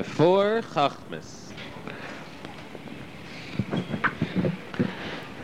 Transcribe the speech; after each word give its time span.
The 0.00 0.04
four 0.04 0.62
Chachmas. 0.62 1.52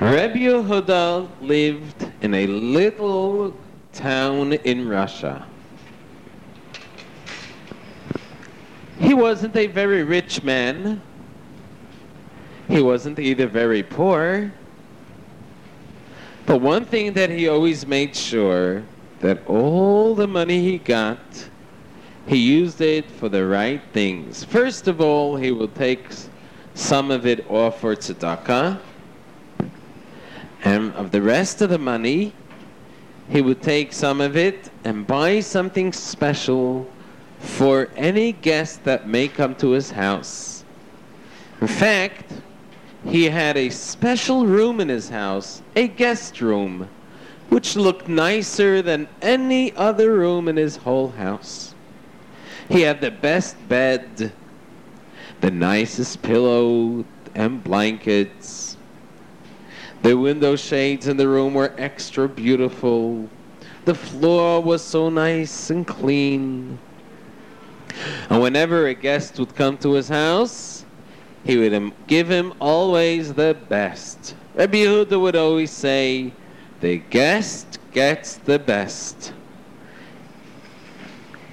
Rebbe 0.00 0.38
Yehuda 0.38 1.28
lived 1.42 2.10
in 2.22 2.32
a 2.32 2.46
little 2.46 3.54
town 3.92 4.54
in 4.54 4.88
Russia. 4.88 5.46
He 8.98 9.12
wasn't 9.12 9.54
a 9.56 9.66
very 9.66 10.02
rich 10.04 10.42
man. 10.42 11.02
He 12.66 12.80
wasn't 12.80 13.18
either 13.18 13.46
very 13.46 13.82
poor. 13.82 14.50
But 16.46 16.62
one 16.62 16.86
thing 16.86 17.12
that 17.12 17.28
he 17.28 17.46
always 17.46 17.86
made 17.86 18.16
sure 18.16 18.84
that 19.20 19.46
all 19.46 20.14
the 20.14 20.26
money 20.26 20.62
he 20.62 20.78
got, 20.78 21.18
he 22.26 22.36
used 22.38 22.80
it 22.80 23.08
for 23.08 23.28
the 23.28 23.46
right 23.46 23.80
things. 23.92 24.42
First 24.42 24.88
of 24.88 25.00
all, 25.00 25.36
he 25.36 25.52
will 25.52 25.68
take 25.68 26.08
some 26.74 27.10
of 27.10 27.24
it 27.24 27.48
off 27.48 27.80
for 27.80 27.94
tzedakah. 27.94 28.80
And 30.64 30.92
of 30.94 31.12
the 31.12 31.22
rest 31.22 31.62
of 31.62 31.70
the 31.70 31.78
money, 31.78 32.32
he 33.28 33.40
would 33.40 33.62
take 33.62 33.92
some 33.92 34.20
of 34.20 34.36
it 34.36 34.70
and 34.82 35.06
buy 35.06 35.40
something 35.40 35.92
special 35.92 36.90
for 37.38 37.90
any 37.94 38.32
guest 38.32 38.82
that 38.84 39.06
may 39.06 39.28
come 39.28 39.54
to 39.56 39.70
his 39.70 39.92
house. 39.92 40.64
In 41.60 41.68
fact, 41.68 42.32
he 43.04 43.24
had 43.24 43.56
a 43.56 43.70
special 43.70 44.46
room 44.46 44.80
in 44.80 44.88
his 44.88 45.08
house, 45.08 45.62
a 45.76 45.86
guest 45.86 46.40
room, 46.40 46.88
which 47.50 47.76
looked 47.76 48.08
nicer 48.08 48.82
than 48.82 49.06
any 49.22 49.74
other 49.76 50.12
room 50.12 50.48
in 50.48 50.56
his 50.56 50.78
whole 50.78 51.10
house. 51.10 51.75
He 52.68 52.80
had 52.82 53.00
the 53.00 53.10
best 53.10 53.56
bed, 53.68 54.32
the 55.40 55.50
nicest 55.50 56.22
pillow 56.22 57.04
and 57.34 57.62
blankets. 57.62 58.76
The 60.02 60.16
window 60.16 60.56
shades 60.56 61.06
in 61.06 61.16
the 61.16 61.28
room 61.28 61.54
were 61.54 61.72
extra 61.78 62.28
beautiful. 62.28 63.28
The 63.84 63.94
floor 63.94 64.60
was 64.62 64.82
so 64.82 65.08
nice 65.08 65.70
and 65.70 65.86
clean. 65.86 66.78
And 68.28 68.42
whenever 68.42 68.86
a 68.86 68.94
guest 68.94 69.38
would 69.38 69.54
come 69.54 69.78
to 69.78 69.92
his 69.92 70.08
house, 70.08 70.84
he 71.44 71.56
would 71.56 71.92
give 72.08 72.28
him 72.28 72.52
always 72.60 73.32
the 73.34 73.56
best. 73.68 74.34
Rabbi 74.54 74.78
Yehuda 74.78 75.20
would 75.20 75.36
always 75.36 75.70
say, 75.70 76.32
the 76.80 76.98
guest 76.98 77.78
gets 77.92 78.36
the 78.36 78.58
best. 78.58 79.32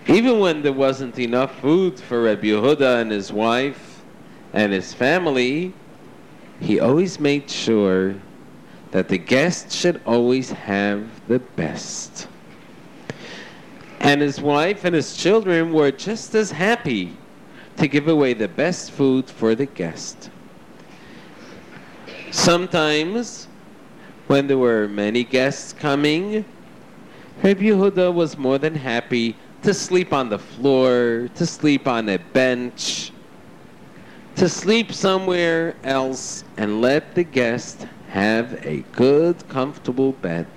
Even 0.07 0.39
when 0.39 0.61
there 0.61 0.73
wasn't 0.73 1.17
enough 1.17 1.59
food 1.61 1.99
for 1.99 2.23
Rabbi 2.23 2.47
Yehuda 2.47 3.01
and 3.01 3.11
his 3.11 3.31
wife 3.31 4.01
and 4.51 4.73
his 4.73 4.93
family, 4.93 5.73
he 6.59 6.79
always 6.79 7.19
made 7.19 7.49
sure 7.49 8.15
that 8.91 9.07
the 9.07 9.17
guests 9.17 9.75
should 9.75 10.01
always 10.05 10.51
have 10.51 11.07
the 11.27 11.39
best. 11.39 12.27
And 14.01 14.19
his 14.19 14.41
wife 14.41 14.83
and 14.83 14.93
his 14.93 15.15
children 15.15 15.71
were 15.71 15.91
just 15.91 16.35
as 16.35 16.51
happy 16.51 17.15
to 17.77 17.87
give 17.87 18.09
away 18.09 18.33
the 18.33 18.49
best 18.49 18.91
food 18.91 19.29
for 19.29 19.55
the 19.55 19.65
guest. 19.65 20.29
Sometimes, 22.29 23.47
when 24.27 24.47
there 24.47 24.57
were 24.57 24.87
many 24.89 25.23
guests 25.23 25.71
coming, 25.71 26.43
Rabbi 27.41 27.61
Yehuda 27.61 28.13
was 28.13 28.37
more 28.37 28.57
than 28.57 28.75
happy 28.75 29.35
to 29.63 29.73
sleep 29.73 30.11
on 30.11 30.29
the 30.29 30.39
floor, 30.39 31.29
to 31.35 31.45
sleep 31.45 31.87
on 31.87 32.09
a 32.09 32.17
bench, 32.17 33.11
to 34.35 34.49
sleep 34.49 34.91
somewhere 34.91 35.75
else 35.83 36.43
and 36.57 36.81
let 36.81 37.15
the 37.15 37.23
guest 37.23 37.87
have 38.09 38.65
a 38.65 38.83
good, 38.91 39.47
comfortable 39.47 40.11
bed. 40.11 40.47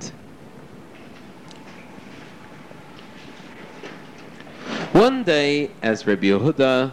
One 4.92 5.22
day, 5.22 5.70
as 5.82 6.06
Rabbi 6.06 6.26
Yehuda 6.26 6.90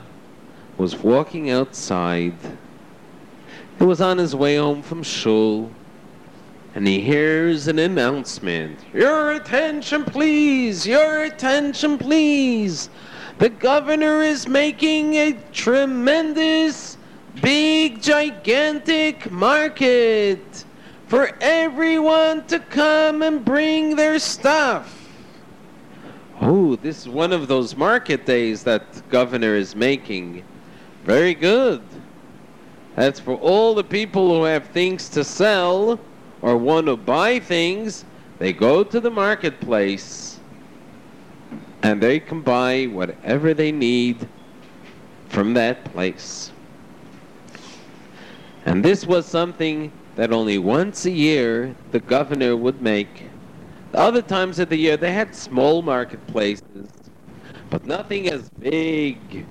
was 0.78 0.96
walking 0.98 1.50
outside, 1.50 2.36
he 3.80 3.86
was 3.86 4.02
on 4.02 4.20
his 4.20 4.36
way 4.36 4.58
home 4.58 4.84
from 4.84 5.02
shul, 5.02 5.72
and 6.76 6.88
he 6.88 7.00
hears 7.00 7.68
an 7.68 7.80
announcement. 7.80 8.80
Your 8.94 9.34
attention, 9.34 10.04
please! 10.04 10.88
Your 10.88 11.24
attention, 11.24 11.98
please! 11.98 12.90
The 13.38 13.50
governor 13.50 14.22
is 14.22 14.48
making 14.48 15.16
a 15.16 15.34
tremendous, 15.52 16.98
big, 17.42 18.02
gigantic 18.02 19.32
market 19.32 20.66
for 21.08 21.32
everyone 21.42 22.46
to 22.48 22.60
come 22.60 23.22
and 23.22 23.46
bring 23.46 23.96
their 23.96 24.18
stuff. 24.18 25.00
Oh, 26.42 26.76
this 26.78 27.02
is 27.02 27.10
one 27.10 27.32
of 27.32 27.48
those 27.48 27.76
market 27.76 28.26
days 28.26 28.64
that 28.64 29.08
governor 29.10 29.56
is 29.56 29.76
making. 29.76 30.44
Very 31.04 31.36
good. 31.36 31.82
That's 32.96 33.20
for 33.20 33.36
all 33.36 33.76
the 33.76 33.84
people 33.84 34.30
who 34.30 34.44
have 34.44 34.68
things 34.68 35.10
to 35.10 35.24
sell 35.24 36.00
or 36.44 36.56
want 36.56 36.86
to 36.86 36.96
buy 36.96 37.40
things. 37.40 38.06
They 38.38 38.54
go 38.54 38.84
to 38.84 39.00
the 39.00 39.10
marketplace 39.10 40.40
and 41.82 42.00
they 42.00 42.20
can 42.20 42.42
buy 42.42 42.86
whatever 42.86 43.56
they 43.56 43.72
need 43.72 44.28
from 45.30 45.56
that 45.56 45.84
place. 45.86 46.52
And 48.66 48.86
this 48.86 49.08
was 49.08 49.26
something 49.26 49.92
that 50.16 50.32
only 50.32 50.60
once 50.60 51.06
a 51.06 51.12
year 51.12 51.76
the 51.92 52.00
governor 52.00 52.56
would 52.56 52.80
make 52.80 53.24
the 53.94 54.00
other 54.00 54.24
times 54.24 54.58
of 54.58 54.70
the 54.70 54.76
year, 54.76 54.98
they 54.98 55.14
had 55.14 55.36
small 55.36 55.84
marketplaces, 55.84 56.90
but 57.70 57.86
nothing 57.86 58.28
as 58.28 58.50
big 58.50 59.46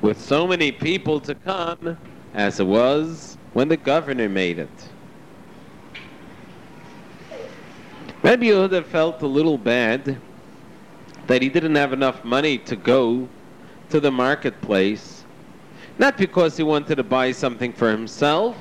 with 0.00 0.18
so 0.18 0.46
many 0.46 0.72
people 0.72 1.20
to 1.20 1.34
come 1.34 1.98
as 2.32 2.58
it 2.58 2.66
was 2.66 3.36
when 3.52 3.68
the 3.68 3.76
governor 3.76 4.30
made 4.30 4.58
it. 4.58 4.88
Rabbi 8.22 8.46
Yehuda 8.46 8.84
felt 8.84 9.22
a 9.22 9.26
little 9.26 9.58
bad 9.58 10.18
that 11.26 11.42
he 11.42 11.48
didn't 11.48 11.74
have 11.74 11.92
enough 11.92 12.24
money 12.24 12.58
to 12.58 12.74
go 12.74 13.28
to 13.90 14.00
the 14.00 14.10
marketplace, 14.10 15.24
not 15.98 16.16
because 16.16 16.56
he 16.56 16.62
wanted 16.62 16.96
to 16.96 17.02
buy 17.02 17.32
something 17.32 17.72
for 17.72 17.90
himself, 17.90 18.56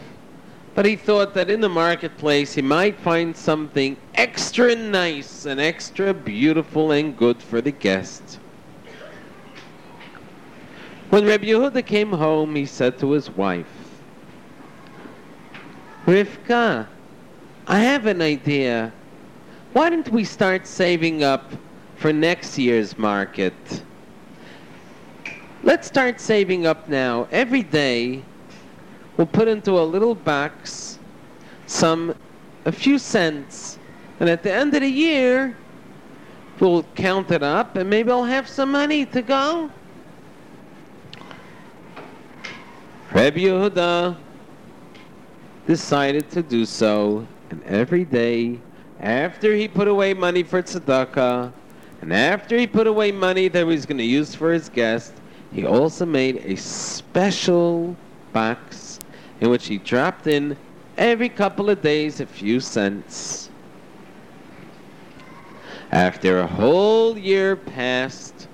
but 0.76 0.86
he 0.86 0.96
thought 0.96 1.34
that 1.34 1.50
in 1.50 1.62
the 1.62 1.70
marketplace 1.70 2.54
he 2.54 2.62
might 2.62 3.00
find 3.00 3.36
something 3.36 3.96
extra 4.16 4.76
nice 4.76 5.46
and 5.46 5.60
extra 5.60 6.14
beautiful 6.14 6.92
and 6.92 7.18
good 7.18 7.42
for 7.42 7.62
the 7.62 7.72
guest. 7.72 8.40
When 11.10 11.26
Rabbi 11.26 11.46
Yehuda 11.46 11.86
came 11.86 12.12
home, 12.12 12.56
he 12.56 12.66
said 12.66 13.00
to 13.00 13.12
his 13.12 13.30
wife, 13.30 13.66
Rivka, 16.06 16.88
I 17.68 17.80
have 17.80 18.06
an 18.06 18.22
idea. 18.22 18.92
Why 19.76 19.90
don't 19.90 20.08
we 20.08 20.24
start 20.24 20.68
saving 20.68 21.22
up 21.22 21.52
for 21.98 22.14
next 22.14 22.58
year's 22.58 22.98
market? 22.98 23.54
Let's 25.64 25.86
start 25.86 26.22
saving 26.22 26.66
up 26.66 26.88
now. 26.88 27.28
Every 27.30 27.62
day, 27.62 28.24
we'll 29.18 29.28
put 29.28 29.50
into 29.50 29.72
a 29.74 29.84
little 29.84 30.16
box 30.16 30.98
some 31.68 32.16
a 32.64 32.72
few 32.72 32.98
cents 32.98 33.78
and 34.22 34.30
at 34.30 34.44
the 34.44 34.54
end 34.54 34.74
of 34.76 34.80
the 34.80 34.88
year 34.88 35.58
we'll 36.62 36.84
count 36.96 37.30
it 37.32 37.44
up 37.44 37.76
and 37.76 37.90
maybe 37.90 38.12
I'll 38.12 38.24
have 38.24 38.48
some 38.48 38.72
money 38.72 39.06
to 39.08 39.22
go. 39.22 39.70
Rabbi 43.12 43.40
Yehuda 43.40 44.16
decided 45.68 46.32
to 46.32 46.42
do 46.42 46.64
so 46.64 47.28
and 47.50 47.62
every 47.64 48.06
day 48.06 48.62
after 49.00 49.54
he 49.54 49.68
put 49.68 49.88
away 49.88 50.14
money 50.14 50.44
for 50.44 50.62
tzedakah 50.62 51.52
and 52.02 52.14
after 52.14 52.58
he 52.58 52.68
put 52.68 52.88
away 52.88 53.12
money 53.12 53.48
that 53.48 53.60
he 53.60 53.64
was 53.66 53.86
going 53.86 53.98
to 53.98 54.04
use 54.04 54.34
for 54.36 54.52
his 54.52 54.70
guest 54.70 55.14
he 55.52 55.66
also 55.66 56.06
made 56.06 56.38
a 56.46 56.56
special 56.58 57.96
box 58.34 59.00
in 59.40 59.50
which 59.50 59.68
he 59.68 59.78
dropped 59.78 60.28
in 60.28 60.58
every 60.98 61.30
couple 61.30 61.70
of 61.70 61.82
days 61.82 62.20
a 62.20 62.26
few 62.26 62.60
cents. 62.60 63.50
After 65.92 66.40
a 66.40 66.48
whole 66.48 67.18
year 67.18 67.56
passed, 67.56 68.48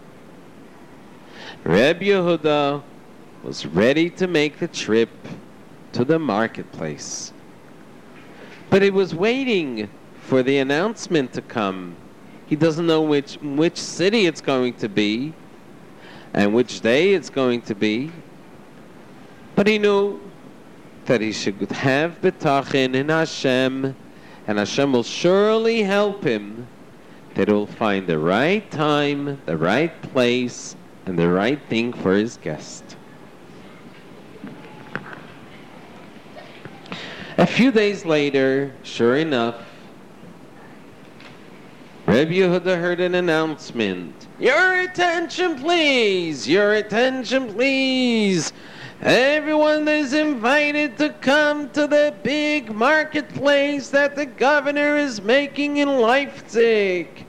Reb 1.64 2.02
Yehuda 2.02 2.84
was 3.44 3.66
ready 3.66 4.10
to 4.12 4.28
make 4.28 4.60
the 4.60 4.68
trip 4.68 5.10
to 5.94 6.06
the 6.06 6.20
marketplace. 6.20 7.32
But 8.70 8.82
he 8.82 8.90
was 8.90 9.16
waiting 9.16 9.90
for 10.32 10.44
the 10.44 10.60
announcement 10.60 11.34
to 11.34 11.42
come. 11.42 11.94
He 12.48 12.56
doesn't 12.56 12.88
know 12.88 13.02
which, 13.02 13.36
which 13.42 13.76
city 13.76 14.28
it's 14.28 14.40
going 14.40 14.76
to 14.76 14.88
be. 14.88 15.34
and 16.34 16.54
which 16.54 16.80
day 16.80 17.14
it's 17.14 17.30
going 17.30 17.64
to 17.64 17.76
be. 17.76 18.10
But 19.56 19.68
he 19.68 19.78
knew 19.78 20.22
that 21.04 21.20
he 21.20 21.34
should 21.34 21.70
have 21.72 22.22
betachin 22.22 22.96
in 22.96 23.10
Hashem, 23.10 23.94
and 24.48 24.58
Hashem 24.58 24.94
will 24.94 25.04
surely 25.04 25.84
help 25.84 26.24
him 26.24 26.66
that 27.34 27.50
he'll 27.50 27.68
find 27.68 28.08
the 28.08 28.18
right 28.18 28.72
time, 28.72 29.42
the 29.46 29.58
right 29.58 30.02
place, 30.14 30.78
and 31.08 31.20
the 31.20 31.28
right 31.28 31.60
thing 31.68 31.92
for 31.92 32.14
his 32.14 32.38
guest. 32.38 32.96
A 37.38 37.46
few 37.46 37.74
days 37.74 38.06
later, 38.06 38.72
sure 38.84 39.18
enough, 39.18 39.58
Rabbi 42.08 42.32
Yehuda 42.32 42.80
heard 42.80 43.00
an 43.00 43.14
announcement. 43.14 44.28
Your 44.40 44.82
attention, 44.82 45.60
please! 45.60 46.48
Your 46.48 46.74
attention, 46.74 47.54
please! 47.54 48.52
Everyone 49.02 49.88
is 49.88 50.14
invited 50.14 50.98
to 50.98 51.10
come 51.22 51.70
to 51.70 51.86
the 51.86 52.14
big 52.24 52.74
marketplace 52.74 53.90
that 53.90 54.16
the 54.16 54.26
governor 54.26 54.98
is 54.98 55.22
making 55.22 55.78
in 55.78 56.00
Leipzig. 56.00 57.26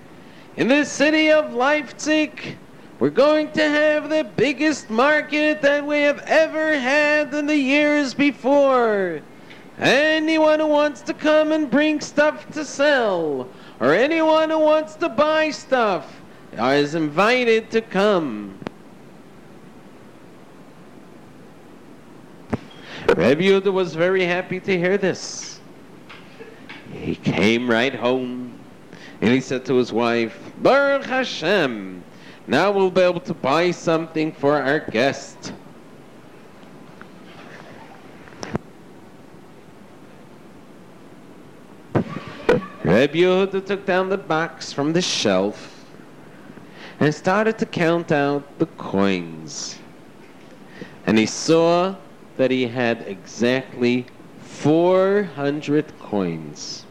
In 0.57 0.69
the 0.69 0.85
city 0.85 1.31
of 1.31 1.53
Leipzig, 1.53 2.57
we're 2.99 3.11
going 3.11 3.53
to 3.53 3.69
have 3.69 4.09
the 4.09 4.25
biggest 4.37 4.89
market 4.89 5.61
that 5.61 5.87
we 5.87 6.01
have 6.01 6.21
ever 6.21 6.79
had 6.79 7.35
in 7.35 7.47
the 7.47 7.57
years 7.57 8.15
before. 8.15 9.21
Anyone 9.79 10.61
who 10.61 10.67
wants 10.67 11.03
to 11.03 11.15
come 11.15 11.53
and 11.53 11.71
bring 11.71 12.01
stuff 12.01 12.51
to 12.53 12.65
sell, 12.65 13.49
or 13.83 13.93
anyone 13.93 14.49
who 14.49 14.61
wants 14.61 14.95
to 14.95 15.09
buy 15.09 15.51
stuff, 15.51 16.23
is 16.57 16.95
invited 16.95 17.69
to 17.69 17.81
come. 17.81 18.57
Rabbi 23.09 23.43
Yehuda 23.43 23.73
was 23.73 23.97
very 23.97 24.25
happy 24.25 24.61
to 24.61 24.79
hear 24.79 24.97
this. 24.97 25.59
He 26.93 27.17
came 27.17 27.69
right 27.69 27.93
home 27.93 28.57
and 29.21 29.33
he 29.33 29.41
said 29.41 29.65
to 29.65 29.75
his 29.75 29.93
wife, 29.93 30.39
Baruch 30.59 31.05
Hashem, 31.05 32.05
now 32.47 32.71
we'll 32.71 32.89
be 32.89 33.01
able 33.01 33.21
to 33.23 33.35
buy 33.35 33.73
something 33.73 34.31
for 34.31 34.63
our 34.63 34.79
guest. 34.79 35.53
Rabbi 42.93 43.21
Yehuda 43.21 43.65
took 43.65 43.87
down 43.87 44.11
the 44.11 44.19
box 44.19 44.71
from 44.71 44.93
the 44.93 45.01
shelf 45.01 45.83
and 47.01 47.15
started 47.15 47.57
to 47.61 47.65
count 47.65 48.13
out 48.13 48.59
the 48.59 48.67
coins. 48.67 49.79
And 51.07 51.17
he 51.17 51.25
saw 51.25 51.97
that 52.37 52.51
he 52.51 52.67
had 52.67 53.01
exactly 53.09 54.05
400 54.41 55.99
coins. 56.01 56.85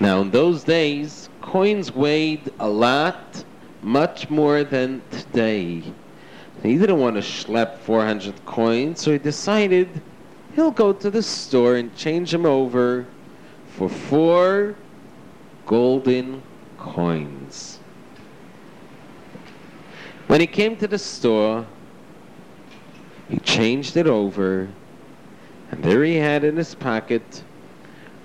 Now, 0.00 0.22
in 0.22 0.30
those 0.30 0.64
days, 0.64 1.28
coins 1.42 1.94
weighed 1.94 2.50
a 2.58 2.68
lot, 2.68 3.44
much 3.82 4.30
more 4.30 4.64
than 4.64 5.02
today. 5.10 5.82
He 6.62 6.78
didn't 6.78 6.98
want 6.98 7.16
to 7.16 7.20
schlep 7.20 7.76
400 7.80 8.46
coins, 8.46 9.02
so 9.02 9.12
he 9.12 9.18
decided 9.18 10.00
he'll 10.54 10.70
go 10.70 10.94
to 10.94 11.10
the 11.10 11.22
store 11.22 11.76
and 11.76 11.94
change 11.94 12.30
them 12.30 12.46
over 12.46 13.06
for 13.76 13.88
four 13.88 14.76
golden 15.66 16.42
coins. 16.78 17.78
When 20.26 20.40
he 20.40 20.46
came 20.46 20.76
to 20.76 20.86
the 20.86 20.98
store, 20.98 21.66
he 23.28 23.38
changed 23.38 23.96
it 23.96 24.06
over, 24.06 24.68
and 25.70 25.82
there 25.82 26.04
he 26.04 26.16
had 26.16 26.44
in 26.44 26.56
his 26.56 26.74
pocket 26.74 27.44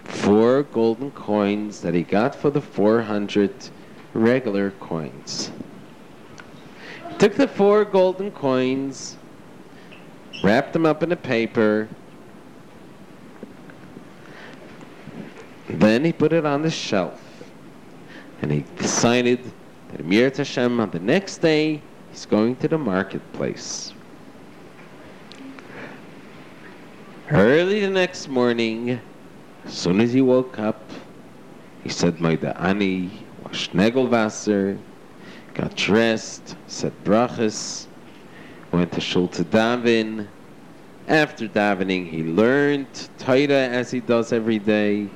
four 0.04 0.64
golden 0.64 1.12
coins 1.12 1.82
that 1.82 1.94
he 1.94 2.04
got 2.04 2.36
for 2.36 2.50
the 2.50 2.62
400 2.62 3.54
regular 4.14 4.72
coins. 4.72 5.52
He 7.10 7.18
took 7.18 7.36
the 7.36 7.48
four 7.48 7.86
golden 7.86 8.32
coins, 8.32 9.18
wrapped 10.44 10.74
them 10.74 10.86
up 10.86 11.04
in 11.04 11.12
a 11.12 11.18
paper, 11.18 11.88
then 15.68 16.06
he 16.06 16.14
put 16.14 16.34
it 16.34 16.46
on 16.46 16.62
the 16.62 16.72
shelf, 16.72 17.22
and 18.42 18.52
he 18.52 18.64
decided 18.78 19.40
that 19.90 20.02
Amir 20.02 20.32
Tashem 20.32 20.80
on 20.80 20.92
the 20.92 21.00
next 21.00 21.38
day 21.40 21.82
he's 22.10 22.26
going 22.26 22.56
to 22.58 22.68
the 22.68 22.78
marketplace. 22.78 23.94
Early 27.30 27.82
the 27.82 27.90
next 27.90 28.30
morning, 28.30 29.02
as 29.66 29.74
soon 29.74 30.00
as 30.00 30.14
he 30.14 30.22
woke 30.22 30.60
up, 30.60 30.82
he 31.84 31.90
said 31.90 32.18
Moida 32.18 32.58
Ani, 32.60 33.12
washed 33.44 33.74
Negelwasser, 33.74 34.78
got 35.54 35.76
dressed, 35.76 36.56
said 36.68 36.94
brachas, 37.04 37.88
went 38.72 38.94
to 38.94 39.02
shul 39.02 39.28
to 39.30 39.44
daven. 39.44 40.28
After 41.08 41.48
davening, 41.48 42.10
he 42.10 42.24
learned 42.24 42.88
Torah 43.18 43.68
as 43.68 43.92
he 43.92 44.00
does 44.00 44.32
every 44.32 44.60
day. 44.60 45.10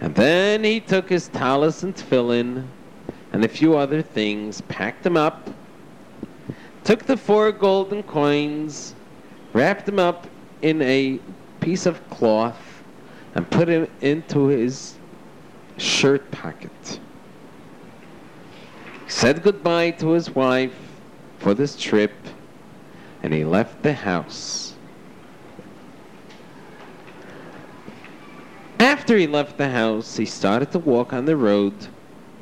And 0.00 0.14
then 0.14 0.64
he 0.64 0.80
took 0.80 1.08
his 1.08 1.28
talis 1.28 1.82
and 1.82 1.94
tefillin 1.94 2.66
and 3.32 3.44
a 3.44 3.48
few 3.48 3.76
other 3.76 4.02
things, 4.02 4.60
packed 4.62 5.02
them 5.02 5.16
up, 5.16 5.50
took 6.84 7.04
the 7.04 7.16
four 7.16 7.52
golden 7.52 8.02
coins, 8.02 8.94
wrapped 9.52 9.86
them 9.86 9.98
up 9.98 10.26
in 10.62 10.82
a 10.82 11.18
piece 11.60 11.86
of 11.86 12.08
cloth 12.10 12.82
and 13.34 13.50
put 13.50 13.68
it 13.68 13.90
into 14.00 14.46
his 14.46 14.96
shirt 15.76 16.30
pocket. 16.30 17.00
He 19.04 19.10
said 19.10 19.42
goodbye 19.42 19.90
to 19.92 20.10
his 20.10 20.34
wife 20.34 20.74
for 21.38 21.54
this 21.54 21.76
trip 21.76 22.12
and 23.22 23.32
he 23.32 23.44
left 23.44 23.82
the 23.82 23.92
house. 23.92 24.65
After 28.78 29.16
he 29.16 29.26
left 29.26 29.56
the 29.56 29.70
house, 29.70 30.16
he 30.16 30.26
started 30.26 30.70
to 30.72 30.78
walk 30.78 31.12
on 31.12 31.24
the 31.24 31.36
road 31.36 31.74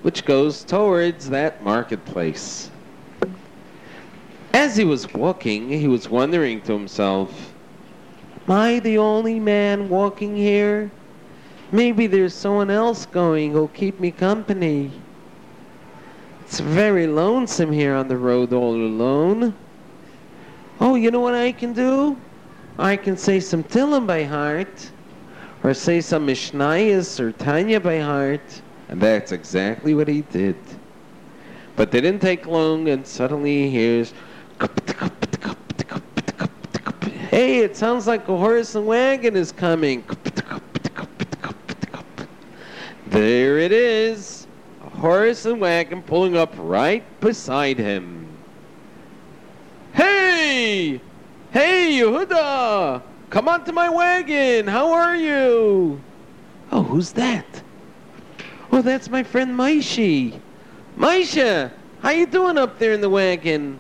which 0.05 0.27
goes 0.27 0.63
towards 0.63 1.31
that 1.31 1.65
marketplace. 1.65 2.71
As 4.53 4.77
he 4.77 4.85
was 4.85 5.11
walking, 5.15 5.71
he 5.71 5.89
was 5.89 6.11
wondering 6.11 6.61
to 6.63 6.75
himself, 6.75 7.55
Am 8.47 8.55
I 8.55 8.81
the 8.81 8.99
only 8.99 9.41
man 9.41 9.89
walking 9.89 10.37
here? 10.37 10.91
Maybe 11.73 12.07
there's 12.07 12.35
someone 12.35 12.69
else 12.69 13.07
going 13.07 13.53
who'll 13.53 13.69
keep 13.69 13.99
me 13.99 14.11
company. 14.11 14.91
It's 16.43 16.61
very 16.61 17.07
lonesome 17.07 17.73
here 17.73 17.95
on 17.95 18.09
the 18.09 18.19
road 18.19 18.53
all 18.53 18.75
alone. 18.75 19.55
Oh, 20.83 20.97
you 20.97 21.11
know 21.11 21.21
what 21.21 21.35
I 21.35 21.51
can 21.51 21.73
do? 21.73 22.19
I 22.79 22.97
can 22.97 23.17
say 23.17 23.41
some 23.41 23.65
Tillim 23.65 24.07
by 24.07 24.25
heart, 24.25 24.91
or 25.65 25.73
say 25.73 26.01
some 26.01 26.27
Mishnayos 26.27 27.19
or 27.19 27.33
Tanya 27.33 27.81
by 27.81 27.99
heart. 27.99 28.63
And 28.91 29.01
that's 29.01 29.33
exactly 29.33 29.95
what 29.95 30.07
he 30.07 30.21
did. 30.21 30.57
But 31.75 31.91
they 31.91 32.03
didn't 32.03 32.21
take 32.21 32.47
long, 32.47 32.89
and 32.91 33.05
suddenly 33.05 33.63
he 33.63 33.71
hears 33.71 34.13
Hey, 37.31 37.61
it 37.61 37.77
sounds 37.77 38.07
like 38.07 38.29
a 38.29 38.37
horse 38.37 38.77
and 38.77 38.87
wagon 38.87 39.35
is 39.35 39.51
coming. 39.51 40.05
There 43.07 43.59
it 43.59 43.73
is. 43.73 44.47
A 44.85 44.91
horse 44.91 45.45
and 45.47 45.61
wagon 45.61 46.03
pulling 46.03 46.37
up 46.37 46.55
right 46.59 47.03
beside 47.21 47.79
him. 47.79 48.29
Hey! 49.95 51.01
Hey, 51.53 51.99
Yehuda! 52.01 53.03
Come 53.35 53.49
onto 53.49 53.73
my 53.73 53.89
wagon! 53.89 54.69
How 54.69 54.93
are 54.93 55.17
you? 55.17 56.01
Oh, 56.71 56.85
who's 56.85 57.11
that? 57.15 57.63
Oh, 58.71 58.81
that's 58.81 59.11
my 59.11 59.25
friend 59.25 59.59
Maishi. 59.59 60.41
Maisha, 60.97 61.73
how 62.01 62.11
you 62.11 62.27
doing 62.27 62.57
up 62.57 62.79
there 62.79 62.93
in 62.93 63.01
the 63.01 63.11
wagon? 63.11 63.77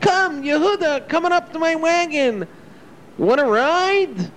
Come, 0.00 0.42
Yehuda, 0.42 1.08
coming 1.08 1.30
up 1.30 1.52
to 1.52 1.60
my 1.60 1.76
wagon. 1.76 2.48
Want 3.18 3.38
to 3.38 3.46
ride? 3.46 4.32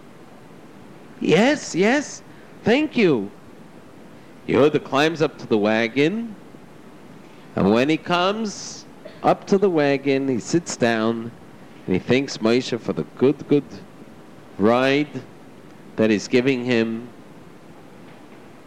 Yes, 1.19 1.73
yes. 1.73 2.21
Thank 2.63 2.95
you. 2.95 3.31
Yehuda 4.47 4.83
climbs 4.83 5.23
up 5.23 5.39
to 5.39 5.47
the 5.47 5.57
wagon. 5.57 6.35
And 7.55 7.73
when 7.73 7.89
he 7.89 7.97
comes 7.97 8.85
up 9.23 9.47
to 9.47 9.57
the 9.57 9.71
wagon, 9.71 10.27
he 10.27 10.37
sits 10.37 10.77
down 10.77 11.31
and 11.87 11.95
he 11.95 11.99
thanks 11.99 12.37
Moshe 12.37 12.79
for 12.79 12.93
the 12.93 13.05
good, 13.17 13.47
good 13.47 13.65
ride 14.61 15.09
that 15.95 16.09
he's 16.09 16.27
giving 16.27 16.63
him. 16.63 17.09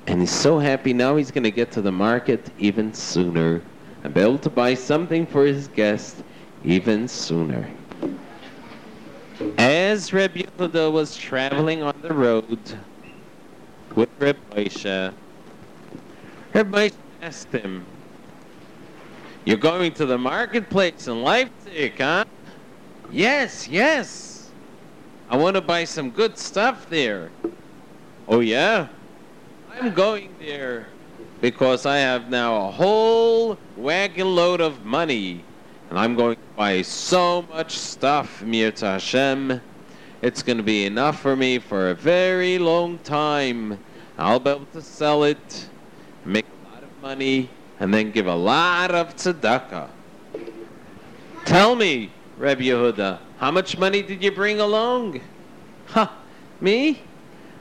And 0.06 0.20
he's 0.20 0.30
so 0.30 0.58
happy 0.58 0.92
now 0.92 1.16
he's 1.16 1.30
going 1.30 1.44
to 1.44 1.50
get 1.50 1.72
to 1.72 1.80
the 1.82 1.92
market 1.92 2.50
even 2.58 2.92
sooner 2.92 3.62
and 4.02 4.12
be 4.12 4.20
able 4.20 4.38
to 4.38 4.50
buy 4.50 4.74
something 4.74 5.26
for 5.26 5.46
his 5.46 5.68
guest 5.68 6.22
even 6.64 7.08
sooner. 7.08 7.68
As 9.56 10.12
Reb 10.12 10.34
Yehuda 10.34 10.92
was 10.92 11.16
traveling 11.16 11.82
on 11.82 11.94
the 12.02 12.12
road 12.12 12.60
with 13.94 14.10
Reb 14.18 14.36
Moshe, 14.50 15.12
Reb 16.52 16.70
Moshe 16.70 16.94
asked 17.22 17.48
him, 17.48 17.84
You're 19.44 19.56
going 19.56 19.92
to 19.94 20.06
the 20.06 20.18
marketplace 20.18 21.08
in 21.08 21.22
Leipzig, 21.22 21.98
huh? 21.98 22.26
Yes, 23.10 23.66
yes. 23.68 24.33
I 25.34 25.36
want 25.36 25.56
to 25.56 25.60
buy 25.60 25.82
some 25.82 26.10
good 26.10 26.38
stuff 26.38 26.88
there. 26.88 27.28
Oh, 28.28 28.38
yeah? 28.38 28.86
I'm 29.68 29.92
going 29.92 30.32
there 30.38 30.86
because 31.40 31.86
I 31.86 31.96
have 31.96 32.30
now 32.30 32.68
a 32.68 32.70
whole 32.70 33.58
wagon 33.76 34.36
load 34.36 34.60
of 34.60 34.84
money 34.84 35.42
and 35.90 35.98
I'm 35.98 36.14
going 36.14 36.36
to 36.36 36.42
buy 36.56 36.82
so 36.82 37.42
much 37.42 37.76
stuff, 37.76 38.44
Mir 38.44 38.72
Hashem. 38.78 39.60
It's 40.22 40.44
going 40.44 40.58
to 40.58 40.62
be 40.62 40.86
enough 40.86 41.20
for 41.20 41.34
me 41.34 41.58
for 41.58 41.90
a 41.90 41.94
very 41.94 42.56
long 42.60 42.98
time. 42.98 43.80
I'll 44.16 44.38
be 44.38 44.50
able 44.50 44.66
to 44.66 44.82
sell 44.82 45.24
it, 45.24 45.68
make 46.24 46.46
a 46.46 46.72
lot 46.72 46.84
of 46.84 47.02
money, 47.02 47.50
and 47.80 47.92
then 47.92 48.12
give 48.12 48.28
a 48.28 48.36
lot 48.36 48.92
of 48.92 49.16
tzedakah. 49.16 49.88
Tell 51.44 51.74
me, 51.74 52.12
Rabbi 52.38 52.62
Yehuda, 52.62 53.18
how 53.44 53.50
much 53.50 53.76
money 53.76 54.00
did 54.00 54.24
you 54.24 54.32
bring 54.32 54.58
along? 54.58 55.20
Ha, 55.88 56.06
huh, 56.06 56.08
me? 56.62 56.98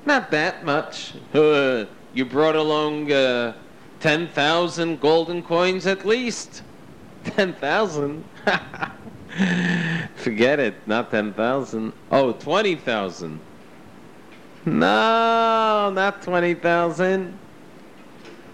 Not 0.06 0.32
that 0.32 0.64
much. 0.64 1.12
Uh, 1.34 1.84
you 2.14 2.24
brought 2.24 2.56
along 2.56 3.12
uh, 3.12 3.54
10,000 4.00 5.02
golden 5.02 5.44
coins 5.44 5.86
at 5.86 6.06
least. 6.06 6.64
10,000? 7.26 8.24
Forget 10.16 10.62
it, 10.62 10.88
not 10.88 11.12
10,000. 11.12 11.92
Oh, 12.12 12.32
20,000. 12.32 13.42
No, 14.66 15.92
not 15.94 16.22
20,000. 16.22 17.38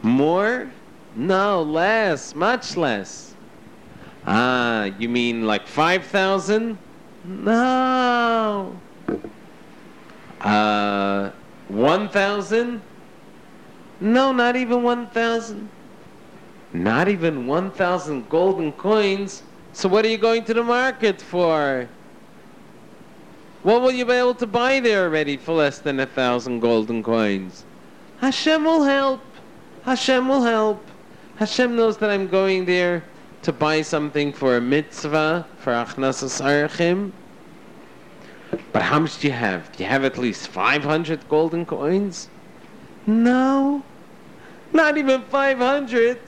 More? 0.02 0.72
No, 1.16 1.62
less, 1.62 2.34
much 2.34 2.76
less. 2.76 3.36
Ah, 4.26 4.86
you 4.98 5.08
mean 5.08 5.46
like 5.46 5.68
5,000? 5.68 6.88
No. 7.26 8.80
Uh, 10.42 11.32
1,000? 11.68 12.82
No, 14.02 14.32
not 14.32 14.56
even 14.56 14.84
1,000. 14.84 15.70
Not 16.74 17.08
even 17.08 17.48
1,000 17.48 18.30
golden 18.30 18.72
coins. 18.74 19.44
So 19.74 19.90
what 19.90 20.06
are 20.06 20.10
you 20.10 20.18
going 20.18 20.44
to 20.46 20.54
the 20.54 20.64
market 20.64 21.22
for? 21.22 21.88
What 23.64 23.82
will 23.82 23.92
you 23.92 24.06
be 24.06 24.14
able 24.14 24.36
to 24.36 24.48
buy 24.48 24.80
there 24.80 25.04
already 25.04 25.36
for 25.36 25.54
less 25.54 25.80
than 25.80 26.00
a 26.00 26.06
thousand 26.06 26.62
golden 26.62 27.04
coins? 27.04 27.66
Hashem 28.20 28.64
will 28.64 28.84
help. 28.84 29.22
Hashem 29.84 30.28
will 30.28 30.44
help. 30.44 30.86
Hashem 31.36 31.76
knows 31.76 31.98
that 31.98 32.10
I'm 32.10 32.28
going 32.28 32.66
there 32.66 33.04
to 33.43 33.53
buy 33.53 33.81
something 33.81 34.34
for 34.34 34.58
a 34.58 34.62
mitzvah, 34.62 35.46
for 35.60 35.74
achnasas 35.74 36.41
archim. 36.41 37.12
But 38.74 38.81
how 38.81 39.00
much 39.00 39.19
do 39.19 39.27
you 39.27 39.34
have? 39.34 39.72
Do 39.75 39.84
you 39.84 39.89
have 39.89 40.03
at 40.03 40.17
least 40.17 40.48
500 40.48 41.27
golden 41.29 41.65
coins? 41.65 42.29
No. 43.05 43.84
Not 44.74 44.98
even 44.98 45.22
500. 45.24 46.19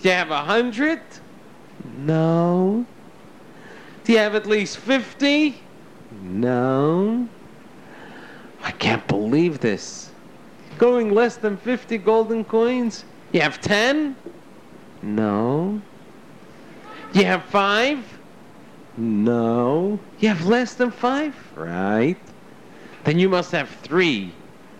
Do 0.00 0.08
you 0.08 0.14
have 0.14 0.28
a 0.28 0.44
100? 0.44 1.00
No. 1.98 2.86
Do 4.04 4.12
you 4.12 4.18
have 4.18 4.34
at 4.34 4.46
least 4.46 4.78
50? 4.78 5.60
No. 6.22 7.28
I 8.62 8.70
can't 8.72 9.06
believe 9.06 9.60
this. 9.60 10.10
Going 10.78 11.12
less 11.12 11.36
than 11.36 11.56
50 11.56 11.98
golden 11.98 12.44
coins? 12.44 13.04
You 13.32 13.40
have 13.40 13.60
10? 13.60 14.16
No. 15.02 15.80
You 17.14 17.24
have 17.24 17.44
5? 17.44 18.18
No. 18.96 19.98
You 20.18 20.28
have 20.28 20.46
less 20.46 20.74
than 20.74 20.90
5? 20.90 21.34
Right. 21.56 22.16
Then 23.04 23.18
you 23.18 23.28
must 23.28 23.52
have 23.52 23.68
3. 23.68 24.32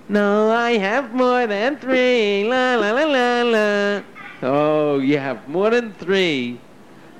No, 0.08 0.50
I 0.50 0.72
have 0.78 1.14
more 1.14 1.46
than 1.46 1.76
3. 1.76 2.44
La 2.48 2.76
la 2.76 2.92
la 2.92 3.04
la 3.04 3.42
la. 3.42 4.02
Oh, 4.42 4.98
you 4.98 5.18
have 5.18 5.46
more 5.48 5.70
than 5.70 5.92
3 5.94 6.58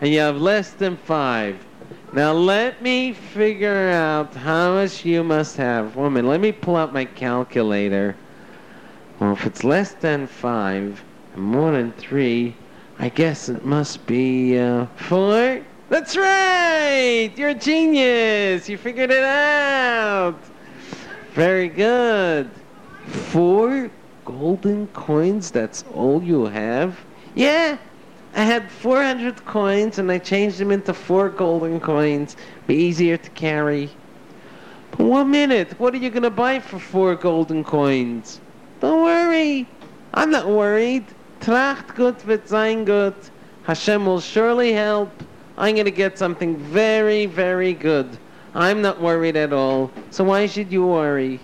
and 0.00 0.10
you 0.10 0.18
have 0.18 0.38
less 0.38 0.70
than 0.70 0.96
5. 0.96 1.56
Now 2.12 2.32
let 2.32 2.82
me 2.82 3.12
figure 3.12 3.90
out 3.90 4.34
how 4.34 4.74
much 4.74 5.04
you 5.04 5.22
must 5.22 5.56
have. 5.56 5.94
Woman, 5.94 6.26
let 6.26 6.40
me 6.40 6.52
pull 6.52 6.76
out 6.76 6.92
my 6.92 7.04
calculator. 7.04 8.16
Well, 9.20 9.32
if 9.32 9.46
it's 9.46 9.62
less 9.62 9.92
than 9.92 10.26
5 10.26 11.04
and 11.34 11.42
more 11.42 11.72
than 11.72 11.92
3, 11.92 12.54
I 13.02 13.08
guess 13.08 13.48
it 13.48 13.64
must 13.64 14.06
be 14.06 14.56
uh, 14.56 14.86
4? 15.08 15.60
That's 15.88 16.16
right! 16.16 17.32
You're 17.34 17.48
a 17.48 17.54
genius! 17.54 18.68
You 18.68 18.78
figured 18.78 19.10
it 19.10 19.24
out! 19.24 20.38
Very 21.34 21.66
good. 21.66 22.48
Four 23.06 23.90
golden 24.24 24.86
coins, 24.86 25.50
that's 25.50 25.82
all 25.92 26.22
you 26.22 26.44
have? 26.44 26.96
Yeah, 27.34 27.76
I 28.36 28.44
had 28.44 28.70
400 28.70 29.44
coins 29.46 29.98
and 29.98 30.08
I 30.08 30.18
changed 30.18 30.58
them 30.58 30.70
into 30.70 30.94
four 30.94 31.28
golden 31.28 31.80
coins. 31.80 32.36
Be 32.68 32.76
easier 32.76 33.16
to 33.16 33.30
carry. 33.30 33.90
But 34.92 35.06
one 35.06 35.28
minute, 35.28 35.74
what 35.80 35.92
are 35.92 35.98
you 35.98 36.08
to 36.22 36.30
buy 36.30 36.60
for 36.60 36.78
four 36.78 37.16
golden 37.16 37.64
coins? 37.64 38.40
Don't 38.78 39.02
worry. 39.02 39.66
I'm 40.14 40.30
not 40.30 40.46
worried. 40.46 41.04
Tracht 41.42 41.96
gut 41.96 42.24
wird 42.24 42.48
sein 42.48 42.84
gut. 42.84 43.30
Hashem 43.64 44.06
will 44.06 44.20
surely 44.20 44.72
help. 44.72 45.10
I'm 45.58 45.74
going 45.74 45.86
to 45.86 45.90
get 45.90 46.16
something 46.16 46.56
very, 46.56 47.26
very 47.26 47.74
good. 47.74 48.16
I'm 48.54 48.80
not 48.80 49.00
worried 49.00 49.36
at 49.36 49.52
all. 49.52 49.90
So 50.10 50.24
why 50.24 50.46
should 50.46 50.70
you 50.70 50.86
worry? 50.86 51.40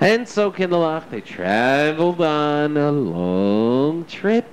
And 0.00 0.28
so 0.28 0.52
Kinderlach, 0.52 1.10
they 1.10 1.22
traveled 1.22 2.20
on 2.20 2.76
a 2.76 2.92
long 2.92 4.04
trip 4.04 4.46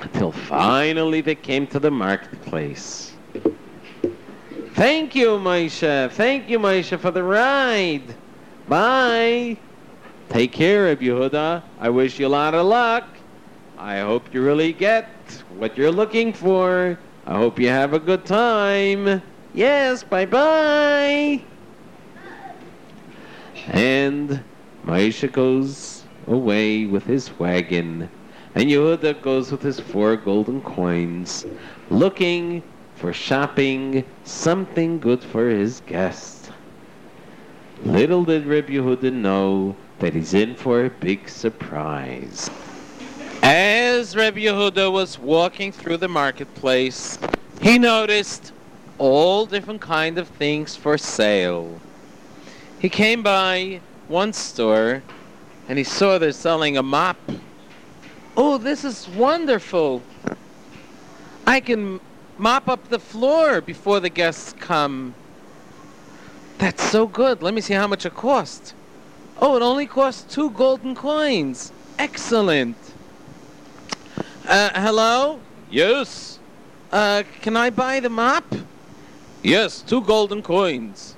until 0.00 0.32
finally 0.32 1.20
they 1.20 1.34
came 1.34 1.66
to 1.68 1.78
the 1.78 1.90
marketplace. 1.90 3.12
Thank 4.74 5.14
you, 5.14 5.38
Moshe. 5.38 6.10
Thank 6.12 6.48
you, 6.48 6.58
Moshe, 6.58 6.98
for 6.98 7.10
the 7.10 7.22
ride. 7.22 8.14
Bye. 8.66 9.58
Take 10.30 10.52
care 10.52 10.90
of 10.90 11.00
Yehuda. 11.00 11.62
I 11.78 11.90
wish 11.90 12.18
you 12.18 12.26
a 12.26 12.28
lot 12.28 12.54
of 12.54 12.64
luck. 12.64 13.04
I 13.76 13.98
hope 13.98 14.32
you 14.32 14.42
really 14.42 14.72
get 14.72 15.08
what 15.58 15.76
you're 15.76 15.90
looking 15.90 16.32
for. 16.32 16.98
I 17.26 17.36
hope 17.36 17.58
you 17.58 17.68
have 17.68 17.92
a 17.92 17.98
good 17.98 18.24
time. 18.24 19.20
Yes, 19.52 20.04
bye-bye. 20.04 21.42
And 23.66 24.40
Moshe 24.86 25.30
goes 25.32 26.04
away 26.26 26.86
with 26.86 27.04
his 27.04 27.36
wagon 27.38 28.08
and 28.54 28.68
Yehuda 28.68 29.22
goes 29.22 29.52
with 29.52 29.62
his 29.62 29.78
four 29.78 30.16
golden 30.16 30.60
coins, 30.62 31.46
looking 31.88 32.62
for 32.94 33.12
shopping 33.12 34.04
something 34.24 34.98
good 34.98 35.22
for 35.22 35.48
his 35.48 35.82
guest. 35.86 36.50
Little 37.84 38.24
did 38.24 38.46
Reb 38.46 38.68
Yehuda 38.68 39.12
know 39.12 39.76
that 40.00 40.14
he's 40.14 40.34
in 40.34 40.54
for 40.54 40.84
a 40.84 40.90
big 40.90 41.28
surprise. 41.28 42.50
As 43.42 44.16
Reb 44.16 44.36
Yehuda 44.36 44.92
was 44.92 45.18
walking 45.18 45.72
through 45.72 45.98
the 45.98 46.08
marketplace, 46.08 47.18
he 47.62 47.78
noticed 47.78 48.52
all 48.98 49.46
different 49.46 49.80
kind 49.80 50.18
of 50.18 50.28
things 50.28 50.76
for 50.76 50.98
sale. 50.98 51.80
He 52.80 52.88
came 52.88 53.22
by 53.22 53.80
one 54.08 54.32
store 54.32 55.02
and 55.68 55.78
he 55.78 55.84
saw 55.84 56.18
they're 56.18 56.32
selling 56.32 56.76
a 56.76 56.82
mop 56.82 57.16
Oh, 58.36 58.58
this 58.58 58.84
is 58.84 59.08
wonderful. 59.08 60.02
I 61.46 61.60
can 61.60 62.00
mop 62.38 62.68
up 62.68 62.88
the 62.88 62.98
floor 62.98 63.60
before 63.60 64.00
the 64.00 64.08
guests 64.08 64.54
come. 64.58 65.14
That's 66.58 66.82
so 66.82 67.06
good. 67.06 67.42
Let 67.42 67.52
me 67.54 67.60
see 67.60 67.74
how 67.74 67.86
much 67.86 68.06
it 68.06 68.14
costs. 68.14 68.72
Oh, 69.42 69.56
it 69.56 69.62
only 69.62 69.86
costs 69.86 70.34
two 70.34 70.50
golden 70.50 70.94
coins. 70.94 71.72
Excellent. 71.98 72.76
Uh, 74.46 74.70
hello? 74.74 75.40
Yes. 75.70 76.38
Uh, 76.92 77.22
can 77.40 77.56
I 77.56 77.70
buy 77.70 78.00
the 78.00 78.10
mop? 78.10 78.44
Yes, 79.42 79.80
two 79.80 80.02
golden 80.02 80.42
coins. 80.42 81.14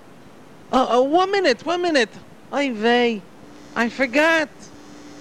Oh, 0.73 0.87
oh 0.91 1.03
one 1.03 1.33
minute, 1.33 1.67
one 1.67 1.83
minute. 1.83 2.11
Ay 2.53 2.71
vey. 2.71 3.23
I 3.75 3.89
forgot. 3.89 4.49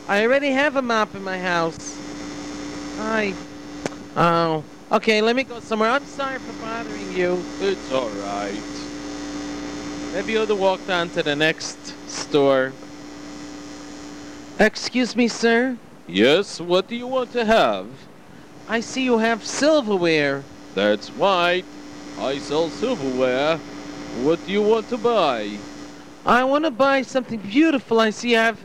I 0.08 0.24
already 0.24 0.52
have 0.52 0.76
a 0.76 0.82
mop 0.82 1.16
in 1.16 1.24
my 1.24 1.40
house. 1.40 1.98
I. 3.00 3.34
Oh. 4.16 4.64
Okay, 4.92 5.22
let 5.22 5.36
me 5.36 5.44
go 5.44 5.60
somewhere. 5.62 5.90
I'm 5.90 6.06
sorry 6.06 6.38
for 6.38 6.54
bothering 6.62 7.14
you. 7.14 7.42
It's 7.62 7.92
all 7.94 8.10
right. 8.10 8.62
Rabbi 10.14 10.32
Yehuda 10.34 10.58
walked 10.58 10.90
on 10.90 11.10
to 11.12 11.24
the 11.24 11.36
next 11.36 11.78
store. 12.10 12.74
Excuse 14.62 15.16
me, 15.16 15.28
sir. 15.28 15.76
Yes, 16.08 16.62
what 16.62 16.88
do 16.88 16.96
you 16.96 17.08
want 17.08 17.32
to 17.32 17.44
have? 17.44 17.88
I 18.70 18.80
see 18.80 19.04
you 19.04 19.18
have 19.18 19.44
silverware. 19.44 20.44
That's 20.76 21.10
right. 21.14 21.66
I 22.20 22.38
sell 22.38 22.70
silverware. 22.70 23.58
What 24.22 24.46
do 24.46 24.52
you 24.52 24.62
want 24.62 24.88
to 24.90 24.98
buy? 25.00 25.58
I 26.28 26.44
want 26.44 26.66
to 26.66 26.70
buy 26.70 27.02
something 27.02 27.40
beautiful. 27.40 28.00
I 28.00 28.12
see 28.12 28.32
you 28.32 28.38
have 28.38 28.60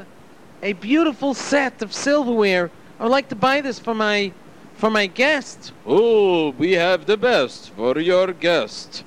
a 0.63 0.75
beautiful 0.75 1.33
set 1.33 1.81
of 1.81 1.95
silverware. 1.95 2.71
I 3.01 3.05
would 3.05 3.13
like 3.13 3.31
to 3.31 3.35
buy 3.35 3.63
this 3.63 3.79
for 3.79 3.95
my 3.95 4.33
for 4.75 4.91
my 4.91 5.07
guest. 5.07 5.73
Oh, 5.87 6.51
we 6.59 6.73
have 6.73 7.07
the 7.07 7.17
best 7.17 7.71
for 7.71 7.99
your 7.99 8.35
guest. 8.35 9.03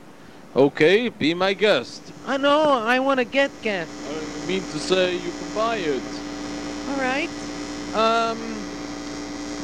Okay, 0.55 1.10
be 1.10 1.36
my 1.36 1.53
guest. 1.53 2.01
I 2.25 2.38
know. 2.38 2.72
I 2.72 2.98
want 2.98 3.19
to 3.19 3.25
get 3.25 3.51
guest. 3.62 3.91
I 4.10 4.48
mean 4.48 4.63
to 4.72 4.79
say 4.79 5.13
you 5.13 5.31
can 5.39 5.53
buy 5.53 5.75
it. 5.75 6.19
All 6.89 6.98
right. 6.98 7.29
Um. 7.93 8.38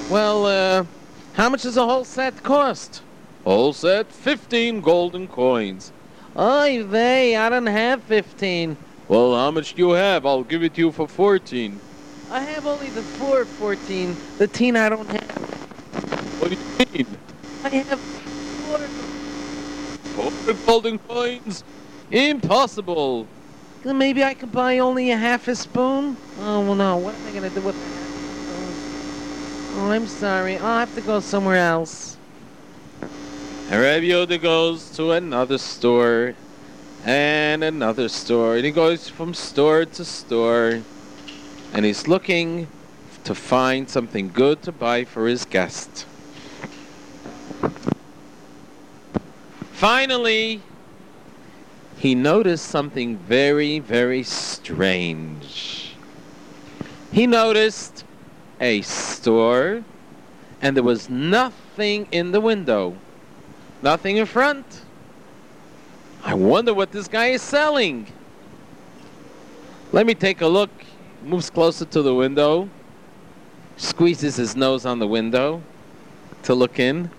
Well, 0.09 0.45
uh, 0.45 0.85
how 1.33 1.49
much 1.49 1.63
does 1.63 1.77
a 1.77 1.85
whole 1.85 2.05
set 2.05 2.43
cost? 2.43 3.01
Whole 3.43 3.73
set, 3.73 4.11
15 4.11 4.81
golden 4.81 5.27
coins. 5.27 5.91
Oy 6.37 6.83
vey, 6.83 7.35
I 7.35 7.49
don't 7.49 7.65
have 7.65 8.03
15. 8.03 8.77
Well, 9.07 9.35
how 9.35 9.51
much 9.51 9.73
do 9.73 9.81
you 9.81 9.91
have? 9.91 10.25
I'll 10.25 10.43
give 10.43 10.63
it 10.63 10.75
to 10.75 10.81
you 10.81 10.91
for 10.91 11.07
14. 11.07 11.79
I 12.31 12.39
have 12.41 12.67
only 12.67 12.89
the 12.89 13.01
4 13.01 13.45
14. 13.45 14.15
The 14.37 14.47
teen 14.47 14.75
I 14.75 14.89
don't 14.89 15.07
have. 15.07 16.41
What 16.41 16.51
do 16.51 16.57
you 16.57 16.85
mean? 16.93 17.17
I 17.63 17.69
have 17.69 17.99
4. 17.99 18.77
Four 20.15 20.53
golden 20.65 20.99
coins? 20.99 21.63
Impossible. 22.11 23.27
Maybe 23.93 24.23
I 24.23 24.33
could 24.33 24.51
buy 24.51 24.79
only 24.79 25.11
a 25.11 25.17
half 25.17 25.47
a 25.47 25.55
spoon? 25.55 26.17
Oh, 26.39 26.61
well, 26.61 26.75
no. 26.75 26.97
What 26.97 27.13
am 27.13 27.27
I 27.27 27.31
going 27.31 27.43
to 27.43 27.49
do 27.51 27.61
with? 27.61 27.75
Oh, 29.77 29.91
I'm 29.91 30.07
sorry. 30.07 30.57
I'll 30.57 30.79
have 30.79 30.95
to 30.95 31.01
go 31.01 31.19
somewhere 31.19 31.57
else. 31.57 32.17
And 33.69 33.81
Rabbi 33.81 34.05
Yehuda 34.05 34.41
goes 34.41 34.89
to 34.95 35.11
another 35.11 35.59
store 35.59 36.33
and 37.05 37.63
another 37.63 38.09
store. 38.09 38.55
And 38.55 38.65
he 38.65 38.71
goes 38.71 39.07
from 39.07 39.35
store 39.35 39.85
to 39.85 40.03
store. 40.03 40.81
And 41.71 41.85
he's 41.85 42.07
looking 42.07 42.67
to 43.23 43.35
find 43.35 43.87
something 43.87 44.29
good 44.29 44.63
to 44.63 44.71
buy 44.71 45.03
for 45.03 45.27
his 45.27 45.45
guest. 45.45 46.05
Finally, 49.73 50.61
he 52.05 52.13
noticed 52.13 52.67
something 52.67 53.17
very, 53.17 53.79
very 53.79 54.21
strange. 54.21 55.95
He 57.11 57.25
noticed 57.25 58.03
a 58.61 58.83
store, 58.83 59.83
and 60.61 60.77
there 60.77 60.83
was 60.83 61.09
nothing 61.09 62.07
in 62.11 62.31
the 62.31 62.39
window, 62.39 62.95
nothing 63.81 64.17
in 64.17 64.27
front. 64.27 64.81
I 66.23 66.35
wonder 66.35 66.75
what 66.75 66.91
this 66.91 67.07
guy 67.07 67.29
is 67.29 67.41
selling. 67.41 68.05
Let 69.91 70.05
me 70.05 70.13
take 70.13 70.41
a 70.41 70.47
look. 70.47 70.69
Moves 71.23 71.49
closer 71.49 71.85
to 71.85 72.03
the 72.03 72.13
window, 72.13 72.69
squeezes 73.77 74.35
his 74.35 74.55
nose 74.55 74.85
on 74.85 74.99
the 74.99 75.07
window 75.07 75.63
to 76.43 76.53
look 76.53 76.77
in, 76.77 77.09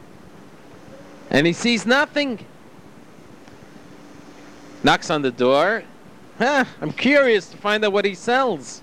and 1.29 1.45
he 1.45 1.53
sees 1.53 1.87
nothing. 1.87 2.47
Knocks 4.87 5.11
on 5.11 5.21
the 5.21 5.33
door. 5.33 5.83
Huh, 6.39 6.65
I'm 6.81 6.93
curious 6.93 7.49
to 7.49 7.57
find 7.57 7.85
out 7.85 7.93
what 7.93 8.05
he 8.05 8.15
sells. 8.15 8.83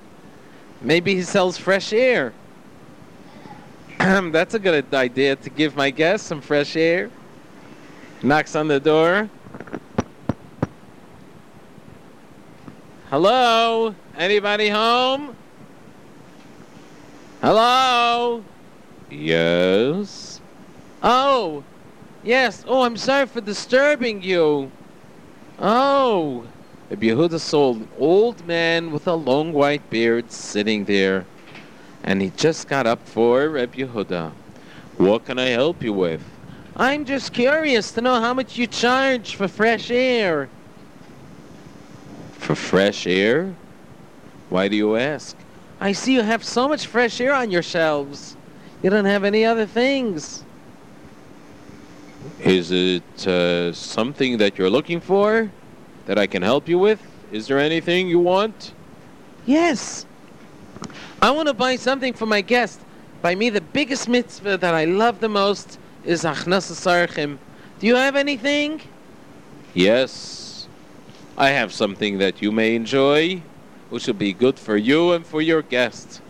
Maybe 0.82 1.16
he 1.16 1.22
sells 1.22 1.58
fresh 1.58 1.94
air. 1.94 2.34
That's 4.00 4.54
a 4.54 4.60
good 4.60 4.94
idea 4.94 5.38
to 5.38 5.50
give 5.50 5.78
my 5.78 5.92
guest 5.92 6.28
some 6.28 6.42
fresh 6.42 6.76
air. 6.76 7.10
Knocks 8.22 8.54
on 8.54 8.68
the 8.68 8.82
door. 8.82 9.30
Hello? 13.10 13.96
Anybody 14.18 14.68
home? 14.68 15.34
Hello? 17.40 18.44
Yes. 19.10 20.42
Oh, 21.02 21.64
yes. 22.26 22.66
Oh, 22.68 22.82
I'm 22.82 22.98
sorry 22.98 23.26
for 23.26 23.40
disturbing 23.40 24.22
you. 24.22 24.70
Oh. 25.60 26.46
Rabbi 26.90 27.08
Yehuda 27.08 27.40
saw 27.40 27.74
an 27.74 27.88
old 27.98 28.46
man 28.46 28.92
with 28.92 29.08
a 29.08 29.14
long 29.14 29.54
white 29.54 29.90
beard 29.90 30.32
sitting 30.32 30.86
there, 30.86 31.26
and 32.04 32.22
he 32.22 32.32
just 32.36 32.68
got 32.68 32.86
up 32.86 33.08
for 33.08 33.50
Rabbi 33.50 33.80
Yehuda. 33.80 34.32
What 34.98 35.26
can 35.26 35.40
I 35.40 35.48
help 35.48 35.82
you 35.82 35.94
with? 35.94 36.22
I'm 36.76 37.06
just 37.06 37.34
curious 37.34 37.92
to 37.94 38.02
know 38.02 38.20
how 38.20 38.34
much 38.34 38.58
you 38.58 38.68
charge 38.68 39.36
for 39.36 39.48
fresh 39.48 39.90
air. 39.90 40.50
For 42.34 42.56
fresh 42.56 43.08
air? 43.08 43.56
Why 44.50 44.68
do 44.68 44.76
you 44.76 44.96
ask? 44.96 45.36
I 45.80 45.94
see 45.94 46.14
you 46.14 46.22
have 46.22 46.44
so 46.44 46.68
much 46.68 46.86
fresh 46.86 47.20
air 47.20 47.34
on 47.34 47.52
your 47.52 47.64
shelves. 47.64 48.36
You 48.84 48.90
don't 48.90 49.06
have 49.06 49.24
any 49.24 49.46
other 49.46 49.66
things. 49.66 50.44
Is 52.40 52.72
it 52.72 53.28
uh, 53.28 53.74
something 53.74 54.38
that 54.38 54.58
you're 54.58 54.70
looking 54.70 55.00
for 55.00 55.52
that 56.06 56.18
I 56.18 56.28
can 56.28 56.42
help 56.42 56.68
you 56.68 56.78
with? 56.78 57.02
Is 57.32 57.48
there 57.48 57.60
anything 57.60 58.08
you 58.08 58.20
want? 58.20 58.74
Yes. 59.46 60.06
I 61.22 61.32
want 61.32 61.48
to 61.48 61.54
buy 61.54 61.78
something 61.78 62.14
for 62.14 62.26
my 62.26 62.42
guest. 62.42 62.80
By 63.22 63.36
me, 63.36 63.50
the 63.50 63.62
biggest 63.62 64.10
mitzvah 64.10 64.58
that 64.58 64.74
I 64.74 64.86
love 64.86 65.20
the 65.20 65.30
most 65.30 65.80
is 66.04 66.24
Sarchim. 66.24 67.38
Do 67.80 67.88
you 67.88 67.96
have 67.96 68.16
anything? 68.16 68.82
Yes. 69.74 70.68
I 71.38 71.50
have 71.50 71.74
something 71.74 72.18
that 72.20 72.42
you 72.42 72.52
may 72.52 72.76
enjoy, 72.76 73.42
which 73.90 74.08
will 74.08 74.14
be 74.14 74.34
good 74.34 74.60
for 74.60 74.78
you 74.78 75.14
and 75.14 75.26
for 75.26 75.42
your 75.42 75.62
guest. 75.62 76.22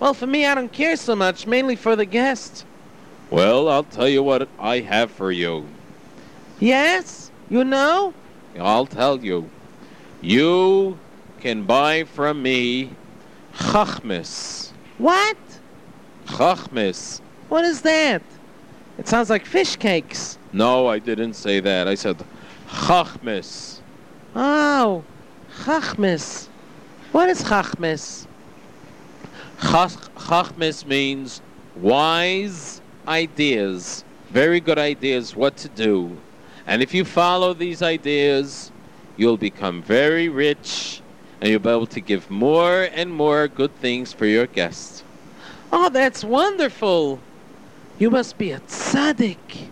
Well, 0.00 0.14
for 0.14 0.26
me, 0.26 0.46
I 0.46 0.54
don't 0.54 0.72
care 0.72 0.96
so 0.96 1.14
much, 1.14 1.46
mainly 1.46 1.76
for 1.76 1.94
the 1.96 2.04
guest. 2.04 2.64
Well, 3.30 3.68
I'll 3.68 3.84
tell 3.84 4.08
you 4.08 4.24
what 4.24 4.48
I 4.58 4.80
have 4.80 5.10
for 5.10 5.30
you. 5.30 5.64
Yes? 6.58 7.30
You 7.48 7.62
know? 7.62 8.12
I'll 8.58 8.86
tell 8.86 9.18
you. 9.18 9.48
You 10.20 10.98
can 11.40 11.62
buy 11.62 12.04
from 12.04 12.42
me 12.42 12.90
Chachmis. 13.54 14.72
What? 14.98 15.36
Chachmis. 16.26 17.20
What 17.48 17.64
is 17.64 17.82
that? 17.82 18.22
It 18.98 19.06
sounds 19.06 19.30
like 19.30 19.46
fish 19.46 19.76
cakes. 19.76 20.36
No, 20.52 20.88
I 20.88 20.98
didn't 20.98 21.34
say 21.34 21.60
that. 21.60 21.86
I 21.86 21.94
said 21.94 22.16
Chachmis. 22.68 23.78
Oh, 24.34 25.04
Chachmis. 25.62 26.48
What 27.12 27.28
is 27.28 27.42
Chachmis? 27.42 28.26
Chach- 29.60 30.10
Chachmis 30.16 30.84
means 30.84 31.40
wise 31.80 32.79
ideas, 33.10 34.04
very 34.30 34.60
good 34.60 34.78
ideas 34.78 35.34
what 35.34 35.56
to 35.58 35.68
do. 35.68 36.16
And 36.66 36.80
if 36.82 36.94
you 36.94 37.04
follow 37.04 37.52
these 37.52 37.82
ideas, 37.82 38.70
you'll 39.16 39.36
become 39.36 39.82
very 39.82 40.28
rich 40.28 41.02
and 41.40 41.50
you'll 41.50 41.58
be 41.58 41.68
able 41.68 41.86
to 41.88 42.00
give 42.00 42.30
more 42.30 42.88
and 42.94 43.12
more 43.12 43.48
good 43.48 43.74
things 43.76 44.12
for 44.12 44.26
your 44.26 44.46
guests. 44.46 45.02
Oh, 45.72 45.88
that's 45.88 46.22
wonderful. 46.22 47.18
You 47.98 48.10
must 48.10 48.38
be 48.38 48.52
a 48.52 48.60
tzaddik. 48.60 49.68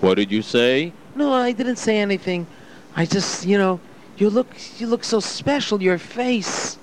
What 0.00 0.14
did 0.14 0.30
you 0.30 0.42
say? 0.42 0.92
No, 1.16 1.32
I 1.32 1.52
didn't 1.52 1.76
say 1.76 1.98
anything. 1.98 2.46
I 2.94 3.04
just, 3.04 3.44
you 3.44 3.58
know, 3.58 3.80
you 4.16 4.30
look 4.30 4.48
you 4.78 4.86
look 4.86 5.04
so 5.04 5.20
special, 5.20 5.82
your 5.82 5.98
face. 5.98 6.78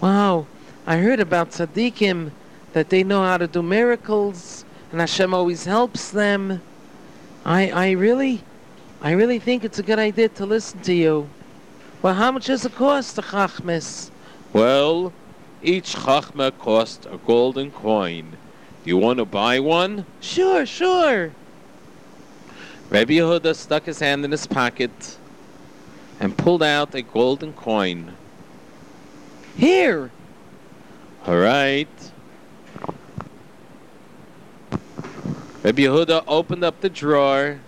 Wow. 0.00 0.46
I 0.86 0.98
heard 0.98 1.20
about 1.20 1.50
tzaddikim 1.50 2.30
that 2.72 2.90
they 2.90 3.02
know 3.02 3.22
how 3.22 3.38
to 3.38 3.46
do 3.46 3.62
miracles 3.62 4.65
and 4.96 5.02
Hashem 5.02 5.34
always 5.34 5.66
helps 5.66 6.10
them. 6.10 6.62
I 7.44 7.68
I 7.70 7.90
really 7.90 8.42
I 9.02 9.10
really 9.10 9.38
think 9.38 9.62
it's 9.62 9.78
a 9.78 9.82
good 9.82 9.98
idea 9.98 10.30
to 10.30 10.46
listen 10.46 10.80
to 10.84 10.94
you. 10.94 11.28
Well, 12.00 12.14
how 12.14 12.32
much 12.32 12.46
does 12.46 12.64
it 12.64 12.74
cost, 12.74 13.14
the 13.14 13.20
chachmis? 13.20 14.10
Well, 14.54 15.12
each 15.62 15.96
chachma 15.96 16.58
costs 16.58 17.04
a 17.04 17.18
golden 17.18 17.72
coin. 17.72 18.38
Do 18.84 18.88
you 18.88 18.96
want 18.96 19.18
to 19.18 19.26
buy 19.26 19.60
one? 19.60 20.06
Sure, 20.22 20.64
sure. 20.64 21.30
Rabbi 22.88 23.18
Yehuda 23.18 23.54
stuck 23.54 23.84
his 23.84 23.98
hand 23.98 24.24
in 24.24 24.30
his 24.30 24.46
pocket 24.46 25.18
and 26.20 26.38
pulled 26.38 26.62
out 26.62 26.94
a 26.94 27.02
golden 27.02 27.52
coin. 27.52 28.16
Here. 29.58 30.10
All 31.26 31.36
right. 31.36 32.12
Rabbi 35.66 35.82
Yehuda 35.82 36.22
opened 36.28 36.62
up 36.62 36.80
the 36.80 36.88
drawer 36.88 37.58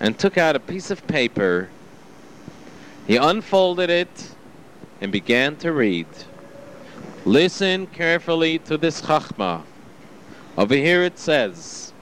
and 0.00 0.18
took 0.18 0.36
out 0.36 0.56
a 0.56 0.58
piece 0.58 0.90
of 0.90 1.06
paper. 1.06 1.68
He 3.06 3.14
unfolded 3.14 3.90
it 3.90 4.34
and 5.00 5.12
began 5.12 5.54
to 5.58 5.72
read. 5.72 6.08
Listen 7.24 7.86
carefully 7.86 8.58
to 8.58 8.76
this 8.76 9.00
chachma. 9.02 9.62
Over 10.56 10.74
here 10.74 11.04
it 11.04 11.20
says 11.20 11.92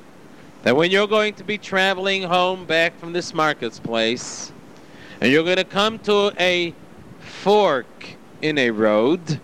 that 0.62 0.75
when 0.75 0.90
you're 0.90 1.07
going 1.07 1.35
to 1.35 1.45
be 1.45 1.59
traveling 1.59 2.23
home 2.23 2.64
back 2.64 2.99
from 2.99 3.12
this 3.12 3.35
marketplace, 3.35 4.53
and 5.21 5.31
you're 5.31 5.45
going 5.45 5.59
to 5.59 5.64
come 5.64 5.99
to 5.99 6.33
a 6.40 6.73
fork 7.21 8.16
in 8.40 8.57
a 8.57 8.71
road. 8.71 9.38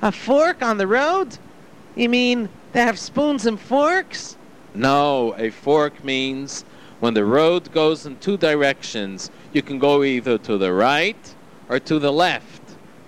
A 0.00 0.12
fork 0.12 0.62
on 0.62 0.78
the 0.78 0.86
road? 0.86 1.38
You 1.96 2.08
mean 2.08 2.48
they 2.72 2.80
have 2.80 2.98
spoons 2.98 3.46
and 3.46 3.58
forks? 3.58 4.36
No, 4.74 5.34
a 5.36 5.50
fork 5.50 6.02
means 6.04 6.64
when 7.00 7.14
the 7.14 7.24
road 7.24 7.72
goes 7.72 8.06
in 8.06 8.16
two 8.18 8.36
directions, 8.36 9.30
you 9.52 9.62
can 9.62 9.78
go 9.78 10.02
either 10.02 10.38
to 10.38 10.56
the 10.56 10.72
right 10.72 11.34
or 11.68 11.78
to 11.80 11.98
the 11.98 12.12
left. 12.12 12.62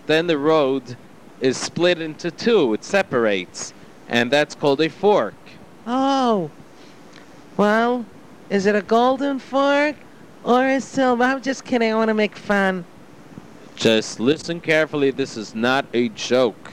Then 0.07 0.27
the 0.27 0.39
road 0.39 0.97
is 1.41 1.57
split 1.57 2.01
into 2.01 2.31
two, 2.31 2.75
it 2.75 2.85
separates, 2.85 3.73
and 4.09 4.31
that's 4.31 4.55
called 4.55 4.81
a 4.81 4.89
fork. 4.89 5.35
Oh. 5.87 6.51
Well, 7.57 8.05
is 8.51 8.67
it 8.67 8.75
a 8.75 8.83
golden 8.83 9.39
fork 9.39 9.97
or 10.43 10.67
a 10.67 10.81
silver? 10.81 11.23
I'm 11.23 11.41
just 11.41 11.65
kidding. 11.65 11.93
I 11.93 11.95
want 11.95 12.09
to 12.09 12.15
make 12.15 12.37
fun. 12.37 12.85
Just 13.77 14.21
listen 14.21 14.61
carefully. 14.61 15.11
This 15.11 15.37
is 15.37 15.55
not 15.55 15.87
a 15.95 16.09
joke. 16.11 16.73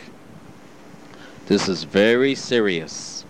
This 1.51 1.67
is 1.67 1.83
very 1.83 2.33
serious. 2.33 3.25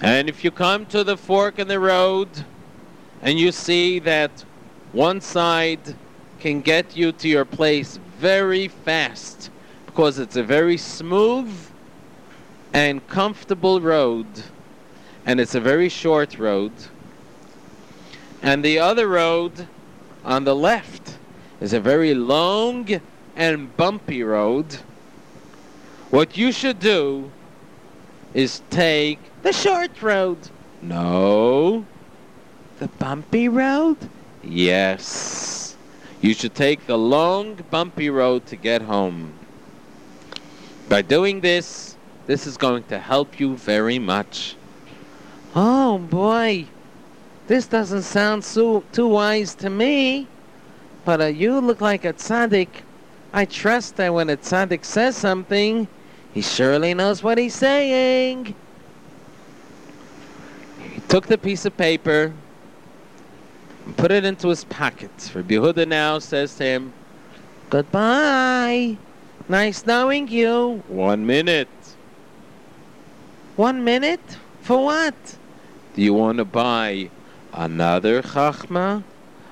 And 0.00 0.28
if 0.28 0.42
you 0.42 0.50
come 0.50 0.86
to 0.86 1.04
the 1.04 1.16
fork 1.16 1.60
in 1.60 1.68
the 1.68 1.78
road 1.78 2.28
and 3.22 3.38
you 3.38 3.52
see 3.52 4.00
that 4.00 4.44
one 4.90 5.20
side 5.20 5.94
can 6.40 6.62
get 6.62 6.96
you 6.96 7.12
to 7.12 7.28
your 7.28 7.44
place 7.44 8.00
very 8.18 8.66
fast 8.66 9.50
because 9.86 10.18
it's 10.18 10.34
a 10.34 10.42
very 10.42 10.76
smooth 10.76 11.54
and 12.72 13.06
comfortable 13.06 13.80
road 13.80 14.26
and 15.24 15.38
it's 15.38 15.54
a 15.54 15.60
very 15.60 15.88
short 15.88 16.36
road 16.36 16.72
and 18.42 18.64
the 18.64 18.80
other 18.80 19.06
road 19.06 19.68
on 20.24 20.42
the 20.42 20.56
left 20.56 21.18
is 21.60 21.72
a 21.72 21.78
very 21.78 22.14
long 22.14 23.00
and 23.36 23.76
bumpy 23.76 24.24
road. 24.24 24.78
What 26.12 26.36
you 26.36 26.52
should 26.52 26.78
do 26.78 27.30
is 28.34 28.60
take 28.68 29.18
the 29.42 29.50
short 29.50 30.02
road. 30.02 30.36
No. 30.82 31.86
The 32.80 32.88
bumpy 32.88 33.48
road? 33.48 33.96
Yes. 34.44 35.74
You 36.20 36.34
should 36.34 36.54
take 36.54 36.86
the 36.86 36.98
long, 36.98 37.54
bumpy 37.70 38.10
road 38.10 38.44
to 38.48 38.56
get 38.56 38.82
home. 38.82 39.32
By 40.86 41.00
doing 41.00 41.40
this, 41.40 41.96
this 42.26 42.46
is 42.46 42.58
going 42.58 42.84
to 42.92 42.98
help 42.98 43.40
you 43.40 43.56
very 43.56 43.98
much. 43.98 44.54
Oh 45.56 45.96
boy. 45.96 46.66
This 47.46 47.66
doesn't 47.66 48.02
sound 48.02 48.44
so 48.44 48.84
too 48.92 49.08
wise 49.08 49.54
to 49.54 49.70
me. 49.70 50.26
But 51.06 51.22
uh, 51.22 51.24
you 51.24 51.58
look 51.58 51.80
like 51.80 52.04
a 52.04 52.12
tzaddik. 52.12 52.68
I 53.32 53.46
trust 53.46 53.96
that 53.96 54.12
when 54.12 54.28
a 54.28 54.36
tzaddik 54.36 54.84
says 54.84 55.16
something, 55.16 55.88
he 56.32 56.40
surely 56.40 56.94
knows 56.94 57.22
what 57.22 57.38
he's 57.38 57.54
saying. 57.54 58.54
He 60.80 61.00
took 61.08 61.26
the 61.26 61.38
piece 61.38 61.64
of 61.64 61.76
paper 61.76 62.32
and 63.84 63.96
put 63.96 64.10
it 64.10 64.24
into 64.24 64.48
his 64.48 64.64
pocket. 64.64 65.10
Rabbi 65.34 65.54
Yehuda 65.54 65.86
now 65.86 66.18
says 66.18 66.54
to 66.56 66.64
him, 66.64 66.92
Goodbye. 67.70 68.96
Nice 69.48 69.84
knowing 69.86 70.28
you. 70.28 70.82
One 70.88 71.26
minute. 71.26 71.68
One 73.56 73.84
minute? 73.84 74.38
For 74.62 74.84
what? 74.84 75.14
Do 75.94 76.02
you 76.02 76.14
want 76.14 76.38
to 76.38 76.44
buy 76.44 77.10
another 77.52 78.22
chachma? 78.22 79.02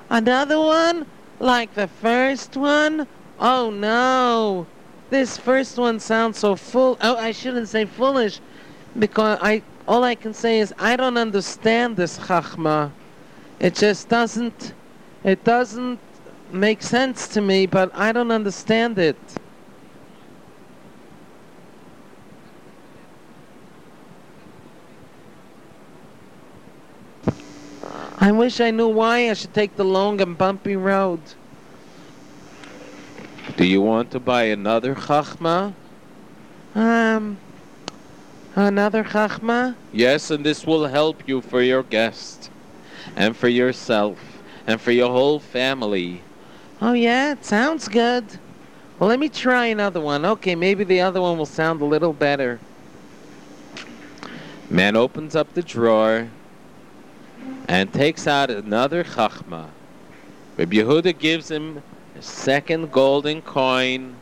Another 0.08 0.58
one? 0.58 1.06
Like 1.38 1.74
the 1.74 1.88
first 1.88 2.56
one? 2.56 3.06
Oh 3.38 3.70
no! 3.70 4.66
This 5.10 5.36
first 5.36 5.76
one 5.76 5.98
sounds 5.98 6.38
so 6.38 6.54
full. 6.54 6.96
Oh, 7.00 7.16
I 7.16 7.32
shouldn't 7.32 7.68
say 7.68 7.84
foolish, 7.84 8.40
because 8.96 9.38
I 9.42 9.62
all 9.88 10.04
I 10.04 10.14
can 10.14 10.32
say 10.32 10.60
is 10.60 10.72
I 10.78 10.94
don't 10.94 11.16
understand 11.16 11.96
this 11.96 12.16
chachma. 12.18 12.92
It 13.58 13.74
just 13.74 14.08
doesn't. 14.08 14.72
It 15.24 15.42
doesn't 15.42 15.98
make 16.52 16.82
sense 16.82 17.26
to 17.28 17.40
me, 17.40 17.66
but 17.66 17.90
I 17.94 18.12
don't 18.12 18.30
understand 18.30 18.98
it. 18.98 19.16
I 28.22 28.30
wish 28.32 28.60
I 28.60 28.70
knew 28.70 28.88
why 28.88 29.28
I 29.28 29.32
should 29.32 29.54
take 29.54 29.76
the 29.76 29.84
long 29.84 30.20
and 30.20 30.38
bumpy 30.38 30.76
road. 30.76 31.20
Do 33.56 33.64
you 33.66 33.80
want 33.80 34.10
to 34.12 34.20
buy 34.20 34.44
another 34.44 34.94
chachma? 34.94 35.74
Um, 36.74 37.38
another 38.54 39.04
chachma? 39.04 39.74
Yes, 39.92 40.30
and 40.30 40.44
this 40.44 40.66
will 40.66 40.86
help 40.86 41.26
you 41.26 41.40
for 41.40 41.60
your 41.62 41.82
guest, 41.82 42.50
and 43.16 43.36
for 43.36 43.48
yourself, 43.48 44.18
and 44.66 44.80
for 44.80 44.92
your 44.92 45.10
whole 45.10 45.40
family. 45.40 46.22
Oh 46.80 46.92
yeah, 46.92 47.32
it 47.32 47.44
sounds 47.44 47.88
good. 47.88 48.24
Well, 48.98 49.08
let 49.08 49.18
me 49.18 49.28
try 49.28 49.66
another 49.66 50.00
one. 50.00 50.24
Okay, 50.24 50.54
maybe 50.54 50.84
the 50.84 51.00
other 51.00 51.20
one 51.20 51.36
will 51.36 51.46
sound 51.46 51.80
a 51.80 51.86
little 51.86 52.12
better. 52.12 52.60
Man 54.68 54.94
opens 54.96 55.34
up 55.34 55.52
the 55.54 55.62
drawer 55.62 56.28
and 57.66 57.92
takes 57.92 58.26
out 58.26 58.50
another 58.50 59.02
chachma. 59.04 59.70
Rabbi 60.56 60.76
Yehuda 60.76 61.18
gives 61.18 61.50
him 61.50 61.82
second 62.20 62.92
golden 62.92 63.42
coin. 63.42 64.16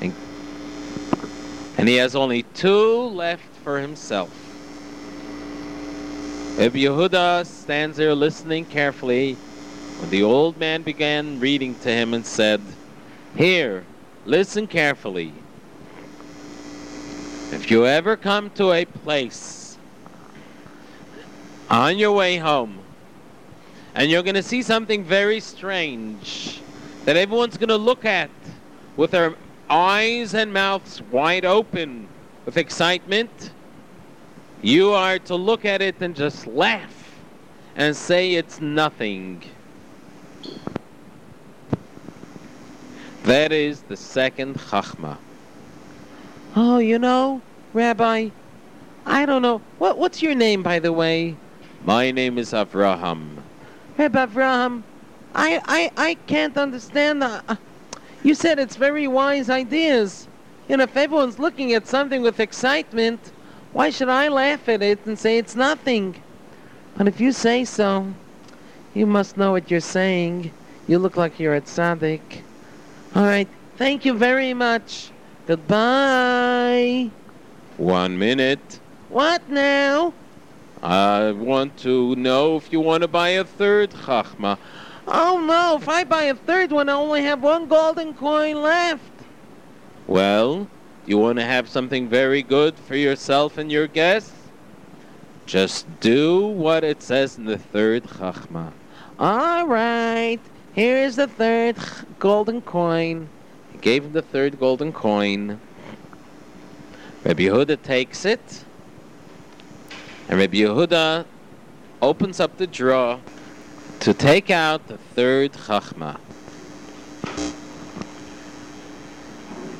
And, 0.00 0.14
and 1.78 1.88
he 1.88 1.96
has 1.96 2.14
only 2.14 2.42
two 2.54 3.08
left 3.08 3.42
for 3.62 3.80
himself. 3.80 4.30
Rabbi 6.58 6.78
Yehuda 6.78 7.44
stands 7.46 7.96
there 7.96 8.14
listening 8.14 8.64
carefully 8.64 9.34
when 9.98 10.10
the 10.10 10.22
old 10.22 10.56
man 10.56 10.82
began 10.82 11.40
reading 11.40 11.74
to 11.80 11.88
him 11.88 12.14
and 12.14 12.24
said, 12.24 12.60
Here, 13.36 13.84
listen 14.24 14.68
carefully. 14.68 15.32
If 17.50 17.70
you 17.70 17.86
ever 17.86 18.16
come 18.16 18.50
to 18.50 18.72
a 18.72 18.84
place 18.84 19.76
on 21.68 21.98
your 21.98 22.12
way 22.12 22.36
home 22.36 22.83
and 23.94 24.10
you're 24.10 24.22
going 24.22 24.34
to 24.34 24.42
see 24.42 24.62
something 24.62 25.04
very 25.04 25.40
strange 25.40 26.60
that 27.04 27.16
everyone's 27.16 27.56
going 27.56 27.68
to 27.68 27.76
look 27.76 28.04
at 28.04 28.30
with 28.96 29.12
their 29.12 29.34
eyes 29.70 30.34
and 30.34 30.52
mouths 30.52 31.02
wide 31.10 31.44
open 31.44 32.08
with 32.44 32.56
excitement, 32.56 33.50
you 34.62 34.92
are 34.92 35.18
to 35.18 35.34
look 35.34 35.64
at 35.64 35.80
it 35.80 35.96
and 36.00 36.16
just 36.16 36.46
laugh 36.46 37.14
and 37.76 37.96
say 37.96 38.34
it's 38.34 38.60
nothing. 38.60 39.42
That 43.24 43.52
is 43.52 43.82
the 43.82 43.96
second 43.96 44.56
chachma. 44.56 45.16
Oh, 46.56 46.78
you 46.78 46.98
know, 46.98 47.40
Rabbi, 47.72 48.28
I 49.06 49.26
don't 49.26 49.42
know. 49.42 49.58
What 49.78 49.98
What's 49.98 50.22
your 50.22 50.34
name, 50.34 50.62
by 50.62 50.78
the 50.78 50.92
way? 50.92 51.36
My 51.84 52.10
name 52.10 52.38
is 52.38 52.52
Avraham. 52.52 53.42
Rabbi 53.96 54.26
Avraham, 54.26 54.82
I, 55.34 55.60
I, 55.66 55.90
I 55.96 56.14
can't 56.26 56.56
understand. 56.56 57.22
Uh, 57.22 57.56
you 58.22 58.34
said 58.34 58.58
it's 58.58 58.76
very 58.76 59.06
wise 59.06 59.50
ideas. 59.50 60.26
You 60.68 60.76
know, 60.78 60.84
if 60.84 60.96
everyone's 60.96 61.38
looking 61.38 61.72
at 61.74 61.86
something 61.86 62.22
with 62.22 62.40
excitement, 62.40 63.20
why 63.72 63.90
should 63.90 64.08
I 64.08 64.28
laugh 64.28 64.68
at 64.68 64.82
it 64.82 65.04
and 65.06 65.18
say 65.18 65.38
it's 65.38 65.54
nothing? 65.54 66.22
But 66.96 67.08
if 67.08 67.20
you 67.20 67.32
say 67.32 67.64
so, 67.64 68.12
you 68.94 69.06
must 69.06 69.36
know 69.36 69.52
what 69.52 69.70
you're 69.70 69.80
saying. 69.80 70.52
You 70.86 70.98
look 70.98 71.16
like 71.16 71.38
you're 71.38 71.54
at 71.54 71.64
tzaddik. 71.64 72.20
All 73.14 73.24
right, 73.24 73.48
thank 73.76 74.04
you 74.04 74.14
very 74.14 74.54
much. 74.54 75.10
Goodbye. 75.46 77.10
One 77.76 78.18
minute. 78.18 78.80
What 79.08 79.48
now? 79.48 80.14
I 80.84 81.32
want 81.32 81.78
to 81.78 82.14
know 82.16 82.56
if 82.56 82.70
you 82.70 82.78
want 82.78 83.02
to 83.02 83.08
buy 83.08 83.30
a 83.30 83.44
third 83.44 83.90
chachma. 83.92 84.58
Oh 85.06 85.42
no, 85.42 85.78
if 85.80 85.88
I 85.88 86.04
buy 86.04 86.24
a 86.24 86.34
third 86.34 86.72
one, 86.72 86.90
I 86.90 86.92
only 86.92 87.22
have 87.22 87.42
one 87.42 87.66
golden 87.68 88.12
coin 88.12 88.60
left. 88.60 89.10
Well, 90.06 90.68
You 91.06 91.18
want 91.18 91.38
to 91.38 91.44
have 91.44 91.68
something 91.68 92.08
very 92.08 92.42
good 92.42 92.78
for 92.78 92.96
yourself 92.96 93.58
and 93.58 93.70
your 93.70 93.86
guests? 93.86 94.32
Just 95.46 96.00
do 96.00 96.46
what 96.46 96.82
it 96.84 97.02
says 97.02 97.36
in 97.36 97.44
the 97.44 97.58
third 97.58 98.04
Chachma. 98.04 98.72
All 99.18 99.66
right, 99.66 100.40
here's 100.72 101.16
the 101.16 101.28
third 101.28 101.76
golden 102.18 102.62
coin. 102.62 103.28
He 103.72 103.78
gave 103.78 104.04
him 104.04 104.12
the 104.12 104.22
third 104.22 104.58
golden 104.58 104.92
coin. 104.92 105.60
Rabbi 107.24 107.44
Yehuda 107.44 107.82
takes 107.82 108.24
it, 108.24 108.63
and 110.34 110.40
Rabbi 110.40 110.56
Yehuda 110.56 111.26
opens 112.02 112.40
up 112.40 112.56
the 112.56 112.66
drawer 112.66 113.20
to 114.00 114.12
take 114.12 114.50
out 114.50 114.88
the 114.88 114.98
third 115.14 115.52
Chachma. 115.52 116.18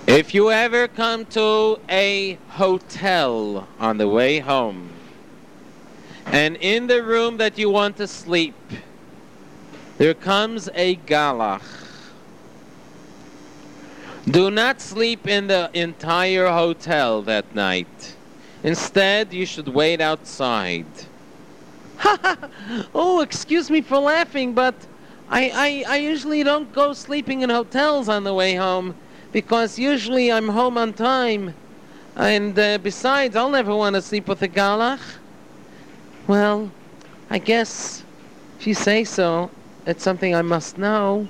If 0.07 0.33
you 0.33 0.53
ever 0.53 0.87
come 0.87 1.25
to 1.27 1.81
a 1.89 2.39
hotel 2.51 3.67
on 3.81 3.99
the 3.99 4.09
way 4.09 4.39
home, 4.39 4.91
and 6.27 6.55
in 6.59 6.87
the 6.87 7.03
room 7.03 7.39
that 7.39 7.59
you 7.59 7.69
want 7.69 7.97
to 7.97 8.07
sleep, 8.07 8.55
there 9.99 10.15
comes 10.15 10.69
a 10.75 10.95
galach. 10.95 11.65
Do 14.31 14.53
not 14.53 14.81
sleep 14.81 15.27
in 15.27 15.49
the 15.49 15.69
entire 15.75 16.47
hotel 16.47 17.23
that 17.23 17.57
night. 17.57 18.14
Instead, 18.65 19.33
you 19.35 19.45
should 19.45 19.69
wait 19.69 20.01
outside. 20.01 20.87
oh, 22.95 23.21
excuse 23.21 23.71
me 23.71 23.83
for 23.83 23.99
laughing, 23.99 24.55
but 24.55 24.75
I, 25.29 25.85
I, 25.87 25.95
I 25.95 25.97
usually 25.99 26.43
don't 26.43 26.73
go 26.73 26.95
sleeping 26.95 27.43
in 27.43 27.51
hotels 27.51 28.09
on 28.09 28.25
the 28.25 28.33
way 28.33 28.55
home 28.55 28.95
because 29.33 29.79
usually 29.79 30.33
I'm 30.33 30.49
home 30.49 30.79
on 30.79 30.95
time. 30.95 31.55
And 32.17 32.59
uh, 32.59 32.79
besides, 32.79 33.37
I'll 33.37 33.51
never 33.51 33.77
want 33.77 33.97
to 33.97 34.03
sleep 34.03 34.29
with 34.29 34.41
a 34.41 34.49
galach. 34.49 35.17
Well, 36.27 36.71
I 37.29 37.39
guess 37.39 38.03
if 38.59 38.67
you 38.67 38.73
say 38.73 39.05
so, 39.05 39.51
it's 39.87 40.03
something 40.03 40.35
I 40.35 40.41
must 40.41 40.79
know. 40.79 41.29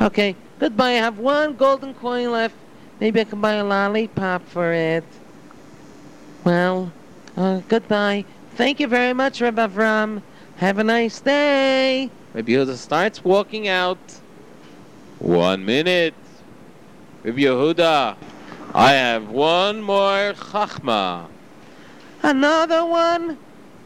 Okay, 0.00 0.36
goodbye. 0.60 0.90
I 0.90 1.02
have 1.02 1.18
one 1.18 1.56
golden 1.56 1.92
coin 1.94 2.30
left. 2.30 2.54
Maybe 3.00 3.20
I 3.20 3.24
can 3.24 3.40
buy 3.40 3.54
a 3.54 3.64
lollipop 3.64 4.46
for 4.46 4.72
it. 4.72 5.04
Well, 6.44 6.92
uh, 7.36 7.60
goodbye. 7.68 8.24
Thank 8.56 8.80
you 8.80 8.88
very 8.88 9.12
much, 9.12 9.40
Rabbi 9.40 9.66
Avram. 9.66 10.22
Have 10.56 10.78
a 10.78 10.84
nice 10.84 11.20
day. 11.20 12.10
Rabbi 12.34 12.52
Yehuda 12.52 12.76
starts 12.76 13.24
walking 13.24 13.68
out. 13.68 13.98
One 15.20 15.64
minute. 15.64 16.14
Rabbi 17.22 17.42
Yehuda, 17.42 18.16
I 18.74 18.92
have 18.92 19.28
one 19.28 19.80
more 19.80 20.32
chachma. 20.34 21.28
Another 22.24 22.84
one? 22.84 23.38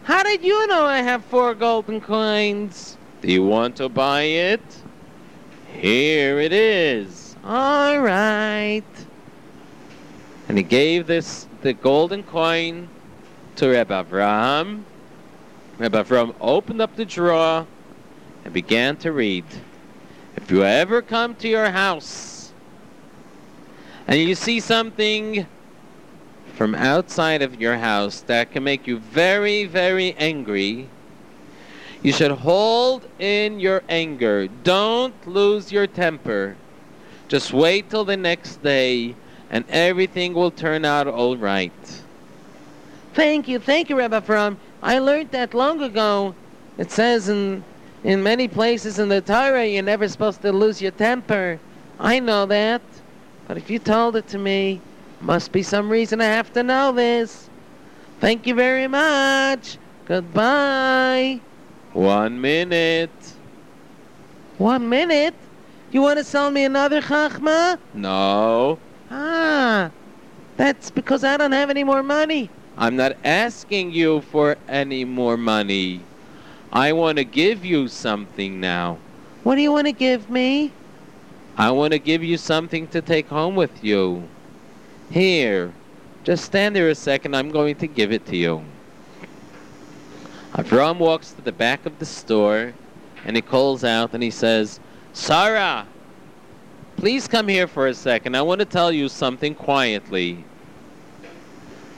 How 0.04 0.22
did 0.22 0.42
you 0.42 0.66
know 0.68 0.84
I 0.84 1.02
have 1.02 1.24
four 1.26 1.54
golden 1.54 2.00
coins? 2.00 2.96
Do 3.20 3.30
you 3.30 3.42
want 3.42 3.76
to 3.76 3.90
buy 3.90 4.22
it? 4.22 4.62
Here 5.74 6.40
it 6.40 6.52
is. 6.52 7.36
All 7.44 8.00
right. 8.00 8.84
And 10.48 10.56
he 10.56 10.62
gave 10.64 11.06
this 11.06 11.46
the 11.66 11.72
golden 11.72 12.22
coin 12.22 12.88
to 13.56 13.68
Reb 13.68 13.88
Avraham. 13.88 14.84
Rabbi 15.78 16.00
Avraham 16.00 16.32
opened 16.40 16.80
up 16.80 16.94
the 16.94 17.04
drawer 17.04 17.66
and 18.44 18.54
began 18.54 18.96
to 18.98 19.10
read. 19.10 19.44
If 20.36 20.48
you 20.48 20.62
ever 20.62 21.02
come 21.02 21.34
to 21.34 21.48
your 21.48 21.68
house 21.72 22.52
and 24.06 24.20
you 24.20 24.36
see 24.36 24.60
something 24.60 25.44
from 26.54 26.76
outside 26.76 27.42
of 27.42 27.60
your 27.60 27.78
house 27.78 28.20
that 28.20 28.52
can 28.52 28.62
make 28.62 28.86
you 28.86 28.98
very, 29.00 29.64
very 29.64 30.14
angry, 30.18 30.88
you 32.00 32.12
should 32.12 32.30
hold 32.30 33.08
in 33.18 33.58
your 33.58 33.82
anger. 33.88 34.46
Don't 34.62 35.26
lose 35.26 35.72
your 35.72 35.88
temper. 35.88 36.54
Just 37.26 37.52
wait 37.52 37.90
till 37.90 38.04
the 38.04 38.16
next 38.16 38.62
day 38.62 39.16
and 39.50 39.64
everything 39.68 40.34
will 40.34 40.50
turn 40.50 40.84
out 40.84 41.06
all 41.06 41.36
right. 41.36 42.02
Thank 43.14 43.48
you, 43.48 43.58
thank 43.58 43.88
you, 43.88 43.96
Rabbi 43.96 44.20
Avram. 44.20 44.56
I 44.82 44.98
learned 44.98 45.30
that 45.30 45.54
long 45.54 45.82
ago. 45.82 46.34
It 46.78 46.90
says 46.90 47.28
in 47.28 47.64
in 48.04 48.22
many 48.22 48.46
places 48.46 48.98
in 48.98 49.08
the 49.08 49.20
Torah 49.20 49.66
you're 49.66 49.82
never 49.82 50.06
supposed 50.08 50.42
to 50.42 50.52
lose 50.52 50.80
your 50.80 50.92
temper. 50.92 51.58
I 51.98 52.20
know 52.20 52.46
that. 52.46 52.82
But 53.48 53.56
if 53.56 53.70
you 53.70 53.78
told 53.78 54.16
it 54.16 54.28
to 54.28 54.38
me, 54.38 54.80
must 55.20 55.50
be 55.50 55.62
some 55.62 55.88
reason 55.88 56.20
I 56.20 56.26
have 56.26 56.52
to 56.52 56.62
know 56.62 56.92
this. 56.92 57.48
Thank 58.20 58.46
you 58.46 58.54
very 58.54 58.86
much. 58.88 59.78
Goodbye. 60.06 61.40
One 61.92 62.40
minute. 62.40 63.10
One 64.58 64.88
minute? 64.88 65.34
You 65.90 66.02
want 66.02 66.18
to 66.18 66.24
sell 66.24 66.50
me 66.50 66.64
another 66.64 67.00
chachma? 67.00 67.78
No. 67.94 68.78
Ah, 69.10 69.90
that's 70.56 70.90
because 70.90 71.24
I 71.24 71.36
don't 71.36 71.52
have 71.52 71.70
any 71.70 71.84
more 71.84 72.02
money. 72.02 72.50
I'm 72.76 72.96
not 72.96 73.16
asking 73.24 73.92
you 73.92 74.20
for 74.20 74.56
any 74.68 75.04
more 75.04 75.36
money. 75.36 76.00
I 76.72 76.92
want 76.92 77.18
to 77.18 77.24
give 77.24 77.64
you 77.64 77.88
something 77.88 78.60
now. 78.60 78.98
What 79.44 79.54
do 79.54 79.62
you 79.62 79.72
want 79.72 79.86
to 79.86 79.92
give 79.92 80.28
me? 80.28 80.72
I 81.56 81.70
want 81.70 81.92
to 81.92 81.98
give 81.98 82.22
you 82.22 82.36
something 82.36 82.86
to 82.88 83.00
take 83.00 83.28
home 83.28 83.54
with 83.54 83.82
you. 83.82 84.28
Here, 85.10 85.72
just 86.24 86.44
stand 86.44 86.76
there 86.76 86.90
a 86.90 86.94
second. 86.94 87.34
I'm 87.34 87.50
going 87.50 87.76
to 87.76 87.86
give 87.86 88.12
it 88.12 88.26
to 88.26 88.36
you. 88.36 88.64
Avram 90.52 90.98
walks 90.98 91.32
to 91.32 91.42
the 91.42 91.52
back 91.52 91.86
of 91.86 91.98
the 91.98 92.06
store 92.06 92.74
and 93.24 93.36
he 93.36 93.42
calls 93.42 93.84
out 93.84 94.12
and 94.12 94.22
he 94.22 94.30
says, 94.30 94.80
Sarah, 95.12 95.86
please 96.96 97.28
come 97.28 97.48
here 97.48 97.66
for 97.66 97.86
a 97.86 97.94
second. 97.94 98.36
I 98.36 98.42
want 98.42 98.58
to 98.60 98.64
tell 98.64 98.90
you 98.90 99.08
something 99.08 99.54
quietly. 99.54 100.44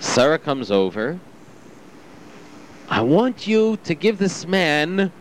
Sarah 0.00 0.38
comes 0.38 0.70
over. 0.70 1.18
I 2.88 3.00
want 3.02 3.46
you 3.46 3.78
to 3.84 3.94
give 3.94 4.18
this 4.18 4.46
man 4.46 5.12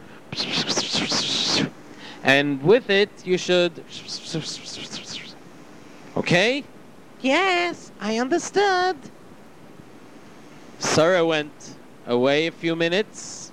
and 2.23 2.61
with 2.61 2.89
it, 2.89 3.09
you 3.25 3.37
should. 3.37 3.83
Okay? 6.17 6.63
Yes, 7.21 7.91
I 7.99 8.17
understood. 8.17 8.97
Sarah 10.79 11.25
went 11.25 11.75
away 12.05 12.47
a 12.47 12.51
few 12.51 12.75
minutes, 12.75 13.51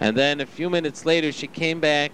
and 0.00 0.16
then 0.16 0.40
a 0.40 0.46
few 0.46 0.70
minutes 0.70 1.04
later, 1.04 1.32
she 1.32 1.46
came 1.46 1.80
back 1.80 2.12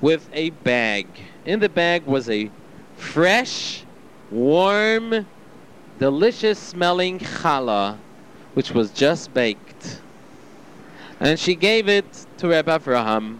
with 0.00 0.28
a 0.32 0.50
bag. 0.50 1.06
In 1.48 1.60
the 1.60 1.70
bag 1.70 2.04
was 2.04 2.28
a 2.28 2.50
fresh, 2.98 3.82
warm, 4.30 5.26
delicious 5.98 6.58
smelling 6.58 7.18
challah, 7.20 7.96
which 8.52 8.72
was 8.72 8.90
just 8.90 9.32
baked. 9.32 10.02
And 11.18 11.40
she 11.40 11.54
gave 11.54 11.88
it 11.88 12.26
to 12.36 12.48
Rabbi 12.48 12.76
Avraham 12.76 13.38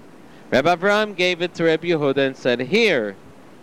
Rabbi 0.51 0.75
Avraham 0.75 1.15
gave 1.15 1.43
it 1.43 1.53
to 1.57 1.65
Rabbi 1.65 1.89
Yehuda 1.89 2.29
and 2.29 2.35
said, 2.35 2.61
Here, 2.61 3.15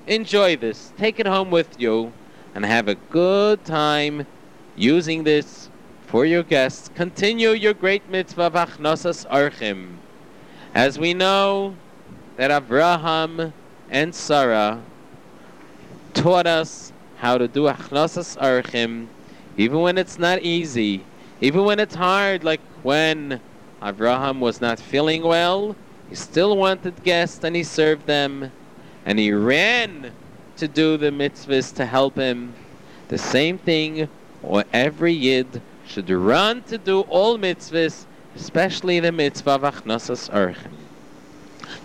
enjoy 0.06 0.58
this. 0.58 0.94
Take 0.96 1.20
it 1.20 1.26
home 1.26 1.50
with 1.50 1.82
you 1.82 2.14
and 2.54 2.64
have 2.64 2.88
a 2.88 2.94
good 2.94 3.66
time 3.66 4.28
using 4.76 5.24
this 5.24 5.72
for 6.06 6.24
your 6.24 6.44
guests. 6.44 6.92
Continue 6.94 7.50
your 7.50 7.74
great 7.74 8.08
mitzvah 8.12 8.44
of 8.44 8.54
Achnosas 8.54 9.28
Archim. 9.32 9.96
As 10.76 11.00
we 11.00 11.16
know 11.16 11.76
that 12.38 12.52
Avraham 12.52 13.52
and 13.96 14.14
Sarah 14.14 14.82
taught 16.14 16.46
us 16.46 16.92
how 17.20 17.38
to 17.38 17.48
do 17.48 17.62
Achnosas 17.62 18.38
Archim, 18.38 19.08
even 19.56 19.80
when 19.80 19.98
it's 19.98 20.20
not 20.20 20.42
easy, 20.42 21.06
even 21.40 21.64
when 21.64 21.80
it's 21.80 21.96
hard, 21.96 22.44
like 22.44 22.60
when 22.84 23.40
Avraham 23.82 24.40
was 24.40 24.60
not 24.60 24.82
feeling 24.82 25.24
well, 25.24 25.78
he 26.10 26.16
still 26.16 26.58
wanted 26.58 27.06
guests 27.06 27.42
and 27.46 27.56
he 27.56 27.64
served 27.64 28.06
them. 28.06 28.52
And 29.06 29.18
he 29.18 29.32
ran 29.32 30.12
to 30.58 30.68
do 30.68 30.98
the 30.98 31.10
mitzvahs 31.10 31.74
to 31.76 31.86
help 31.86 32.18
him. 32.18 32.54
The 33.08 33.18
same 33.18 33.58
thing, 33.58 34.10
or 34.44 34.66
every 34.74 35.14
yid 35.14 35.62
should 35.88 36.10
run 36.10 36.64
to 36.64 36.78
do 36.78 37.02
all 37.02 37.38
mitzvahs, 37.38 38.06
especially 38.36 39.00
the 39.00 39.14
mitzvah 39.14 39.52
of 39.52 39.62
Achnasas 39.62 40.30
Archim. 40.32 40.74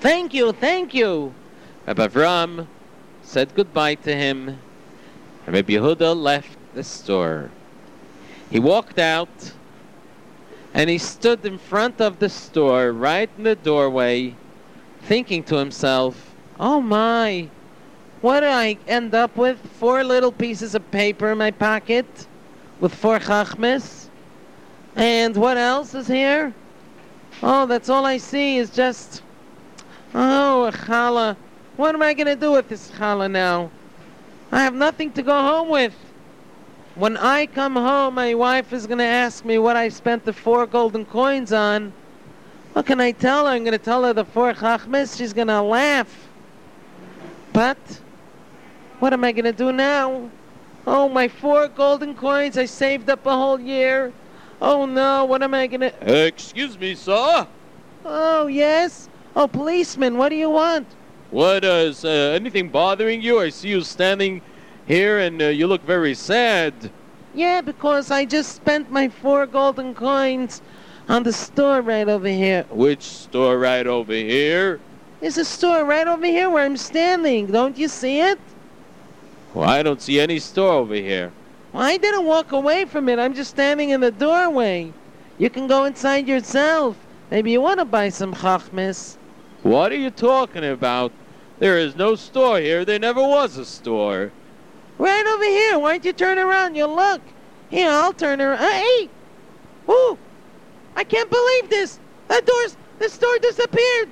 Thank 0.00 0.34
you, 0.34 0.50
thank 0.50 0.92
you. 0.92 1.34
Rabbi 1.86 2.06
Avram 2.06 2.66
said 3.22 3.54
goodbye 3.54 3.94
to 3.96 4.14
him. 4.14 4.58
and 5.46 5.54
Rabbi 5.54 5.72
Yehuda 5.72 6.14
left 6.14 6.58
the 6.74 6.84
store. 6.84 7.50
He 8.50 8.58
walked 8.58 8.98
out 8.98 9.52
and 10.74 10.90
he 10.90 10.98
stood 10.98 11.44
in 11.44 11.58
front 11.58 12.00
of 12.00 12.18
the 12.18 12.28
store, 12.28 12.92
right 12.92 13.30
in 13.36 13.44
the 13.44 13.56
doorway, 13.56 14.34
thinking 15.02 15.42
to 15.44 15.56
himself, 15.56 16.34
Oh 16.58 16.80
my, 16.80 17.48
What 18.20 18.40
do 18.40 18.46
I 18.46 18.76
end 18.86 19.14
up 19.14 19.36
with? 19.36 19.58
Four 19.78 20.04
little 20.04 20.30
pieces 20.30 20.74
of 20.74 20.90
paper 20.90 21.32
in 21.32 21.38
my 21.38 21.50
pocket 21.50 22.06
with 22.78 22.94
four 22.94 23.18
chachmes. 23.18 24.10
And 24.94 25.34
what 25.36 25.56
else 25.56 25.94
is 25.94 26.06
here? 26.06 26.52
Oh, 27.42 27.64
that's 27.64 27.88
all 27.88 28.04
I 28.04 28.18
see 28.18 28.58
is 28.58 28.70
just... 28.70 29.22
Oh, 30.12 30.64
a 30.64 30.72
challah. 30.72 31.36
What 31.80 31.94
am 31.94 32.02
I 32.02 32.12
going 32.12 32.26
to 32.26 32.36
do 32.36 32.52
with 32.52 32.68
this 32.68 32.90
challah 32.90 33.30
now? 33.30 33.70
I 34.52 34.62
have 34.64 34.74
nothing 34.74 35.12
to 35.12 35.22
go 35.22 35.32
home 35.32 35.70
with. 35.70 35.94
When 36.94 37.16
I 37.16 37.46
come 37.46 37.74
home, 37.74 38.16
my 38.16 38.34
wife 38.34 38.74
is 38.74 38.86
going 38.86 38.98
to 38.98 39.04
ask 39.04 39.46
me 39.46 39.56
what 39.56 39.78
I 39.78 39.88
spent 39.88 40.26
the 40.26 40.34
four 40.34 40.66
golden 40.66 41.06
coins 41.06 41.54
on. 41.54 41.94
What 42.74 42.84
can 42.84 43.00
I 43.00 43.12
tell 43.12 43.46
her? 43.46 43.52
I'm 43.52 43.64
going 43.64 43.72
to 43.72 43.82
tell 43.82 44.04
her 44.04 44.12
the 44.12 44.26
four 44.26 44.52
chachmes. 44.52 45.16
She's 45.16 45.32
going 45.32 45.46
to 45.46 45.62
laugh. 45.62 46.28
But 47.54 47.78
what 48.98 49.14
am 49.14 49.24
I 49.24 49.32
going 49.32 49.46
to 49.46 49.52
do 49.52 49.72
now? 49.72 50.28
Oh, 50.86 51.08
my 51.08 51.28
four 51.28 51.66
golden 51.68 52.14
coins 52.14 52.58
I 52.58 52.66
saved 52.66 53.08
up 53.08 53.24
a 53.24 53.34
whole 53.34 53.58
year. 53.58 54.12
Oh 54.60 54.84
no, 54.84 55.24
what 55.24 55.42
am 55.42 55.54
I 55.54 55.66
going 55.66 55.80
to... 55.80 56.26
excuse 56.26 56.78
me, 56.78 56.94
sir. 56.94 57.46
Oh, 58.04 58.48
yes? 58.48 59.08
Oh, 59.34 59.48
policeman, 59.48 60.18
what 60.18 60.28
do 60.28 60.36
you 60.36 60.50
want? 60.50 60.86
What 61.30 61.64
uh, 61.64 61.86
is 61.86 62.04
uh, 62.04 62.08
anything 62.34 62.70
bothering 62.70 63.22
you? 63.22 63.40
I 63.40 63.50
see 63.50 63.68
you 63.68 63.82
standing 63.82 64.42
here 64.86 65.20
and 65.20 65.40
uh, 65.40 65.46
you 65.46 65.68
look 65.68 65.82
very 65.84 66.14
sad. 66.14 66.74
Yeah, 67.34 67.60
because 67.60 68.10
I 68.10 68.24
just 68.24 68.56
spent 68.56 68.90
my 68.90 69.08
four 69.08 69.46
golden 69.46 69.94
coins 69.94 70.60
on 71.08 71.22
the 71.22 71.32
store 71.32 71.82
right 71.82 72.08
over 72.08 72.26
here. 72.26 72.66
Which 72.70 73.02
store 73.02 73.58
right 73.58 73.86
over 73.86 74.12
here? 74.12 74.80
There's 75.20 75.38
a 75.38 75.44
store 75.44 75.84
right 75.84 76.08
over 76.08 76.26
here 76.26 76.50
where 76.50 76.64
I'm 76.64 76.76
standing. 76.76 77.46
Don't 77.46 77.78
you 77.78 77.86
see 77.86 78.20
it? 78.20 78.40
Well, 79.54 79.68
I 79.68 79.84
don't 79.84 80.02
see 80.02 80.18
any 80.18 80.40
store 80.40 80.72
over 80.72 80.94
here. 80.94 81.30
Well, 81.72 81.84
I 81.84 81.96
didn't 81.96 82.24
walk 82.24 82.50
away 82.50 82.86
from 82.86 83.08
it. 83.08 83.20
I'm 83.20 83.34
just 83.34 83.50
standing 83.50 83.90
in 83.90 84.00
the 84.00 84.10
doorway. 84.10 84.92
You 85.38 85.48
can 85.48 85.68
go 85.68 85.84
inside 85.84 86.26
yourself. 86.26 86.96
Maybe 87.30 87.52
you 87.52 87.60
want 87.60 87.78
to 87.78 87.84
buy 87.84 88.08
some 88.08 88.34
chachmes. 88.34 89.16
What 89.62 89.92
are 89.92 89.96
you 89.96 90.10
talking 90.10 90.64
about? 90.64 91.12
There 91.58 91.78
is 91.78 91.94
no 91.94 92.14
store 92.14 92.58
here. 92.58 92.84
There 92.84 92.98
never 92.98 93.20
was 93.20 93.58
a 93.58 93.66
store. 93.66 94.32
Right 94.98 95.26
over 95.26 95.44
here. 95.44 95.78
Why 95.78 95.92
don't 95.92 96.04
you 96.06 96.12
turn 96.14 96.38
around? 96.38 96.74
You'll 96.74 96.96
look. 96.96 97.20
Here, 97.68 97.90
I'll 97.90 98.14
turn 98.14 98.40
around. 98.40 98.58
Hey! 98.58 99.08
Ooh! 99.88 100.18
I 100.96 101.04
can't 101.04 101.30
believe 101.30 101.68
this! 101.68 101.98
That 102.28 102.46
door's... 102.46 102.76
The 102.98 103.08
store 103.08 103.38
disappeared! 103.38 104.08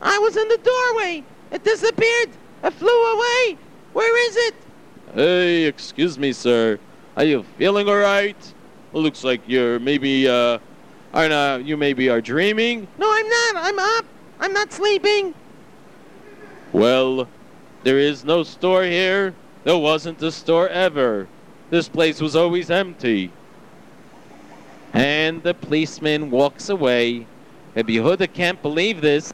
I 0.00 0.18
was 0.18 0.36
in 0.36 0.48
the 0.48 0.58
doorway! 0.58 1.24
It 1.50 1.64
disappeared! 1.64 2.30
It 2.62 2.72
flew 2.74 3.12
away! 3.14 3.58
Where 3.92 4.28
is 4.28 4.36
it? 4.36 4.54
Hey, 5.14 5.64
excuse 5.64 6.18
me, 6.18 6.32
sir. 6.32 6.78
Are 7.16 7.24
you 7.24 7.42
feeling 7.56 7.88
all 7.88 7.96
right? 7.96 8.36
It 8.92 8.96
looks 8.96 9.24
like 9.24 9.40
you're 9.46 9.78
maybe, 9.78 10.28
uh, 10.28 10.58
are 11.12 11.28
not, 11.28 11.64
you 11.64 11.76
maybe 11.76 12.08
are 12.08 12.20
dreaming. 12.20 12.86
No, 12.98 13.10
I'm 13.10 13.28
not. 13.28 13.56
I'm 13.56 13.78
up. 13.78 14.04
I'm 14.40 14.52
not 14.52 14.72
sleeping. 14.72 15.34
Well, 16.72 17.28
there 17.82 17.98
is 17.98 18.24
no 18.24 18.42
store 18.42 18.84
here. 18.84 19.34
There 19.64 19.76
wasn't 19.76 20.22
a 20.22 20.30
store 20.30 20.68
ever. 20.68 21.26
This 21.70 21.88
place 21.88 22.20
was 22.20 22.36
always 22.36 22.70
empty. 22.70 23.30
And 24.92 25.42
the 25.42 25.54
policeman 25.54 26.30
walks 26.30 26.68
away. 26.68 27.26
Rabbi 27.74 27.92
Yehuda 27.92 28.32
can't 28.32 28.60
believe 28.62 29.00
this. 29.00 29.32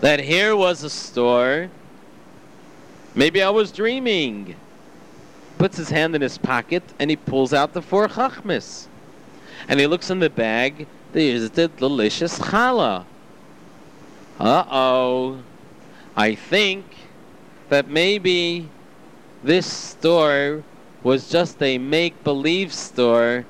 That 0.00 0.20
here 0.20 0.54
was 0.54 0.82
a 0.82 0.90
store. 0.90 1.68
Maybe 3.14 3.42
I 3.42 3.50
was 3.50 3.72
dreaming. 3.72 4.54
Puts 5.58 5.76
his 5.76 5.88
hand 5.88 6.14
in 6.14 6.22
his 6.22 6.38
pocket 6.38 6.82
and 6.98 7.10
he 7.10 7.16
pulls 7.16 7.52
out 7.52 7.72
the 7.72 7.82
four 7.82 8.08
chachmas. 8.08 8.86
And 9.68 9.80
he 9.80 9.86
looks 9.86 10.10
in 10.10 10.20
the 10.20 10.30
bag. 10.30 10.86
There's 11.12 11.50
the 11.50 11.68
delicious 11.68 12.38
challah. 12.38 13.04
Uh-oh. 14.38 15.38
I 16.16 16.34
think 16.34 16.84
that 17.68 17.88
maybe 17.88 18.68
this 19.42 19.70
store 19.70 20.62
was 21.02 21.28
just 21.28 21.62
a 21.62 21.78
make-believe 21.78 22.72
store 22.72 23.44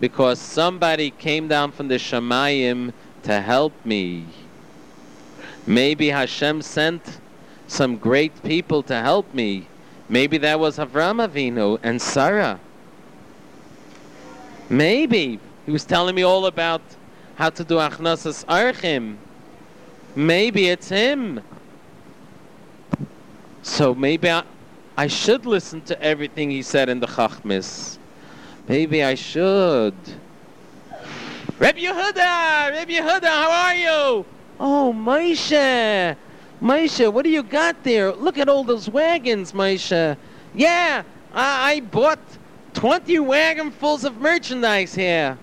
because 0.00 0.38
somebody 0.38 1.10
came 1.10 1.48
down 1.48 1.72
from 1.72 1.88
the 1.88 1.96
Shamayim 1.96 2.92
to 3.22 3.40
help 3.40 3.72
me. 3.84 4.26
Maybe 5.66 6.08
Hashem 6.10 6.62
sent 6.62 7.20
some 7.66 7.96
great 7.96 8.42
people 8.42 8.82
to 8.84 9.00
help 9.00 9.32
me. 9.32 9.66
Maybe 10.08 10.36
that 10.38 10.60
was 10.60 10.76
Avram 10.78 11.26
Avinu 11.26 11.78
and 11.82 12.00
Sarah. 12.00 12.60
Maybe 14.68 15.40
he 15.66 15.72
was 15.72 15.84
telling 15.84 16.14
me 16.14 16.22
all 16.22 16.46
about 16.46 16.82
how 17.36 17.50
to 17.50 17.64
do 17.64 17.76
Achnasas 17.76 18.44
Archim. 18.46 19.16
Maybe 20.14 20.68
it's 20.68 20.88
him. 20.88 21.40
So 23.62 23.94
maybe 23.94 24.30
I, 24.30 24.44
I 24.96 25.06
should 25.06 25.46
listen 25.46 25.80
to 25.82 26.00
everything 26.02 26.50
he 26.50 26.62
said 26.62 26.88
in 26.88 27.00
the 27.00 27.06
Chachmis. 27.06 27.98
Maybe 28.68 29.02
I 29.02 29.14
should. 29.14 29.94
Reb 31.58 31.76
Yehuda! 31.76 32.70
Reb 32.70 32.88
Yehuda, 32.88 33.26
how 33.26 33.50
are 33.50 33.74
you? 33.74 34.26
Oh, 34.60 34.94
Moshe! 34.96 36.16
Moshe, 36.62 37.12
what 37.12 37.24
do 37.24 37.30
you 37.30 37.42
got 37.42 37.82
there? 37.82 38.12
Look 38.12 38.38
at 38.38 38.48
all 38.48 38.64
those 38.64 38.88
wagons, 38.88 39.52
Moshe. 39.52 40.16
Yeah, 40.54 41.02
I, 41.32 41.72
I 41.72 41.80
bought 41.80 42.20
20 42.74 43.16
wagonfuls 43.18 44.04
of 44.04 44.18
merchandise 44.18 44.94
here. 44.94 45.38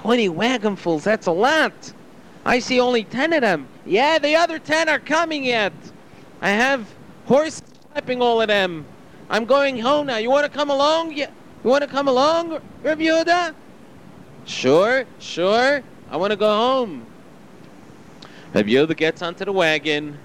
20 0.00 0.30
wagonfuls, 0.30 1.02
that's 1.02 1.26
a 1.26 1.32
lot. 1.32 1.92
I 2.46 2.58
see 2.58 2.80
only 2.80 3.04
10 3.04 3.34
of 3.34 3.42
them. 3.42 3.68
Yeah, 3.84 4.18
the 4.18 4.34
other 4.34 4.58
10 4.58 4.88
are 4.88 4.98
coming 4.98 5.44
yet. 5.44 5.74
I 6.40 6.48
have 6.50 6.88
horses 7.26 7.62
schlepping 7.94 8.22
all 8.22 8.40
of 8.40 8.48
them. 8.48 8.86
I'm 9.28 9.44
going 9.44 9.78
home 9.78 10.06
now. 10.06 10.16
You 10.16 10.30
want 10.30 10.50
to 10.50 10.58
come 10.58 10.70
along? 10.70 11.12
Yeah. 11.12 11.30
You 11.62 11.68
want 11.68 11.84
to 11.84 11.86
come 11.86 12.08
along, 12.08 12.62
Rabbi 12.82 13.02
Yehuda? 13.02 13.54
Sure, 14.46 15.04
sure. 15.18 15.82
I 16.10 16.16
want 16.16 16.30
to 16.30 16.36
go 16.36 16.48
home. 16.48 17.04
Rabbi 18.54 18.70
Yehuda 18.70 18.96
gets 18.96 19.20
onto 19.20 19.44
the 19.44 19.52
wagon. 19.52 20.18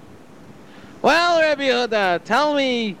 Well, 1.02 1.38
Rabbi 1.38 1.64
Yehuda, 1.64 2.24
tell 2.24 2.54
me, 2.54 2.96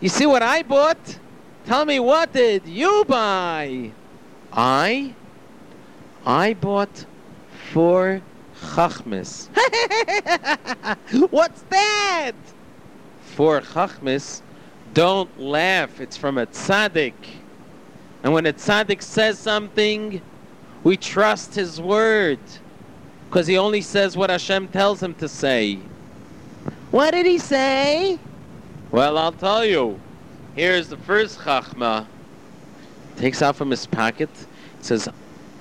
you 0.00 0.08
see 0.08 0.26
what 0.26 0.44
I 0.44 0.62
bought? 0.62 1.18
Tell 1.66 1.84
me, 1.84 1.98
what 1.98 2.32
did 2.32 2.66
you 2.66 3.04
buy? 3.08 3.90
I? 4.52 5.14
I 6.26 6.54
bought 6.54 7.06
four 7.72 8.20
chachmes. 8.74 9.48
What's 11.30 11.62
that? 11.70 12.32
Four 13.22 13.62
chachmes. 13.62 14.42
Don't 14.92 15.40
laugh. 15.40 16.00
It's 16.00 16.16
from 16.16 16.38
a 16.38 16.46
tzaddik. 16.46 17.14
And 18.22 18.32
when 18.32 18.46
a 18.46 18.52
tzaddik 18.52 19.02
says 19.02 19.38
something, 19.38 20.20
we 20.84 20.96
trust 20.96 21.54
his 21.54 21.80
word. 21.80 22.40
Because 23.28 23.46
he 23.46 23.56
only 23.56 23.80
says 23.80 24.16
what 24.16 24.28
Hashem 24.28 24.68
tells 24.68 25.02
him 25.02 25.14
to 25.14 25.28
say. 25.28 25.78
What 26.90 27.12
did 27.12 27.26
he 27.26 27.38
say? 27.38 28.18
Well, 28.90 29.16
I'll 29.16 29.32
tell 29.32 29.64
you. 29.64 30.00
Here's 30.56 30.88
the 30.88 30.96
first 30.96 31.38
chachma. 31.38 32.06
Takes 33.16 33.40
out 33.40 33.54
from 33.54 33.70
his 33.70 33.86
pocket. 33.86 34.30
It 34.80 34.84
says, 34.84 35.08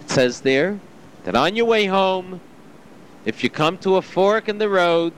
it 0.10 0.14
says 0.14 0.42
there 0.42 0.80
that 1.24 1.36
on 1.36 1.56
your 1.56 1.66
way 1.66 1.86
home, 1.86 2.42
if 3.26 3.44
you 3.44 3.50
come 3.50 3.78
to 3.78 3.98
a 3.98 4.02
fork 4.02 4.50
in 4.50 4.58
the 4.58 4.68
road, 4.68 5.14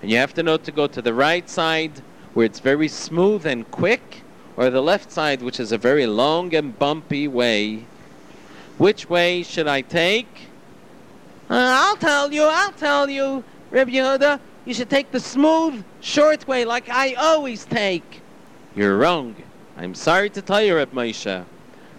and 0.00 0.10
you 0.10 0.16
have 0.16 0.32
to 0.32 0.42
know 0.42 0.56
to 0.56 0.72
go 0.72 0.86
to 0.86 1.02
the 1.02 1.12
right 1.12 1.50
side, 1.50 1.92
where 2.32 2.46
it's 2.46 2.58
very 2.58 2.88
smooth 2.88 3.44
and 3.44 3.70
quick, 3.70 4.22
or 4.56 4.70
the 4.70 4.80
left 4.80 5.12
side, 5.12 5.42
which 5.42 5.60
is 5.60 5.70
a 5.70 5.76
very 5.76 6.06
long 6.06 6.54
and 6.54 6.78
bumpy 6.78 7.28
way, 7.28 7.84
which 8.78 9.10
way 9.10 9.42
should 9.42 9.68
I 9.68 9.82
take? 9.82 10.48
Uh, 11.50 11.76
I'll 11.84 11.96
tell 11.96 12.32
you, 12.32 12.44
I'll 12.44 12.72
tell 12.72 13.10
you, 13.10 13.44
Reb 13.70 13.88
Yehuda. 13.88 14.40
You 14.64 14.72
should 14.72 14.88
take 14.88 15.10
the 15.10 15.20
smooth, 15.20 15.84
short 16.00 16.48
way 16.48 16.64
like 16.64 16.88
I 16.88 17.12
always 17.14 17.66
take. 17.66 18.22
You're 18.74 18.96
wrong. 18.96 19.34
I'm 19.76 19.94
sorry 19.94 20.30
to 20.30 20.40
tell 20.40 20.62
you, 20.62 20.76
Reb 20.76 20.92
Moshe. 20.92 21.44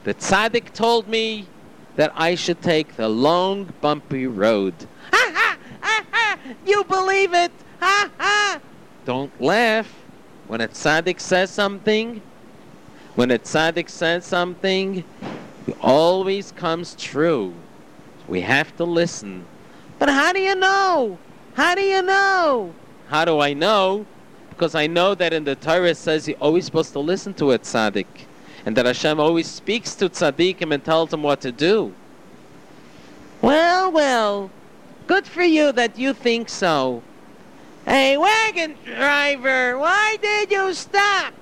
The 0.04 0.14
tzaddik 0.16 0.74
told 0.74 1.08
me 1.08 1.48
that 1.96 2.12
I 2.16 2.36
should 2.36 2.62
take 2.62 2.96
the 2.96 3.08
long, 3.10 3.72
bumpy 3.82 4.28
road. 4.28 4.74
Ha 5.12 5.32
ha! 5.34 5.58
Ha 5.82 6.06
ha! 6.12 6.40
You 6.66 6.84
believe 6.86 7.34
it! 7.34 7.52
Ha 7.80 8.10
ha! 8.18 8.60
Don't 9.06 9.42
laugh. 9.42 9.94
When 10.48 10.62
a 10.62 10.68
tzaddik 10.68 11.20
says 11.20 11.50
something, 11.50 12.22
when 13.16 13.32
a 13.32 13.40
tzaddik 13.40 13.90
says 13.90 14.26
something, 14.26 15.04
it 15.68 15.78
always 15.82 16.52
comes 16.52 16.96
true. 16.96 17.54
We 18.28 18.42
have 18.42 18.76
to 18.78 18.84
listen. 18.84 19.46
But 20.00 20.10
how 20.10 20.34
do 20.34 20.40
you 20.40 20.56
know? 20.56 21.18
How 21.54 21.76
do 21.76 21.82
you 21.82 22.02
know? 22.02 22.74
How 23.08 23.26
do 23.26 23.40
I 23.40 23.54
know? 23.54 24.06
Because 24.50 24.76
I 24.76 24.88
know 24.88 25.16
that 25.16 25.34
in 25.34 25.44
the 25.44 25.56
Torah 25.56 25.90
it 25.90 25.98
says 25.98 26.28
you're 26.28 26.38
always 26.38 26.66
supposed 26.66 26.94
to 26.94 27.00
listen 27.00 27.34
to 27.36 27.52
a 27.52 27.60
tzaddik. 27.60 28.06
And 28.66 28.78
that 28.78 28.86
Hashem 28.86 29.20
always 29.20 29.48
speaks 29.48 29.96
to 29.96 30.10
tzaddikim 30.10 30.74
and 30.74 30.84
tells 30.84 31.10
them 31.10 31.24
what 31.24 31.42
to 31.42 31.52
do. 31.52 31.94
Well, 33.42 33.92
well. 33.92 34.52
Good 35.06 35.28
for 35.28 35.44
you 35.44 35.74
that 35.74 36.00
you 36.00 36.14
think 36.14 36.48
so. 36.48 37.04
Hey, 37.86 38.18
wagon 38.18 38.76
driver, 38.86 39.78
why 39.78 40.18
did 40.22 40.50
you 40.50 40.74
stop? 40.74 41.34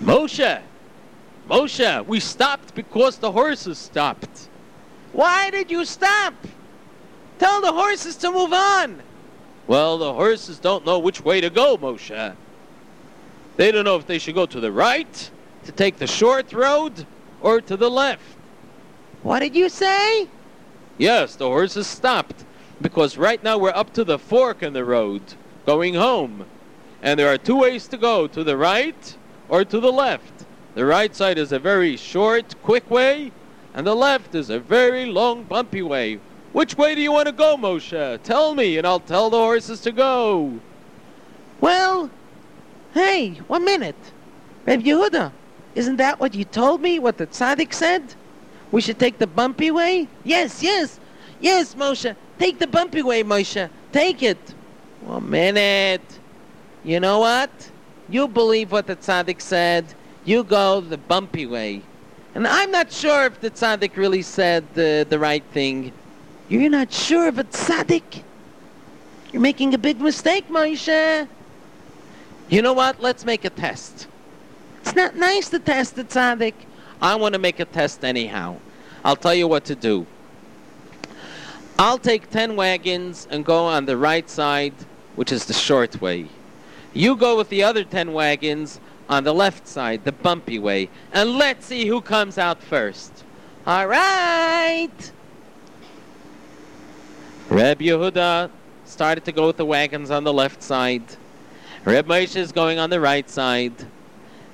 Moshe! 0.00 0.62
Moshe, 1.48 2.06
we 2.06 2.20
stopped 2.20 2.74
because 2.76 3.18
the 3.18 3.32
horses 3.32 3.78
stopped. 3.78 4.48
Why 5.12 5.50
did 5.50 5.70
you 5.70 5.84
stop? 5.84 6.34
Tell 7.40 7.60
the 7.60 7.72
horses 7.72 8.16
to 8.16 8.30
move 8.30 8.52
on. 8.52 9.02
Well, 9.66 9.98
the 9.98 10.12
horses 10.12 10.60
don't 10.60 10.86
know 10.86 11.00
which 11.00 11.24
way 11.24 11.40
to 11.40 11.50
go, 11.50 11.76
Moshe. 11.76 12.36
They 13.56 13.72
don't 13.72 13.84
know 13.84 13.96
if 13.96 14.06
they 14.06 14.18
should 14.18 14.34
go 14.34 14.46
to 14.46 14.60
the 14.60 14.72
right, 14.72 15.30
to 15.64 15.72
take 15.72 15.98
the 15.98 16.06
short 16.06 16.52
road, 16.52 17.06
or 17.40 17.60
to 17.60 17.76
the 17.76 17.90
left. 17.90 18.22
What 19.22 19.40
did 19.40 19.56
you 19.56 19.68
say? 19.68 20.28
Yes, 20.98 21.36
the 21.36 21.46
horses 21.46 21.86
stopped 21.86 22.44
because 22.80 23.16
right 23.16 23.42
now 23.42 23.58
we're 23.58 23.70
up 23.70 23.92
to 23.94 24.04
the 24.04 24.18
fork 24.18 24.62
in 24.62 24.72
the 24.72 24.84
road, 24.84 25.22
going 25.64 25.94
home. 25.94 26.46
And 27.02 27.18
there 27.18 27.32
are 27.32 27.38
two 27.38 27.56
ways 27.56 27.88
to 27.88 27.96
go, 27.96 28.26
to 28.26 28.44
the 28.44 28.56
right 28.56 29.16
or 29.48 29.64
to 29.64 29.80
the 29.80 29.92
left. 29.92 30.44
The 30.74 30.84
right 30.84 31.14
side 31.14 31.38
is 31.38 31.52
a 31.52 31.58
very 31.58 31.96
short, 31.96 32.54
quick 32.62 32.90
way, 32.90 33.32
and 33.74 33.86
the 33.86 33.94
left 33.94 34.34
is 34.34 34.50
a 34.50 34.58
very 34.58 35.06
long, 35.06 35.44
bumpy 35.44 35.82
way. 35.82 36.20
Which 36.52 36.76
way 36.76 36.94
do 36.94 37.00
you 37.00 37.12
want 37.12 37.26
to 37.26 37.32
go, 37.32 37.56
Moshe? 37.56 38.22
Tell 38.22 38.54
me, 38.54 38.78
and 38.78 38.86
I'll 38.86 39.00
tell 39.00 39.30
the 39.30 39.38
horses 39.38 39.80
to 39.82 39.92
go. 39.92 40.60
Well, 41.60 42.10
hey, 42.96 43.34
one 43.46 43.64
minute. 43.64 43.96
Reb 44.66 44.82
Yehuda, 44.82 45.32
isn't 45.74 45.96
that 45.96 46.18
what 46.18 46.34
you 46.34 46.44
told 46.44 46.80
me, 46.80 46.98
what 46.98 47.18
the 47.18 47.26
tzaddik 47.26 47.72
said? 47.72 48.02
We 48.72 48.80
should 48.80 48.98
take 48.98 49.18
the 49.18 49.26
bumpy 49.26 49.70
way? 49.70 50.08
Yes, 50.24 50.62
yes, 50.62 50.98
yes, 51.40 51.74
Moshe. 51.74 52.16
Take 52.38 52.58
the 52.58 52.66
bumpy 52.66 53.02
way, 53.02 53.22
Moshe. 53.22 53.68
Take 53.92 54.22
it. 54.22 54.54
One 55.02 55.30
minute. 55.30 56.18
You 56.84 57.00
know 57.00 57.20
what? 57.20 57.50
You 58.08 58.28
believe 58.28 58.72
what 58.72 58.86
the 58.86 58.96
tzaddik 58.96 59.40
said. 59.40 59.84
You 60.24 60.42
go 60.42 60.80
the 60.80 60.98
bumpy 60.98 61.46
way. 61.46 61.82
And 62.34 62.46
I'm 62.46 62.70
not 62.70 62.92
sure 62.92 63.26
if 63.26 63.40
the 63.40 63.50
tzaddik 63.50 63.96
really 63.96 64.22
said 64.22 64.64
the, 64.74 65.06
the 65.08 65.18
right 65.18 65.44
thing. 65.52 65.92
You're 66.48 66.70
not 66.70 66.92
sure 66.92 67.28
of 67.28 67.38
a 67.38 67.44
tzaddik? 67.44 68.22
You're 69.32 69.42
making 69.42 69.74
a 69.74 69.78
big 69.78 70.00
mistake, 70.00 70.48
Moshe. 70.48 71.28
You 72.48 72.62
know 72.62 72.72
what? 72.72 73.00
Let's 73.00 73.24
make 73.24 73.44
a 73.44 73.50
test. 73.50 74.06
It's 74.80 74.94
not 74.94 75.16
nice 75.16 75.48
to 75.50 75.58
test 75.58 75.96
the 75.96 76.04
tzaddik. 76.04 76.54
I 77.02 77.16
want 77.16 77.32
to 77.32 77.40
make 77.40 77.58
a 77.58 77.64
test 77.64 78.04
anyhow. 78.04 78.56
I'll 79.04 79.16
tell 79.16 79.34
you 79.34 79.48
what 79.48 79.64
to 79.66 79.74
do. 79.74 80.06
I'll 81.78 81.98
take 81.98 82.30
10 82.30 82.56
wagons 82.56 83.26
and 83.30 83.44
go 83.44 83.64
on 83.66 83.84
the 83.84 83.96
right 83.96 84.30
side, 84.30 84.74
which 85.16 85.32
is 85.32 85.44
the 85.44 85.52
short 85.52 86.00
way. 86.00 86.28
You 86.94 87.16
go 87.16 87.36
with 87.36 87.48
the 87.50 87.62
other 87.62 87.84
10 87.84 88.12
wagons 88.12 88.80
on 89.08 89.24
the 89.24 89.34
left 89.34 89.68
side, 89.68 90.04
the 90.04 90.12
bumpy 90.12 90.58
way, 90.58 90.88
and 91.12 91.36
let's 91.36 91.66
see 91.66 91.86
who 91.86 92.00
comes 92.00 92.38
out 92.38 92.62
first. 92.62 93.24
All 93.66 93.86
right. 93.86 95.12
Reb 97.50 97.80
Yehuda 97.80 98.50
started 98.84 99.24
to 99.24 99.32
go 99.32 99.48
with 99.48 99.56
the 99.56 99.66
wagons 99.66 100.10
on 100.10 100.24
the 100.24 100.32
left 100.32 100.62
side. 100.62 101.02
Reb 101.86 102.08
Moshe 102.08 102.34
is 102.34 102.50
going 102.50 102.80
on 102.80 102.90
the 102.90 102.98
right 102.98 103.30
side. 103.30 103.72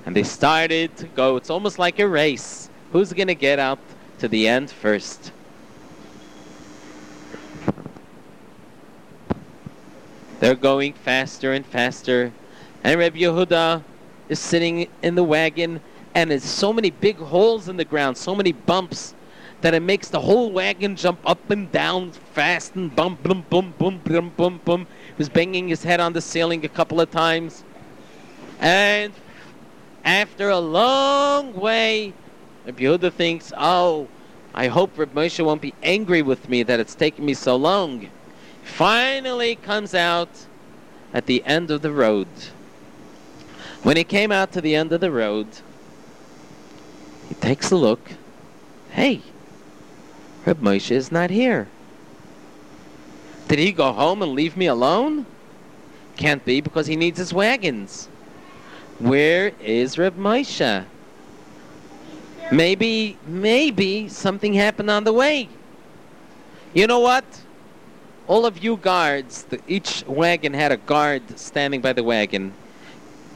And 0.05 0.15
they 0.15 0.21
started 0.21 0.95
to 0.97 1.07
go. 1.07 1.35
It's 1.35 1.49
almost 1.49 1.79
like 1.79 1.97
a 1.97 2.07
race. 2.07 2.69
Who's 2.91 3.11
going 3.11 3.27
to 3.27 3.33
get 3.33 3.57
out 3.57 3.79
to 4.19 4.27
the 4.27 4.47
end 4.47 4.69
first? 4.69 5.31
They're 10.39 10.53
going 10.53 10.93
faster 10.93 11.53
and 11.53 11.65
faster. 11.65 12.31
And 12.83 12.99
Reb 12.99 13.15
Yehuda 13.15 13.81
is 14.29 14.37
sitting 14.37 14.87
in 15.01 15.15
the 15.15 15.23
wagon. 15.23 15.81
And 16.13 16.29
there's 16.29 16.43
so 16.43 16.71
many 16.71 16.91
big 16.91 17.17
holes 17.17 17.67
in 17.67 17.77
the 17.77 17.85
ground, 17.85 18.15
so 18.15 18.35
many 18.35 18.51
bumps, 18.51 19.15
that 19.61 19.73
it 19.73 19.79
makes 19.79 20.09
the 20.09 20.19
whole 20.19 20.51
wagon 20.51 20.95
jump 20.95 21.19
up 21.25 21.49
and 21.49 21.71
down 21.71 22.11
fast 22.11 22.75
and 22.75 22.95
bump, 22.95 23.23
boom, 23.23 23.43
boom, 23.49 23.73
boom, 23.79 24.01
boom, 24.03 24.31
boom, 24.37 24.61
boom. 24.63 24.87
Was 25.17 25.29
banging 25.29 25.67
his 25.67 25.83
head 25.83 25.99
on 25.99 26.13
the 26.13 26.21
ceiling 26.21 26.65
a 26.65 26.69
couple 26.69 26.99
of 26.99 27.11
times. 27.11 27.63
And 28.59 29.13
after 30.03 30.49
a 30.49 30.59
long 30.59 31.53
way, 31.53 32.13
Reb 32.65 32.77
Yehuda 32.77 33.13
thinks, 33.13 33.53
oh, 33.55 34.07
I 34.53 34.67
hope 34.67 34.97
Reb 34.97 35.13
Moshe 35.13 35.43
won't 35.43 35.61
be 35.61 35.73
angry 35.83 36.21
with 36.21 36.49
me 36.49 36.63
that 36.63 36.79
it's 36.79 36.95
taken 36.95 37.25
me 37.25 37.33
so 37.33 37.55
long. 37.55 38.09
Finally 38.63 39.55
comes 39.55 39.93
out 39.93 40.29
at 41.13 41.25
the 41.25 41.43
end 41.45 41.69
of 41.71 41.81
the 41.81 41.91
road. 41.91 42.27
When 43.83 43.97
he 43.97 44.03
came 44.03 44.31
out 44.31 44.51
to 44.53 44.61
the 44.61 44.75
end 44.75 44.93
of 44.93 45.01
the 45.01 45.11
road, 45.11 45.47
he 47.27 47.35
takes 47.35 47.71
a 47.71 47.75
look. 47.75 48.13
Hey, 48.91 49.21
Reb 50.45 50.61
Moshe 50.61 50.91
is 50.91 51.11
not 51.11 51.29
here. 51.29 51.67
Did 53.47 53.59
he 53.59 53.71
go 53.71 53.91
home 53.91 54.21
and 54.21 54.33
leave 54.33 54.57
me 54.57 54.67
alone? 54.67 55.25
Can't 56.17 56.43
be 56.45 56.61
because 56.61 56.87
he 56.87 56.95
needs 56.95 57.17
his 57.17 57.33
wagons. 57.33 58.07
Where 58.99 59.51
is 59.61 59.97
Reb 59.97 60.17
Moshe? 60.17 60.85
Maybe, 62.51 63.17
maybe 63.25 64.07
something 64.09 64.53
happened 64.53 64.89
on 64.89 65.03
the 65.03 65.13
way. 65.13 65.49
You 66.73 66.87
know 66.87 66.99
what? 66.99 67.25
All 68.27 68.45
of 68.45 68.63
you 68.63 68.77
guards, 68.77 69.43
the, 69.43 69.59
each 69.67 70.03
wagon 70.07 70.53
had 70.53 70.71
a 70.71 70.77
guard 70.77 71.37
standing 71.37 71.81
by 71.81 71.93
the 71.93 72.03
wagon. 72.03 72.53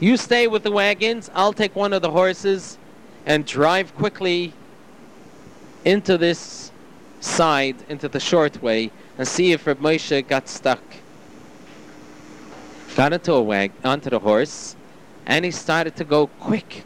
You 0.00 0.16
stay 0.16 0.46
with 0.46 0.62
the 0.62 0.70
wagons. 0.70 1.30
I'll 1.34 1.52
take 1.52 1.74
one 1.74 1.92
of 1.92 2.02
the 2.02 2.10
horses 2.10 2.78
and 3.26 3.44
drive 3.44 3.94
quickly 3.96 4.52
into 5.84 6.16
this 6.16 6.70
side, 7.20 7.76
into 7.88 8.08
the 8.08 8.20
short 8.20 8.62
way, 8.62 8.90
and 9.18 9.26
see 9.26 9.52
if 9.52 9.66
Reb 9.66 9.80
Moshe 9.80 10.26
got 10.26 10.48
stuck. 10.48 10.82
Got 12.96 13.12
into 13.12 13.32
a 13.32 13.42
wag, 13.42 13.72
onto 13.84 14.10
the 14.10 14.20
horse, 14.20 14.76
and 15.26 15.44
he 15.44 15.50
started 15.50 15.96
to 15.96 16.04
go 16.04 16.28
quick. 16.28 16.84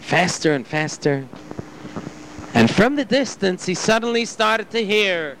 Faster 0.00 0.52
and 0.52 0.66
faster. 0.66 1.26
And 2.54 2.70
from 2.70 2.96
the 2.96 3.04
distance, 3.04 3.66
he 3.66 3.74
suddenly 3.74 4.24
started 4.24 4.70
to 4.70 4.84
hear, 4.84 5.36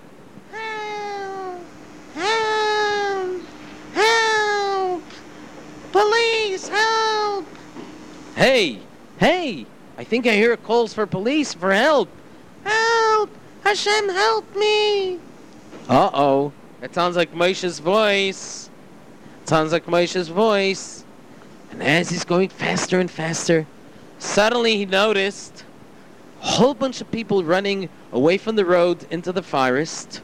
Help! 0.52 1.60
Help! 2.14 3.42
Help! 3.94 5.02
Police, 5.90 6.68
help! 6.68 7.46
Hey, 8.36 8.78
hey, 9.18 9.66
I 9.96 10.04
think 10.04 10.26
I 10.26 10.34
hear 10.34 10.56
calls 10.56 10.94
for 10.94 11.06
police 11.06 11.54
for 11.54 11.72
help. 11.72 12.08
Help! 13.68 13.76
Hashem, 13.76 14.08
help 14.08 14.56
me! 14.56 15.16
Uh 15.90 16.10
oh. 16.14 16.52
It 16.80 16.94
sounds 16.94 17.16
like 17.16 17.34
Moshe's 17.34 17.80
voice. 17.80 18.70
It 19.42 19.48
sounds 19.50 19.72
like 19.72 19.84
Moshe's 19.84 20.28
voice. 20.28 21.04
And 21.70 21.82
as 21.82 22.08
he's 22.08 22.24
going 22.24 22.48
faster 22.48 22.98
and 22.98 23.10
faster, 23.10 23.66
suddenly 24.18 24.78
he 24.78 24.86
noticed 24.86 25.64
a 26.40 26.46
whole 26.46 26.72
bunch 26.72 27.02
of 27.02 27.10
people 27.10 27.44
running 27.44 27.90
away 28.10 28.38
from 28.38 28.56
the 28.56 28.64
road 28.64 29.04
into 29.10 29.32
the 29.32 29.42
forest. 29.42 30.22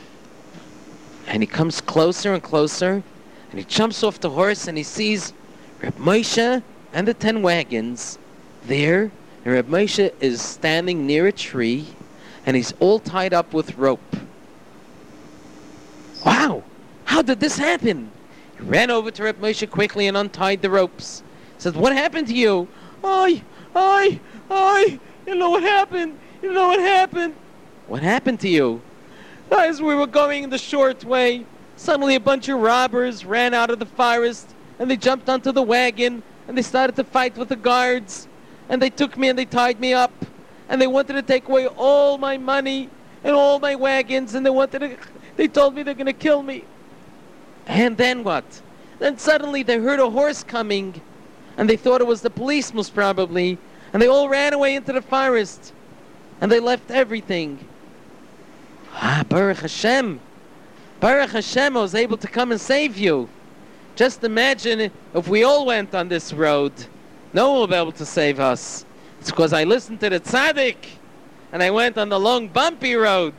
And 1.27 1.43
he 1.43 1.47
comes 1.47 1.83
closer 1.83 2.33
and 2.33 2.43
closer, 2.43 3.03
and 3.51 3.59
he 3.59 3.65
jumps 3.67 4.03
off 4.03 4.21
the 4.21 4.31
horse 4.31 4.69
and 4.69 4.79
he 4.79 4.85
sees 4.85 5.35
Reb 5.83 5.99
Moshe 5.99 6.63
and 6.95 7.07
the 7.07 7.13
ten 7.13 7.43
wagons 7.43 8.19
there. 8.65 9.11
And 9.45 9.53
Reb 9.53 9.69
Moshe 9.69 10.15
is 10.19 10.41
standing 10.41 11.07
near 11.07 11.27
a 11.27 11.33
tree, 11.33 11.89
and 12.47 12.57
he's 12.57 12.73
all 12.81 12.99
tied 12.99 13.33
up 13.33 13.53
with 13.53 13.77
rope. 13.77 14.17
Wow! 16.25 16.63
How 17.05 17.23
did 17.23 17.41
this 17.41 17.59
happen? 17.59 18.11
He 18.57 18.65
ran 18.65 18.91
over 18.91 19.11
to 19.11 19.23
Reb 19.23 19.41
Moshe 19.41 19.69
quickly 19.71 20.07
and 20.07 20.17
untied 20.17 20.63
the 20.63 20.71
ropes. 20.71 21.23
He 21.57 21.63
said, 21.63 21.77
What 21.77 21.93
happened 21.93 22.29
to 22.29 22.35
you? 22.35 22.69
I, 23.03 23.43
I, 23.75 24.21
I, 24.51 25.01
you 25.27 25.35
know 25.35 25.51
what 25.51 25.63
happened? 25.63 26.19
You 26.43 26.53
know 26.53 26.69
what 26.69 26.81
happened? 26.81 27.35
What 27.87 28.03
happened 28.03 28.41
to 28.41 28.49
you? 28.49 28.83
As 29.51 29.81
we 29.81 29.95
were 29.95 30.07
going 30.07 30.49
the 30.49 30.59
short 30.59 31.05
way, 31.05 31.47
suddenly 31.77 32.15
a 32.15 32.21
bunch 32.21 32.49
of 32.49 32.59
robbers 32.59 33.25
ran 33.25 33.55
out 33.55 33.71
of 33.71 33.79
the 33.79 33.87
forest 33.87 34.55
and 34.79 34.91
they 34.91 34.97
jumped 34.97 35.29
onto 35.29 35.53
the 35.53 35.63
wagon 35.63 36.23
and 36.49 36.57
they 36.57 36.63
started 36.63 36.97
to 36.97 37.05
fight 37.05 37.37
with 37.37 37.49
the 37.49 37.57
guards. 37.57 38.29
And 38.69 38.81
they 38.81 38.91
took 38.91 39.17
me 39.17 39.29
and 39.29 39.39
they 39.39 39.45
tied 39.45 39.79
me 39.79 39.93
up. 39.93 40.13
And 40.75 40.83
they 40.83 40.89
wanted 40.89 41.13
to 41.13 41.23
take 41.23 41.49
away 41.49 41.69
all 41.69 42.19
my 42.19 42.37
money. 42.37 42.91
and 43.23 43.35
all 43.35 43.59
my 43.59 43.75
wagons, 43.75 44.35
and 44.35 44.45
they 44.45 44.51
wanted 44.51 44.81
to, 44.81 44.97
they 45.37 45.49
told 45.49 45.75
me 45.75 45.85
they're 45.85 45.95
going 45.95 46.07
to 46.07 46.13
kill 46.13 46.43
me. 46.43 46.65
And 47.67 47.97
then 47.97 48.23
what? 48.23 48.45
Then 48.99 49.19
suddenly 49.19 49.63
they 49.63 49.79
heard 49.79 49.99
a 49.99 50.11
horse 50.11 50.45
coming, 50.45 51.01
and 51.57 51.69
they 51.69 51.77
thought 51.77 52.01
it 52.01 52.07
was 52.07 52.21
the 52.21 52.31
police, 52.31 52.75
most 52.75 52.95
probably, 52.95 53.57
and 53.93 54.03
they 54.03 54.07
all 54.09 54.29
ran 54.29 54.53
away 54.53 54.75
into 54.75 54.93
the 54.93 55.01
forest, 55.01 55.73
and 56.41 56.53
they 56.53 56.61
left 56.61 56.91
everything. 56.91 57.65
Ah, 58.93 59.25
Baruch 59.29 59.59
Hashem. 59.59 60.21
Baruch 60.99 61.31
Hashem, 61.31 61.77
I 61.77 61.81
was 61.81 61.95
able 61.95 62.19
to 62.19 62.29
come 62.29 62.53
and 62.53 62.61
save 62.61 62.99
you. 62.99 63.29
Just 63.97 64.23
imagine 64.25 64.91
if 65.15 65.29
we 65.29 65.45
all 65.45 65.65
went 65.67 65.95
on 65.95 66.09
this 66.09 66.33
road. 66.33 66.73
No 67.33 67.51
one 67.51 67.61
will 67.61 67.67
be 67.69 67.75
able 67.75 67.93
to 67.93 68.05
save 68.05 68.39
us. 68.39 68.85
It's 69.25 69.31
because 69.31 69.55
I 69.55 69.65
listened 69.65 70.01
to 70.01 70.11
the 70.11 70.21
tzaddik, 70.21 70.77
and 71.51 71.63
I 71.63 71.71
went 71.71 71.97
on 71.97 72.11
the 72.11 72.21
long 72.21 72.47
bumpy 72.47 72.95
road. 72.95 73.33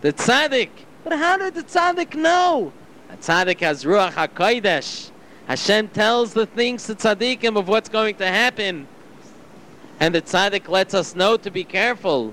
The 0.00 0.14
tzaddik. 0.14 0.70
But 1.04 1.18
how 1.18 1.36
did 1.36 1.52
the 1.52 1.62
tzaddik 1.62 2.14
know? 2.14 2.72
The 3.10 3.18
tzaddik 3.18 3.60
has 3.60 3.84
ruach 3.84 4.12
hakodesh. 4.14 5.10
Hashem 5.46 5.88
tells 5.88 6.32
the 6.32 6.46
things 6.46 6.86
to 6.86 6.94
tzaddikim 6.94 7.58
of 7.58 7.68
what's 7.68 7.90
going 7.90 8.14
to 8.14 8.26
happen, 8.26 8.88
and 10.00 10.14
the 10.14 10.22
tzaddik 10.22 10.70
lets 10.70 10.94
us 10.94 11.14
know 11.14 11.36
to 11.36 11.50
be 11.50 11.64
careful. 11.64 12.32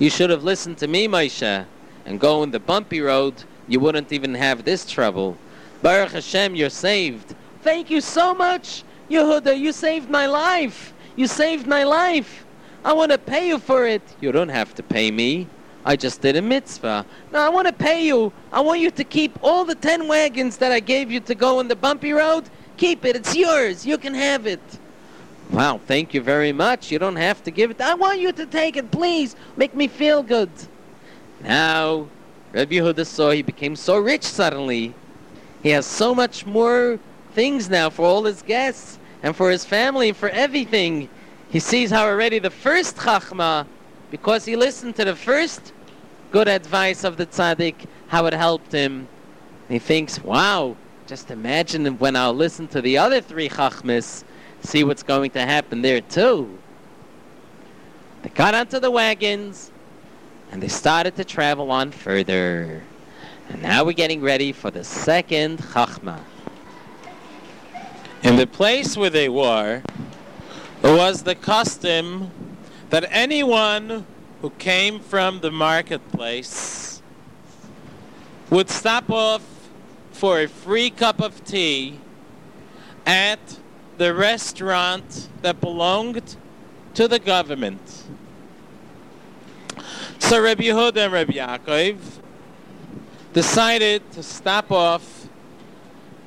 You 0.00 0.10
should 0.10 0.30
have 0.30 0.42
listened 0.42 0.78
to 0.78 0.88
me, 0.88 1.06
Moshe, 1.06 1.64
and 2.04 2.18
go 2.18 2.42
in 2.42 2.50
the 2.50 2.58
bumpy 2.58 3.00
road. 3.00 3.44
You 3.68 3.78
wouldn't 3.78 4.12
even 4.12 4.34
have 4.34 4.64
this 4.64 4.84
trouble. 4.84 5.36
Baruch 5.82 6.10
Hashem, 6.10 6.56
you're 6.56 6.68
saved. 6.68 7.36
Thank 7.62 7.90
you 7.90 8.00
so 8.00 8.34
much, 8.34 8.82
Yehuda. 9.08 9.56
You 9.56 9.70
saved 9.70 10.10
my 10.10 10.26
life. 10.26 10.94
You 11.18 11.26
saved 11.26 11.66
my 11.66 11.82
life. 11.82 12.46
I 12.84 12.92
want 12.92 13.10
to 13.10 13.18
pay 13.18 13.48
you 13.48 13.58
for 13.58 13.84
it. 13.84 14.02
You 14.20 14.30
don't 14.30 14.50
have 14.50 14.72
to 14.76 14.84
pay 14.84 15.10
me. 15.10 15.48
I 15.84 15.96
just 15.96 16.20
did 16.20 16.36
a 16.36 16.42
mitzvah. 16.42 17.04
No, 17.32 17.40
I 17.40 17.48
want 17.48 17.66
to 17.66 17.72
pay 17.72 18.06
you. 18.06 18.32
I 18.52 18.60
want 18.60 18.78
you 18.78 18.92
to 18.92 19.02
keep 19.02 19.36
all 19.42 19.64
the 19.64 19.74
ten 19.74 20.06
wagons 20.06 20.58
that 20.58 20.70
I 20.70 20.78
gave 20.78 21.10
you 21.10 21.18
to 21.18 21.34
go 21.34 21.58
on 21.58 21.66
the 21.66 21.74
bumpy 21.74 22.12
road. 22.12 22.44
Keep 22.76 23.04
it. 23.04 23.16
It's 23.16 23.34
yours. 23.34 23.84
You 23.84 23.98
can 23.98 24.14
have 24.14 24.46
it. 24.46 24.60
Wow, 25.50 25.80
thank 25.88 26.14
you 26.14 26.20
very 26.20 26.52
much. 26.52 26.92
You 26.92 27.00
don't 27.00 27.16
have 27.16 27.42
to 27.42 27.50
give 27.50 27.72
it. 27.72 27.80
I 27.80 27.94
want 27.94 28.20
you 28.20 28.30
to 28.30 28.46
take 28.46 28.76
it, 28.76 28.92
please. 28.92 29.34
Make 29.56 29.74
me 29.74 29.88
feel 29.88 30.22
good. 30.22 30.50
Now, 31.42 32.06
Rabbi 32.52 32.76
Yehuda 32.76 33.04
saw 33.04 33.32
he 33.32 33.42
became 33.42 33.74
so 33.74 33.98
rich 33.98 34.22
suddenly. 34.22 34.94
He 35.64 35.70
has 35.70 35.84
so 35.84 36.14
much 36.14 36.46
more 36.46 37.00
things 37.32 37.68
now 37.68 37.90
for 37.90 38.04
all 38.04 38.22
his 38.22 38.40
guests 38.40 39.00
and 39.22 39.34
for 39.34 39.50
his 39.50 39.64
family 39.64 40.12
for 40.12 40.28
everything. 40.28 41.08
He 41.50 41.60
sees 41.60 41.90
how 41.90 42.06
already 42.06 42.38
the 42.38 42.50
first 42.50 42.96
chachma, 42.96 43.66
because 44.10 44.44
he 44.44 44.56
listened 44.56 44.96
to 44.96 45.04
the 45.04 45.16
first 45.16 45.72
good 46.30 46.48
advice 46.48 47.04
of 47.04 47.16
the 47.16 47.26
tzaddik, 47.26 47.86
how 48.08 48.26
it 48.26 48.34
helped 48.34 48.72
him. 48.72 49.08
He 49.68 49.78
thinks, 49.78 50.22
wow, 50.22 50.76
just 51.06 51.30
imagine 51.30 51.98
when 51.98 52.16
I'll 52.16 52.34
listen 52.34 52.68
to 52.68 52.82
the 52.82 52.98
other 52.98 53.20
three 53.20 53.48
chachmas, 53.48 54.24
see 54.62 54.84
what's 54.84 55.02
going 55.02 55.30
to 55.32 55.40
happen 55.40 55.82
there 55.82 56.00
too. 56.00 56.58
They 58.22 58.30
got 58.30 58.54
onto 58.54 58.80
the 58.80 58.90
wagons 58.90 59.70
and 60.50 60.62
they 60.62 60.68
started 60.68 61.16
to 61.16 61.24
travel 61.24 61.70
on 61.70 61.92
further. 61.92 62.82
And 63.48 63.62
now 63.62 63.84
we're 63.84 63.92
getting 63.92 64.20
ready 64.20 64.52
for 64.52 64.70
the 64.70 64.84
second 64.84 65.58
chachma. 65.58 66.20
In 68.22 68.34
the 68.34 68.46
place 68.46 68.96
where 68.96 69.10
they 69.10 69.28
were, 69.28 69.82
it 70.82 70.96
was 70.96 71.22
the 71.22 71.36
custom 71.36 72.30
that 72.90 73.06
anyone 73.10 74.06
who 74.42 74.50
came 74.50 74.98
from 74.98 75.40
the 75.40 75.52
marketplace 75.52 77.00
would 78.50 78.70
stop 78.70 79.08
off 79.10 79.42
for 80.10 80.40
a 80.40 80.48
free 80.48 80.90
cup 80.90 81.20
of 81.20 81.44
tea 81.44 82.00
at 83.06 83.38
the 83.98 84.12
restaurant 84.12 85.28
that 85.42 85.60
belonged 85.60 86.36
to 86.94 87.06
the 87.06 87.20
government. 87.20 88.04
So 90.18 90.42
Rabbi 90.42 90.64
Yehuda 90.64 90.96
and 90.96 91.12
Rabbi 91.12 91.34
Yaakov 91.34 91.98
decided 93.32 94.10
to 94.12 94.22
stop 94.24 94.72
off 94.72 95.28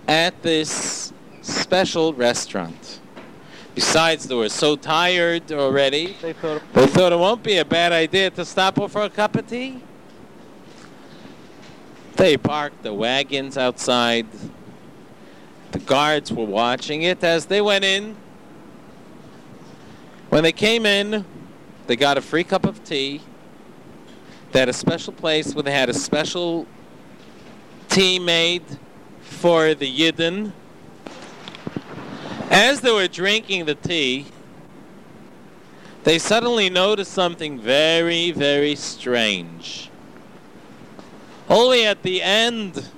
at 0.08 0.42
this 0.42 1.12
special 1.42 2.14
restaurant. 2.14 3.00
Besides, 3.74 4.28
they 4.28 4.36
were 4.36 4.50
so 4.50 4.76
tired 4.76 5.52
already, 5.52 6.18
they 6.22 6.34
thought, 6.34 6.62
they 6.74 6.88
thought 6.88 7.14
it 7.14 7.20
won't 7.20 7.42
be 7.42 7.58
a 7.58 7.66
bad 7.66 7.92
idea 7.92 8.30
to 8.32 8.44
stop 8.44 8.78
off 8.80 8.92
for 8.92 9.04
a 9.04 9.10
cup 9.10 9.36
of 9.36 9.48
tea. 9.48 9.82
They 12.16 12.38
parked 12.38 12.84
the 12.84 12.94
wagons 12.94 13.58
outside. 13.58 14.28
The 15.72 15.80
guards 15.80 16.32
were 16.32 16.46
watching 16.46 17.04
it 17.04 17.24
as 17.24 17.46
they 17.46 17.62
went 17.62 17.86
in. 17.86 18.18
When 20.30 20.44
they 20.44 20.52
came 20.52 20.86
in, 20.86 21.26
they 21.88 21.96
got 21.96 22.18
a 22.18 22.22
free 22.22 22.44
cup 22.44 22.66
of 22.66 22.84
tea. 22.84 23.22
They 24.52 24.60
had 24.60 24.70
a 24.70 24.74
special 24.74 25.14
place 25.14 25.56
where 25.56 25.64
they 25.64 25.72
had 25.72 25.90
a 25.90 25.94
special 25.94 26.68
tea 27.88 28.20
made 28.20 28.64
for 29.22 29.74
the 29.74 29.90
Yidden. 29.90 30.52
As 32.52 32.82
they 32.82 32.92
were 32.92 33.08
drinking 33.08 33.64
the 33.64 33.76
tea, 33.76 34.26
they 36.04 36.20
suddenly 36.20 36.70
noticed 36.70 37.14
something 37.14 37.58
very, 37.58 38.32
very 38.32 38.76
strange. 38.76 39.90
Only 41.48 41.86
at 41.86 42.04
the 42.04 42.22
end 42.22 42.90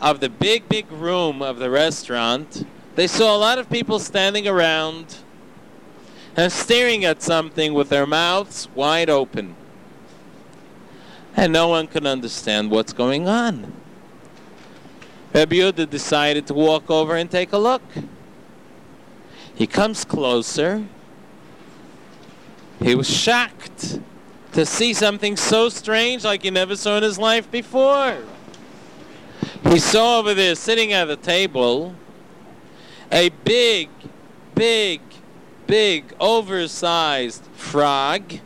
of 0.00 0.18
the 0.18 0.28
big, 0.28 0.68
big 0.68 0.90
room 0.90 1.42
of 1.42 1.60
the 1.60 1.70
restaurant, 1.70 2.66
they 2.96 3.06
saw 3.06 3.36
a 3.36 3.38
lot 3.38 3.60
of 3.60 3.70
people 3.70 4.00
standing 4.00 4.48
around 4.48 5.18
and 6.36 6.50
staring 6.50 7.04
at 7.04 7.22
something 7.22 7.72
with 7.72 7.88
their 7.88 8.06
mouths 8.06 8.68
wide 8.74 9.08
open. 9.08 9.54
And 11.36 11.52
no 11.52 11.68
one 11.68 11.86
could 11.86 12.04
understand 12.04 12.72
what's 12.72 12.92
going 12.92 13.28
on. 13.28 13.72
Rabbi 15.32 15.54
Yehuda 15.54 15.88
decided 15.88 16.48
to 16.48 16.54
walk 16.54 16.90
over 16.90 17.14
and 17.14 17.30
take 17.30 17.52
a 17.52 17.58
look. 17.58 17.82
He 19.60 19.66
comes 19.66 20.06
closer. 20.06 20.86
He 22.82 22.94
was 22.94 23.06
shocked 23.06 24.00
to 24.52 24.64
see 24.64 24.94
something 24.94 25.36
so 25.36 25.68
strange 25.68 26.24
like 26.24 26.44
he 26.44 26.50
never 26.50 26.76
saw 26.76 26.96
in 26.96 27.02
his 27.02 27.18
life 27.18 27.50
before. 27.50 28.16
He 29.64 29.78
saw 29.78 30.20
over 30.20 30.32
there, 30.32 30.54
sitting 30.54 30.94
at 30.94 31.04
the 31.08 31.16
table, 31.16 31.94
a 33.12 33.28
big, 33.44 33.90
big, 34.54 35.02
big, 35.66 36.14
oversized 36.18 37.44
frog 37.52 38.40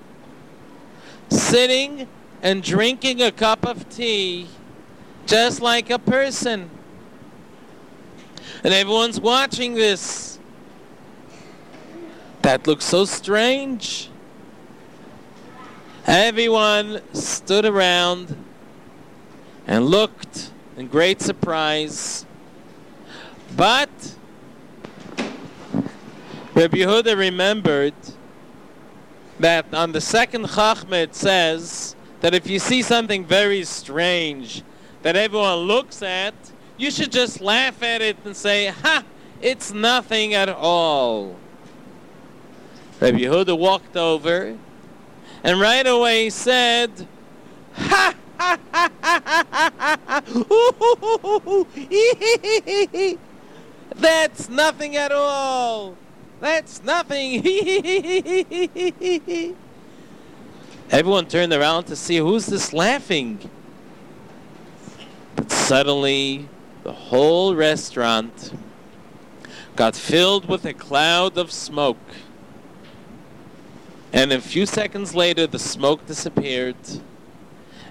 sitting 1.28 2.08
and 2.42 2.60
drinking 2.60 3.22
a 3.22 3.30
cup 3.30 3.64
of 3.64 3.88
tea 3.88 4.48
just 5.26 5.60
like 5.60 5.90
a 5.90 5.98
person. 6.00 6.70
And 8.64 8.74
everyone's 8.74 9.20
watching 9.20 9.74
this. 9.74 10.33
That 12.44 12.66
looks 12.66 12.84
so 12.84 13.06
strange. 13.06 14.10
Everyone 16.06 17.00
stood 17.14 17.64
around 17.64 18.36
and 19.66 19.86
looked 19.86 20.50
in 20.76 20.88
great 20.88 21.22
surprise. 21.22 22.26
But 23.56 23.88
Rabbi 26.54 26.76
Yehuda 26.76 27.16
remembered 27.16 27.94
that 29.40 29.72
on 29.72 29.92
the 29.92 30.02
second 30.02 30.44
Chachma 30.48 31.04
it 31.04 31.14
says 31.14 31.96
that 32.20 32.34
if 32.34 32.46
you 32.46 32.58
see 32.58 32.82
something 32.82 33.24
very 33.24 33.64
strange 33.64 34.62
that 35.00 35.16
everyone 35.16 35.60
looks 35.60 36.02
at, 36.02 36.34
you 36.76 36.90
should 36.90 37.10
just 37.10 37.40
laugh 37.40 37.82
at 37.82 38.02
it 38.02 38.18
and 38.22 38.36
say, 38.36 38.66
Ha! 38.66 39.02
It's 39.40 39.72
nothing 39.72 40.34
at 40.34 40.50
all. 40.50 41.36
Rabbi 43.00 43.18
Yehuda 43.18 43.58
walked 43.58 43.96
over 43.96 44.56
and 45.42 45.60
right 45.60 45.86
away 45.86 46.30
said, 46.30 47.06
Ha! 47.74 48.14
ha, 48.38 48.58
ha, 48.72 48.90
ha, 49.02 49.22
ha, 49.22 49.22
ha, 49.78 50.00
ha. 50.06 50.22
That's 53.96 54.48
nothing 54.48 54.96
at 54.96 55.12
all. 55.12 55.96
That's 56.40 56.82
nothing. 56.82 57.42
Everyone 60.90 61.26
turned 61.26 61.52
around 61.52 61.84
to 61.84 61.96
see 61.96 62.18
who's 62.18 62.46
this 62.46 62.72
laughing. 62.72 63.50
But 65.36 65.50
suddenly, 65.50 66.48
the 66.82 66.92
whole 66.92 67.54
restaurant 67.54 68.52
got 69.76 69.96
filled 69.96 70.46
with 70.48 70.64
a 70.64 70.74
cloud 70.74 71.36
of 71.38 71.50
smoke. 71.50 71.98
And 74.14 74.32
a 74.32 74.40
few 74.40 74.64
seconds 74.64 75.16
later, 75.16 75.44
the 75.48 75.58
smoke 75.58 76.06
disappeared. 76.06 76.76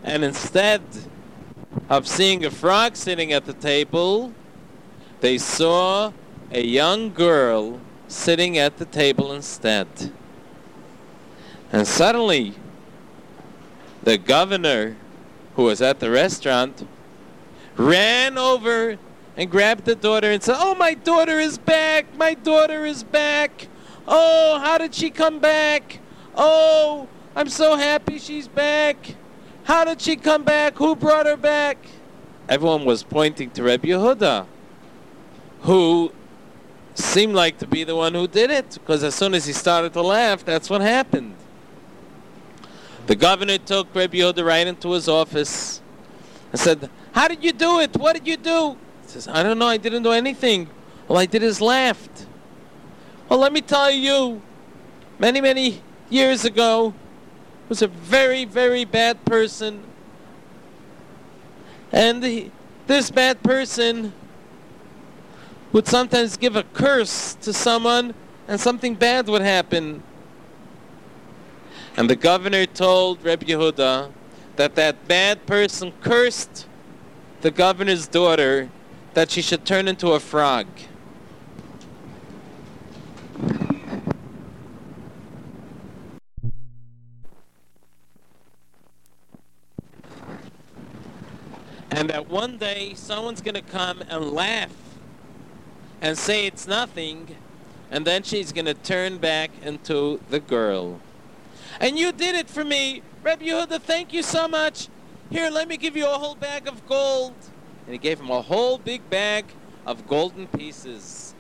And 0.06 0.24
instead 0.24 0.82
of 1.90 2.08
seeing 2.08 2.46
a 2.46 2.50
frog 2.50 2.96
sitting 2.96 3.34
at 3.34 3.44
the 3.44 3.52
table, 3.52 4.34
they 5.20 5.38
saw 5.38 6.14
a 6.50 6.66
young 6.66 7.14
girl 7.14 7.82
sitting 8.08 8.58
at 8.58 8.78
the 8.78 8.86
table 8.86 9.34
instead. 9.34 9.88
And 11.74 11.86
suddenly, 11.86 12.54
the 14.04 14.18
governor, 14.18 14.96
who 15.58 15.64
was 15.64 15.82
at 15.82 16.00
the 16.00 16.10
restaurant, 16.10 16.88
ran 17.76 18.38
over 18.38 18.98
and 19.36 19.52
grabbed 19.52 19.84
the 19.84 19.96
daughter 19.96 20.32
and 20.32 20.42
said, 20.42 20.56
Oh, 20.58 20.74
my 20.76 20.94
daughter 20.94 21.38
is 21.38 21.58
back! 21.58 22.16
My 22.16 22.34
daughter 22.34 22.86
is 22.86 23.04
back! 23.04 23.68
Oh, 24.08 24.62
how 24.64 24.78
did 24.78 24.96
she 24.96 25.10
come 25.10 25.40
back? 25.40 26.00
Oh, 26.36 27.08
I'm 27.36 27.50
so 27.50 27.76
happy 27.76 28.20
she's 28.20 28.48
back! 28.48 29.16
How 29.64 29.86
did 29.86 30.02
she 30.02 30.16
come 30.16 30.44
back? 30.44 30.76
Who 30.78 30.96
brought 30.96 31.26
her 31.26 31.38
back? 31.38 31.78
Everyone 32.50 32.86
was 32.86 33.04
pointing 33.04 33.50
to 33.52 33.64
Rebbe 33.64 33.88
Yehuda, 33.88 34.46
who 35.62 36.12
seemed 36.96 37.34
like 37.34 37.58
to 37.60 37.68
be 37.68 37.84
the 37.84 37.96
one 37.96 38.14
who 38.14 38.28
did 38.28 38.52
it, 38.52 38.74
because 38.74 39.04
as 39.04 39.16
soon 39.16 39.34
as 39.34 39.46
he 39.46 39.54
started 39.54 39.94
to 39.94 40.02
laugh, 40.02 40.44
that's 40.44 40.70
what 40.70 40.82
happened. 40.82 41.36
The 43.08 43.16
governor 43.16 43.58
took 43.58 43.94
Rebbe 43.96 44.18
Yehuda 44.18 44.46
right 44.46 44.68
into 44.68 44.92
his 44.92 45.08
office 45.08 45.82
and 46.52 46.60
said, 46.60 46.90
How 47.14 47.28
did 47.28 47.44
you 47.44 47.52
do 47.52 47.80
it? 47.80 47.96
What 47.96 48.14
did 48.14 48.28
you 48.28 48.38
do? 48.38 48.78
He 49.04 49.08
says, 49.08 49.28
I 49.28 49.44
don't 49.44 49.60
know, 49.60 49.68
I 49.68 49.78
didn't 49.78 50.04
do 50.04 50.12
anything. 50.12 50.70
All 51.08 51.18
I 51.18 51.26
did 51.26 51.44
is 51.44 51.62
laughed. 51.62 52.28
Well, 53.30 53.40
let 53.40 53.52
me 53.54 53.62
tell 53.62 53.92
you, 53.92 54.42
many, 55.20 55.42
many 55.42 55.82
years 56.14 56.46
ago, 56.46 56.94
was 57.68 57.82
a 57.82 57.88
very, 57.88 58.46
very 58.46 58.86
bad 58.86 59.26
person. 59.26 59.84
And 61.92 62.24
he, 62.24 62.52
this 62.88 63.10
bad 63.10 63.42
person 63.44 64.14
would 65.72 65.88
sometimes 65.88 66.38
give 66.38 66.56
a 66.56 66.64
curse 66.64 67.34
to 67.42 67.52
someone 67.52 68.14
and 68.48 68.60
something 68.60 68.96
bad 68.96 69.28
would 69.28 69.42
happen. 69.42 70.04
And 71.98 72.10
the 72.10 72.16
governor 72.16 72.66
told 72.66 73.24
Reb 73.24 73.42
Yehuda 73.42 74.12
that 74.56 74.76
that 74.76 75.08
bad 75.08 75.46
person 75.46 75.94
cursed 76.02 76.68
the 77.42 77.52
governor's 77.52 78.08
daughter 78.08 78.70
that 79.14 79.32
she 79.32 79.42
should 79.42 79.66
turn 79.66 79.88
into 79.88 80.12
a 80.12 80.20
frog. 80.20 80.68
And 91.94 92.10
that 92.10 92.28
one 92.28 92.58
day 92.58 92.94
someone's 92.96 93.42
going 93.42 93.54
to 93.54 93.62
come 93.62 94.02
and 94.10 94.32
laugh 94.32 94.74
and 96.02 96.18
say 96.18 96.48
it's 96.48 96.68
nothing, 96.68 97.36
and 97.92 98.06
then 98.06 98.24
she's 98.24 98.52
going 98.52 98.66
to 98.66 98.74
turn 98.74 99.20
back 99.20 99.52
into 99.64 100.20
the 100.30 100.40
girl. 100.40 101.00
And 101.80 101.98
you 101.98 102.12
did 102.12 102.36
it 102.36 102.50
for 102.50 102.66
me, 102.66 103.04
Reb 103.22 103.42
Yehuda. 103.42 103.80
Thank 103.80 104.12
you 104.12 104.24
so 104.24 104.48
much. 104.48 104.88
Here, 105.30 105.52
let 105.52 105.68
me 105.68 105.78
give 105.78 105.96
you 105.96 106.06
a 106.06 106.18
whole 106.18 106.36
bag 106.36 106.68
of 106.68 106.86
gold. 106.88 107.36
And 107.86 107.94
he 107.94 108.00
gave 108.00 108.20
him 108.20 108.32
a 108.32 108.42
whole 108.42 108.80
big 108.80 109.08
bag 109.10 109.46
of 109.86 110.08
golden 110.08 110.48
pieces. 110.48 111.36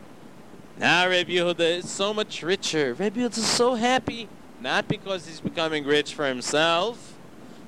Now 0.78 1.08
Reb 1.08 1.28
Yehuda 1.28 1.80
is 1.80 1.90
so 1.90 2.14
much 2.14 2.44
richer. 2.44 2.94
Reb 2.94 3.16
Yehuda 3.16 3.38
is 3.38 3.48
so 3.48 3.74
happy, 3.74 4.30
not 4.62 4.88
because 4.88 5.26
he's 5.26 5.40
becoming 5.40 5.84
rich 5.84 6.14
for 6.14 6.28
himself, 6.28 7.13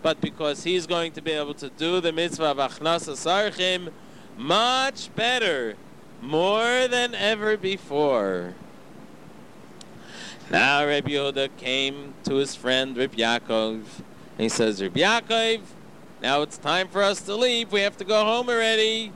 but 0.05 0.21
because 0.21 0.63
he's 0.63 0.85
going 0.85 1.11
to 1.11 1.19
be 1.19 1.31
able 1.31 1.55
to 1.55 1.67
do 1.67 1.99
the 1.99 2.11
mitzvah 2.11 2.51
of 2.51 2.57
archim 2.57 3.91
much 4.37 5.09
better, 5.15 5.73
more 6.21 6.87
than 6.87 7.15
ever 7.15 7.57
before. 7.57 8.53
Now 10.51 10.85
Reb 10.85 11.07
Yehuda 11.07 11.49
came 11.57 12.13
to 12.23 12.35
his 12.35 12.55
friend 12.55 12.95
Reb 12.95 13.13
Yaakov, 13.13 13.73
and 13.73 14.37
he 14.37 14.47
says, 14.47 14.79
Reb 14.79 14.93
Yaakov, 14.93 15.61
now 16.21 16.43
it's 16.43 16.59
time 16.59 16.87
for 16.87 17.01
us 17.01 17.21
to 17.21 17.33
leave. 17.33 17.71
We 17.71 17.79
have 17.79 17.97
to 17.97 18.05
go 18.05 18.23
home 18.23 18.47
already. 18.47 19.11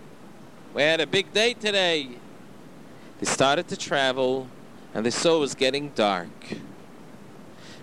We 0.73 0.81
had 0.81 1.01
a 1.01 1.05
big 1.05 1.31
day 1.31 1.53
today. 1.53 2.09
They 3.19 3.27
started 3.27 3.67
to 3.67 3.77
travel, 3.77 4.47
and 4.95 5.05
they 5.05 5.11
saw 5.11 5.35
it 5.35 5.39
was 5.41 5.53
getting 5.53 5.89
dark. 5.89 6.29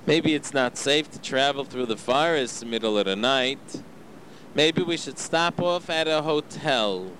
Maybe 0.07 0.35
it's 0.35 0.55
not 0.55 0.79
safe 0.79 1.11
to 1.11 1.21
travel 1.21 1.65
through 1.65 1.87
the 1.87 1.97
forest 1.97 2.63
in 2.63 2.69
the 2.69 2.71
middle 2.71 2.97
of 2.97 3.07
the 3.07 3.17
night. 3.17 3.83
Maybe 4.55 4.81
we 4.83 4.97
should 4.97 5.19
stop 5.19 5.61
off 5.61 5.91
at 5.91 6.07
a 6.07 6.23
hotel. 6.23 7.11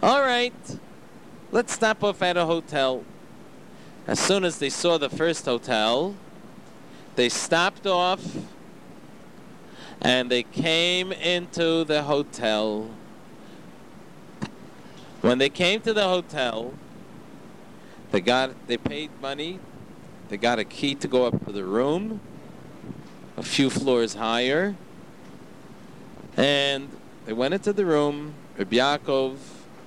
All 0.00 0.20
right, 0.20 0.78
let's 1.50 1.72
stop 1.72 2.04
off 2.04 2.22
at 2.22 2.36
a 2.36 2.46
hotel. 2.46 3.04
As 4.06 4.20
soon 4.20 4.44
as 4.44 4.58
they 4.58 4.70
saw 4.70 4.98
the 4.98 5.10
first 5.10 5.44
hotel, 5.44 6.14
they 7.16 7.28
stopped 7.28 7.86
off 7.86 8.24
and 10.00 10.30
they 10.30 10.44
came 10.44 11.10
into 11.12 11.84
the 11.84 12.04
hotel. 12.04 12.88
When 15.20 15.38
they 15.38 15.50
came 15.50 15.80
to 15.82 15.92
the 15.92 16.04
hotel, 16.04 16.74
they 18.12 18.20
got 18.20 18.66
they 18.68 18.76
paid 18.76 19.10
money. 19.20 19.58
They 20.32 20.38
got 20.38 20.58
a 20.58 20.64
key 20.64 20.94
to 20.94 21.08
go 21.08 21.26
up 21.26 21.44
to 21.44 21.52
the 21.52 21.62
room, 21.62 22.22
a 23.36 23.42
few 23.42 23.68
floors 23.68 24.14
higher, 24.14 24.74
and 26.38 26.88
they 27.26 27.34
went 27.34 27.52
into 27.52 27.74
the 27.74 27.84
room. 27.84 28.32
Rabbi 28.56 28.76
Yaakov 28.76 29.36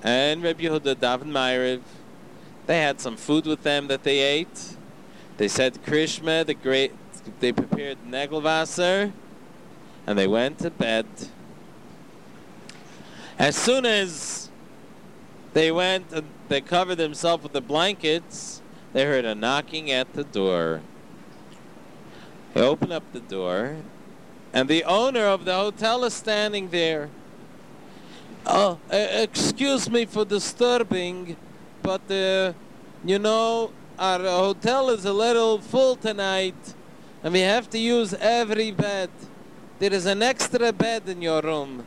and 0.03 0.43
Rabbi 0.43 0.65
Yehuda 0.65 0.97
Daven 0.97 1.31
Ma'ariv. 1.31 1.81
They 2.67 2.79
had 2.79 3.01
some 3.01 3.17
food 3.17 3.47
with 3.47 3.63
them 3.63 3.87
that 3.87 4.03
they 4.03 4.19
ate. 4.19 4.77
They 5.37 5.47
said 5.47 5.83
Krishma, 5.83 6.45
the 6.45 6.53
great. 6.53 6.91
They 7.39 7.51
prepared 7.51 7.97
Negelwasser, 8.07 9.13
and 10.05 10.15
they 10.15 10.27
went 10.27 10.59
to 10.59 10.69
bed. 10.69 11.07
As 13.39 13.55
soon 13.55 13.87
as 13.87 14.51
they 15.53 15.71
went 15.71 16.11
and 16.11 16.27
they 16.49 16.61
covered 16.61 16.99
themselves 16.99 17.41
with 17.41 17.53
the 17.53 17.61
blankets, 17.61 18.61
they 18.95 19.03
heard 19.03 19.25
a 19.25 19.35
knocking 19.35 19.91
at 19.91 20.13
the 20.13 20.23
door. 20.23 20.79
They 22.53 22.61
opened 22.61 22.93
up 22.93 23.03
the 23.11 23.19
door, 23.19 23.75
and 24.53 24.69
the 24.69 24.85
owner 24.85 25.25
of 25.25 25.43
the 25.43 25.53
hotel 25.53 26.05
is 26.05 26.13
standing 26.13 26.69
there. 26.69 27.09
Oh, 28.45 28.79
uh, 28.89 28.95
excuse 28.95 29.89
me 29.89 30.05
for 30.05 30.23
disturbing, 30.23 31.35
but 31.81 32.09
uh, 32.09 32.53
you 33.03 33.19
know, 33.19 33.73
our 33.99 34.19
hotel 34.19 34.89
is 34.91 35.03
a 35.03 35.11
little 35.11 35.59
full 35.59 35.97
tonight, 35.97 36.73
and 37.21 37.33
we 37.33 37.41
have 37.41 37.69
to 37.71 37.77
use 37.77 38.13
every 38.13 38.71
bed. 38.71 39.09
There 39.79 39.91
is 39.91 40.05
an 40.05 40.23
extra 40.23 40.71
bed 40.71 41.09
in 41.09 41.21
your 41.21 41.41
room. 41.41 41.85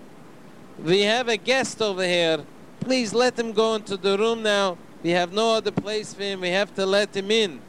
We 0.85 1.01
have 1.05 1.29
a 1.29 1.39
guest 1.39 1.81
over 1.81 2.05
here. 2.05 2.45
Please 2.81 3.15
let 3.15 3.39
him 3.39 3.53
go 3.53 3.77
into 3.77 3.97
the 3.97 4.19
room 4.19 4.43
now. 4.43 4.77
We 5.09 5.13
have 5.13 5.33
no 5.33 5.55
other 5.55 5.71
place 5.71 6.13
for 6.13 6.23
him. 6.23 6.43
We 6.43 6.51
have 6.51 6.75
to 6.75 6.85
let 6.85 7.17
him 7.17 7.31
in. 7.31 7.63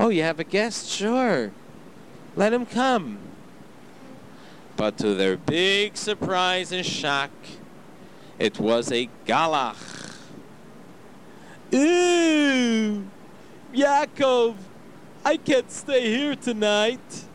Oh, 0.00 0.08
you 0.08 0.24
have 0.24 0.40
a 0.40 0.42
guest? 0.42 0.88
Sure. 0.88 1.52
Let 2.34 2.52
him 2.52 2.66
come. 2.66 3.18
But 4.76 4.98
to 4.98 5.14
their 5.14 5.36
big 5.36 5.96
surprise 5.96 6.72
and 6.72 6.84
shock, 6.84 7.30
it 8.36 8.58
was 8.58 8.90
a 8.90 9.08
galach. 9.28 10.16
Ooh, 11.72 13.04
Yaakov, 13.72 14.56
I 15.24 15.36
can't 15.36 15.70
stay 15.70 16.08
here 16.08 16.34
tonight. 16.34 17.26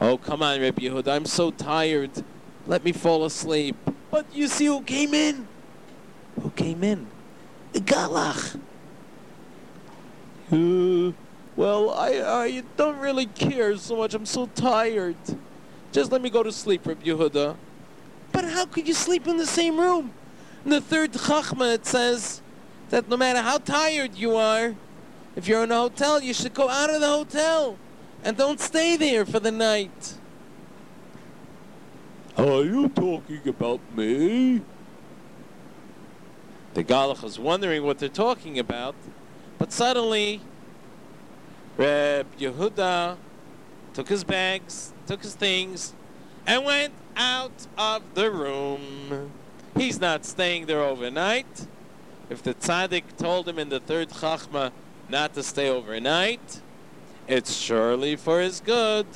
Oh, 0.00 0.16
come 0.16 0.42
on, 0.42 0.58
Rabbi 0.58 0.84
Yehuda, 0.84 1.08
I'm 1.08 1.26
so 1.26 1.50
tired. 1.50 2.24
Let 2.66 2.82
me 2.82 2.92
fall 2.92 3.26
asleep. 3.26 3.76
But 4.10 4.24
you 4.32 4.48
see 4.48 4.64
who 4.64 4.80
came 4.80 5.12
in? 5.12 5.48
Who 6.42 6.50
came 6.50 6.84
in? 6.84 7.06
Galach. 7.72 8.58
Uh, 10.50 11.12
well, 11.56 11.90
I, 11.90 12.44
I 12.44 12.62
don't 12.76 12.98
really 12.98 13.26
care 13.26 13.76
so 13.76 13.96
much. 13.96 14.14
I'm 14.14 14.26
so 14.26 14.46
tired. 14.54 15.16
Just 15.92 16.12
let 16.12 16.22
me 16.22 16.30
go 16.30 16.42
to 16.42 16.52
sleep, 16.52 16.86
Rabbi 16.86 17.04
Yehuda. 17.04 17.56
But 18.32 18.44
how 18.44 18.66
could 18.66 18.86
you 18.86 18.94
sleep 18.94 19.26
in 19.26 19.36
the 19.36 19.46
same 19.46 19.78
room? 19.78 20.12
In 20.64 20.70
the 20.70 20.80
third 20.80 21.12
Chachma, 21.12 21.74
it 21.74 21.86
says 21.86 22.42
that 22.90 23.08
no 23.08 23.16
matter 23.16 23.40
how 23.40 23.58
tired 23.58 24.14
you 24.14 24.36
are, 24.36 24.74
if 25.36 25.46
you're 25.48 25.64
in 25.64 25.72
a 25.72 25.78
hotel, 25.78 26.22
you 26.22 26.34
should 26.34 26.54
go 26.54 26.68
out 26.68 26.90
of 26.90 27.00
the 27.00 27.08
hotel 27.08 27.76
and 28.24 28.36
don't 28.36 28.60
stay 28.60 28.96
there 28.96 29.24
for 29.24 29.40
the 29.40 29.50
night. 29.50 30.14
Are 32.36 32.62
you 32.64 32.88
talking 32.88 33.40
about 33.46 33.80
me? 33.96 34.62
The 36.78 36.84
Galach 36.84 37.24
is 37.24 37.40
wondering 37.40 37.82
what 37.82 37.98
they're 37.98 38.08
talking 38.08 38.56
about, 38.56 38.94
but 39.58 39.72
suddenly 39.72 40.40
Reb 41.76 42.28
Yehuda 42.38 43.16
took 43.94 44.08
his 44.08 44.22
bags, 44.22 44.92
took 45.04 45.24
his 45.24 45.34
things, 45.34 45.92
and 46.46 46.64
went 46.64 46.92
out 47.16 47.66
of 47.76 48.02
the 48.14 48.30
room. 48.30 49.32
He's 49.76 49.98
not 49.98 50.24
staying 50.24 50.66
there 50.66 50.80
overnight. 50.80 51.66
If 52.30 52.44
the 52.44 52.54
tzaddik 52.54 53.16
told 53.16 53.48
him 53.48 53.58
in 53.58 53.70
the 53.70 53.80
third 53.80 54.10
chachma 54.10 54.70
not 55.08 55.34
to 55.34 55.42
stay 55.42 55.68
overnight, 55.68 56.60
it's 57.26 57.56
surely 57.56 58.14
for 58.14 58.40
his 58.40 58.60
good. 58.60 59.08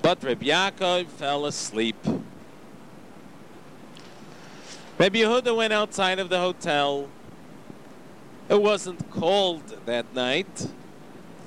But 0.00 0.24
Reb 0.24 0.40
Yaakov 0.40 1.08
fell 1.08 1.44
asleep. 1.44 2.02
Reb 4.98 5.14
Yehuda 5.14 5.56
went 5.56 5.72
outside 5.72 6.18
of 6.18 6.28
the 6.28 6.40
hotel. 6.40 7.08
It 8.48 8.60
wasn't 8.60 9.08
cold 9.12 9.62
that 9.86 10.12
night. 10.12 10.66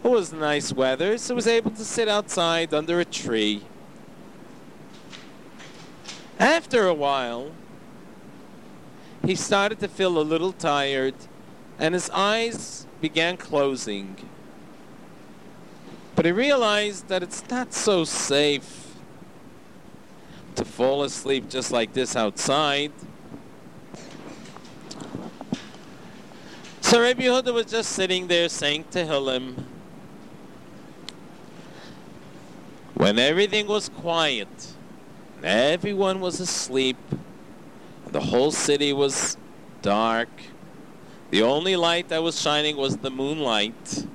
It 0.06 0.08
was 0.08 0.32
nice 0.32 0.72
weather, 0.72 1.18
so 1.18 1.34
he 1.34 1.36
was 1.36 1.48
able 1.48 1.72
to 1.72 1.84
sit 1.84 2.08
outside 2.08 2.74
under 2.74 3.02
a 3.02 3.06
tree. 3.06 3.64
After 6.40 6.88
a 6.88 6.94
while, 6.94 7.52
he 9.26 9.36
started 9.36 9.82
to 9.82 9.90
feel 9.90 10.18
a 10.18 10.24
little 10.24 10.54
tired, 10.54 11.16
and 11.78 11.94
his 11.94 12.10
eyes 12.12 12.88
began 13.02 13.36
closing. 13.36 14.16
But 16.16 16.24
he 16.24 16.32
realized 16.32 17.10
that 17.10 17.22
it's 17.22 17.44
not 17.50 17.74
so 17.74 18.06
safe 18.06 18.96
to 20.56 20.64
fall 20.64 21.04
asleep 21.04 21.50
just 21.50 21.74
like 21.74 21.92
this 21.92 22.16
outside. 22.16 22.94
So 26.92 27.00
Rabbi 27.00 27.24
Yehuda 27.24 27.54
was 27.54 27.68
just 27.68 27.94
sitting 27.94 28.28
there 28.28 28.50
saying 28.50 28.84
to 28.92 29.06
Tehillim. 29.06 29.64
When 32.96 33.18
everything 33.18 33.68
was 33.68 33.88
quiet, 33.88 34.50
and 35.38 35.46
everyone 35.46 36.20
was 36.20 36.42
asleep, 36.42 36.98
the 38.08 38.20
whole 38.20 38.52
city 38.52 38.92
was 38.92 39.38
dark, 39.82 40.28
the 41.30 41.42
only 41.42 41.78
light 41.78 42.10
that 42.10 42.24
was 42.24 42.42
shining 42.42 42.76
was 42.76 42.98
the 42.98 43.10
moonlight. 43.10 44.06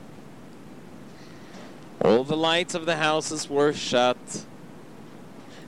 All 2.05 2.25
the 2.25 2.37
lights 2.37 2.75
of 2.75 2.85
the 2.85 2.97
houses 2.97 3.49
were 3.49 3.73
shut, 3.73 4.45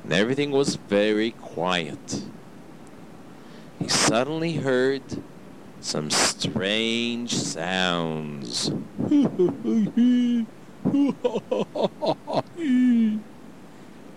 and 0.05 0.13
everything 0.13 0.51
was 0.51 0.77
very 0.77 1.31
quiet. 1.31 2.25
He 3.79 3.89
suddenly 3.89 4.57
heard 4.57 5.23
some 5.81 6.11
strange 6.11 7.35
sounds. 7.35 8.70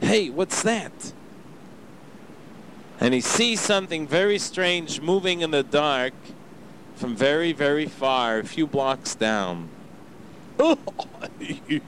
hey, 0.01 0.29
what's 0.29 0.63
that? 0.63 1.13
And 2.99 3.13
he 3.13 3.21
sees 3.21 3.59
something 3.59 4.07
very 4.07 4.37
strange 4.37 5.01
moving 5.01 5.41
in 5.41 5.51
the 5.51 5.63
dark 5.63 6.13
from 6.95 7.15
very, 7.15 7.51
very 7.51 7.87
far, 7.87 8.39
a 8.39 8.43
few 8.43 8.67
blocks 8.67 9.15
down. 9.15 9.69
he 11.39 11.81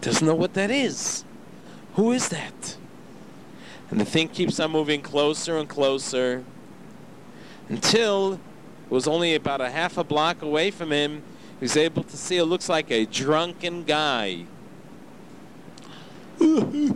doesn't 0.00 0.26
know 0.26 0.34
what 0.34 0.54
that 0.54 0.70
is. 0.70 1.24
Who 1.94 2.12
is 2.12 2.28
that? 2.30 2.76
And 3.90 4.00
the 4.00 4.04
thing 4.04 4.28
keeps 4.28 4.58
on 4.58 4.70
moving 4.70 5.02
closer 5.02 5.58
and 5.58 5.68
closer 5.68 6.44
until 7.68 8.34
it 8.34 8.40
was 8.90 9.08
only 9.08 9.34
about 9.34 9.60
a 9.60 9.70
half 9.70 9.98
a 9.98 10.04
block 10.04 10.42
away 10.42 10.70
from 10.70 10.92
him. 10.92 11.22
He 11.58 11.64
was 11.64 11.76
able 11.76 12.04
to 12.04 12.16
see 12.16 12.36
it 12.36 12.44
looks 12.44 12.68
like 12.68 12.90
a 12.90 13.06
drunken 13.06 13.84
guy. 13.84 14.44
he 16.38 16.92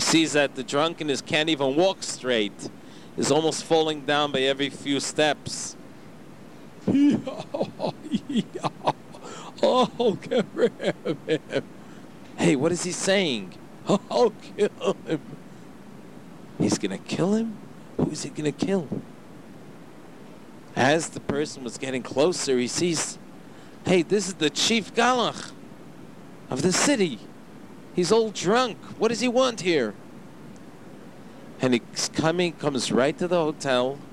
sees 0.00 0.32
that 0.32 0.54
the 0.54 0.62
drunkenness 0.62 1.20
can't 1.20 1.48
even 1.48 1.76
walk 1.76 2.02
straight. 2.02 2.70
Is 3.16 3.30
almost 3.30 3.64
falling 3.64 4.06
down 4.06 4.32
by 4.32 4.40
every 4.40 4.70
few 4.70 4.98
steps. 5.00 5.76
oh, 9.62 10.18
get 10.22 10.46
him. 10.54 11.62
Hey, 12.36 12.56
what 12.56 12.72
is 12.72 12.84
he 12.84 12.92
saying? 12.92 13.52
I'll 14.10 14.32
kill 14.56 14.96
him. 15.06 15.20
He's 16.58 16.78
gonna 16.78 16.98
kill 16.98 17.34
him? 17.34 17.58
Who 18.00 18.10
is 18.10 18.22
he 18.22 18.30
gonna 18.30 18.50
kill? 18.50 18.88
As 20.74 21.10
the 21.10 21.20
person 21.20 21.62
was 21.62 21.76
getting 21.76 22.02
closer, 22.02 22.58
he 22.58 22.66
sees, 22.66 23.18
hey, 23.84 24.02
this 24.02 24.28
is 24.28 24.34
the 24.34 24.48
chief 24.48 24.94
galach 24.94 25.50
of 26.48 26.62
the 26.62 26.72
city. 26.72 27.18
He's 27.94 28.10
all 28.10 28.30
drunk. 28.30 28.78
What 28.98 29.08
does 29.08 29.20
he 29.20 29.28
want 29.28 29.60
here? 29.60 29.92
And 31.60 31.74
he's 31.74 32.08
coming, 32.08 32.52
comes 32.52 32.90
right 32.90 33.16
to 33.18 33.28
the 33.28 33.36
hotel. 33.36 33.98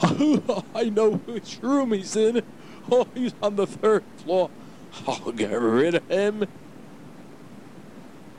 Oh, 0.00 0.64
I 0.76 0.84
know 0.84 1.14
which 1.14 1.58
room 1.60 1.92
he's 1.92 2.14
in. 2.16 2.42
Oh, 2.90 3.06
he's 3.14 3.34
on 3.42 3.56
the 3.56 3.66
third 3.66 4.02
floor. 4.16 4.48
I'll 5.06 5.32
get 5.32 5.52
rid 5.52 5.96
of 5.96 6.08
him. 6.08 6.46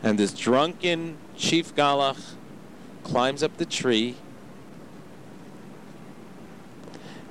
And 0.02 0.18
this 0.18 0.34
drunken 0.34 1.18
chief 1.38 1.76
galach 1.76 2.36
climbs 3.10 3.42
up 3.42 3.58
the 3.58 3.66
tree. 3.66 4.16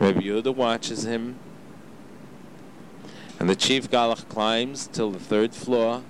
Rabbi 0.01 0.23
Yehuda 0.23 0.55
watches 0.55 1.05
him. 1.05 1.39
And 3.39 3.49
the 3.49 3.55
chief 3.55 3.89
galach 3.89 4.29
climbs 4.29 4.89
till 4.89 5.13
the 5.13 5.21
third 5.21 5.55
floor. 5.55 6.03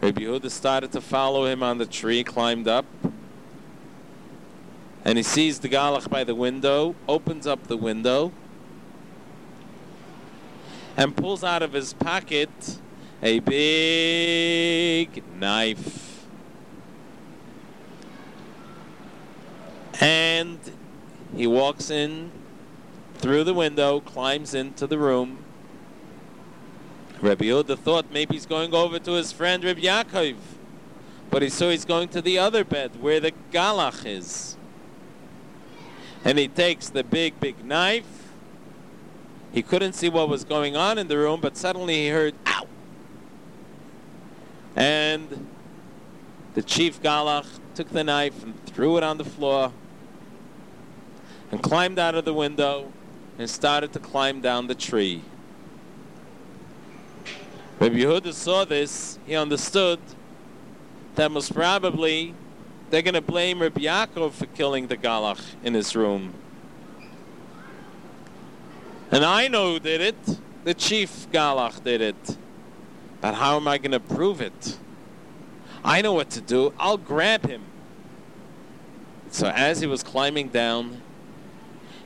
Rabbi 0.00 0.22
Yehuda 0.22 0.50
started 0.50 0.90
to 0.92 1.02
follow 1.02 1.44
him 1.44 1.62
on 1.62 1.76
the 1.76 1.84
tree, 1.84 2.24
climbed 2.24 2.66
up. 2.66 2.86
And 5.04 5.18
he 5.18 5.22
sees 5.22 5.60
the 5.60 5.68
galach 5.68 6.08
by 6.08 6.24
the 6.24 6.34
window, 6.34 6.94
opens 7.06 7.46
up 7.46 7.66
the 7.66 7.76
window, 7.76 8.32
and 10.96 11.14
pulls 11.14 11.44
out 11.44 11.62
of 11.62 11.74
his 11.74 11.92
pocket 11.92 12.80
a 13.22 13.40
big 13.40 15.22
knife. 15.38 16.05
And 20.00 20.58
he 21.34 21.46
walks 21.46 21.90
in 21.90 22.30
through 23.14 23.44
the 23.44 23.54
window, 23.54 24.00
climbs 24.00 24.54
into 24.54 24.86
the 24.86 24.98
room. 24.98 25.38
Rabbi 27.20 27.46
Yehuda 27.46 27.78
thought 27.78 28.12
maybe 28.12 28.34
he's 28.34 28.46
going 28.46 28.74
over 28.74 28.98
to 28.98 29.12
his 29.12 29.32
friend 29.32 29.64
Rabbi 29.64 29.80
Yaakov, 29.80 30.36
but 31.30 31.40
he 31.40 31.48
saw 31.48 31.70
he's 31.70 31.86
going 31.86 32.08
to 32.08 32.20
the 32.20 32.38
other 32.38 32.62
bed 32.62 33.00
where 33.00 33.20
the 33.20 33.32
galach 33.52 34.04
is. 34.04 34.56
And 36.24 36.38
he 36.38 36.48
takes 36.48 36.90
the 36.90 37.02
big, 37.02 37.40
big 37.40 37.64
knife. 37.64 38.04
He 39.52 39.62
couldn't 39.62 39.94
see 39.94 40.10
what 40.10 40.28
was 40.28 40.44
going 40.44 40.76
on 40.76 40.98
in 40.98 41.08
the 41.08 41.16
room, 41.16 41.40
but 41.40 41.56
suddenly 41.56 41.94
he 41.94 42.08
heard, 42.08 42.34
ow! 42.46 42.66
And 44.74 45.46
the 46.52 46.62
chief 46.62 47.02
galach 47.02 47.46
took 47.74 47.88
the 47.88 48.04
knife 48.04 48.42
and 48.42 48.62
threw 48.66 48.98
it 48.98 49.02
on 49.02 49.16
the 49.16 49.24
floor 49.24 49.72
and 51.50 51.62
climbed 51.62 51.98
out 51.98 52.14
of 52.14 52.24
the 52.24 52.34
window 52.34 52.92
and 53.38 53.48
started 53.48 53.92
to 53.92 53.98
climb 53.98 54.40
down 54.40 54.66
the 54.66 54.74
tree. 54.74 55.22
Rabbi 57.78 57.96
Yehuda 57.96 58.32
saw 58.32 58.64
this, 58.64 59.18
he 59.26 59.34
understood 59.34 60.00
that 61.14 61.30
most 61.30 61.54
probably 61.54 62.34
they're 62.90 63.02
going 63.02 63.14
to 63.14 63.20
blame 63.20 63.60
Rabbi 63.60 63.82
Yaakov 63.82 64.32
for 64.32 64.46
killing 64.46 64.86
the 64.86 64.96
Galach 64.96 65.42
in 65.62 65.74
his 65.74 65.94
room. 65.94 66.32
And 69.10 69.24
I 69.24 69.48
know 69.48 69.74
who 69.74 69.80
did 69.80 70.00
it. 70.00 70.38
The 70.64 70.74
chief 70.74 71.26
Galach 71.30 71.82
did 71.82 72.00
it. 72.00 72.36
But 73.20 73.34
how 73.34 73.56
am 73.56 73.68
I 73.68 73.78
going 73.78 73.92
to 73.92 74.00
prove 74.00 74.40
it? 74.40 74.78
I 75.84 76.02
know 76.02 76.12
what 76.12 76.30
to 76.30 76.40
do. 76.40 76.72
I'll 76.78 76.96
grab 76.96 77.46
him. 77.46 77.62
So 79.30 79.48
as 79.48 79.80
he 79.80 79.86
was 79.86 80.02
climbing 80.02 80.48
down, 80.48 81.02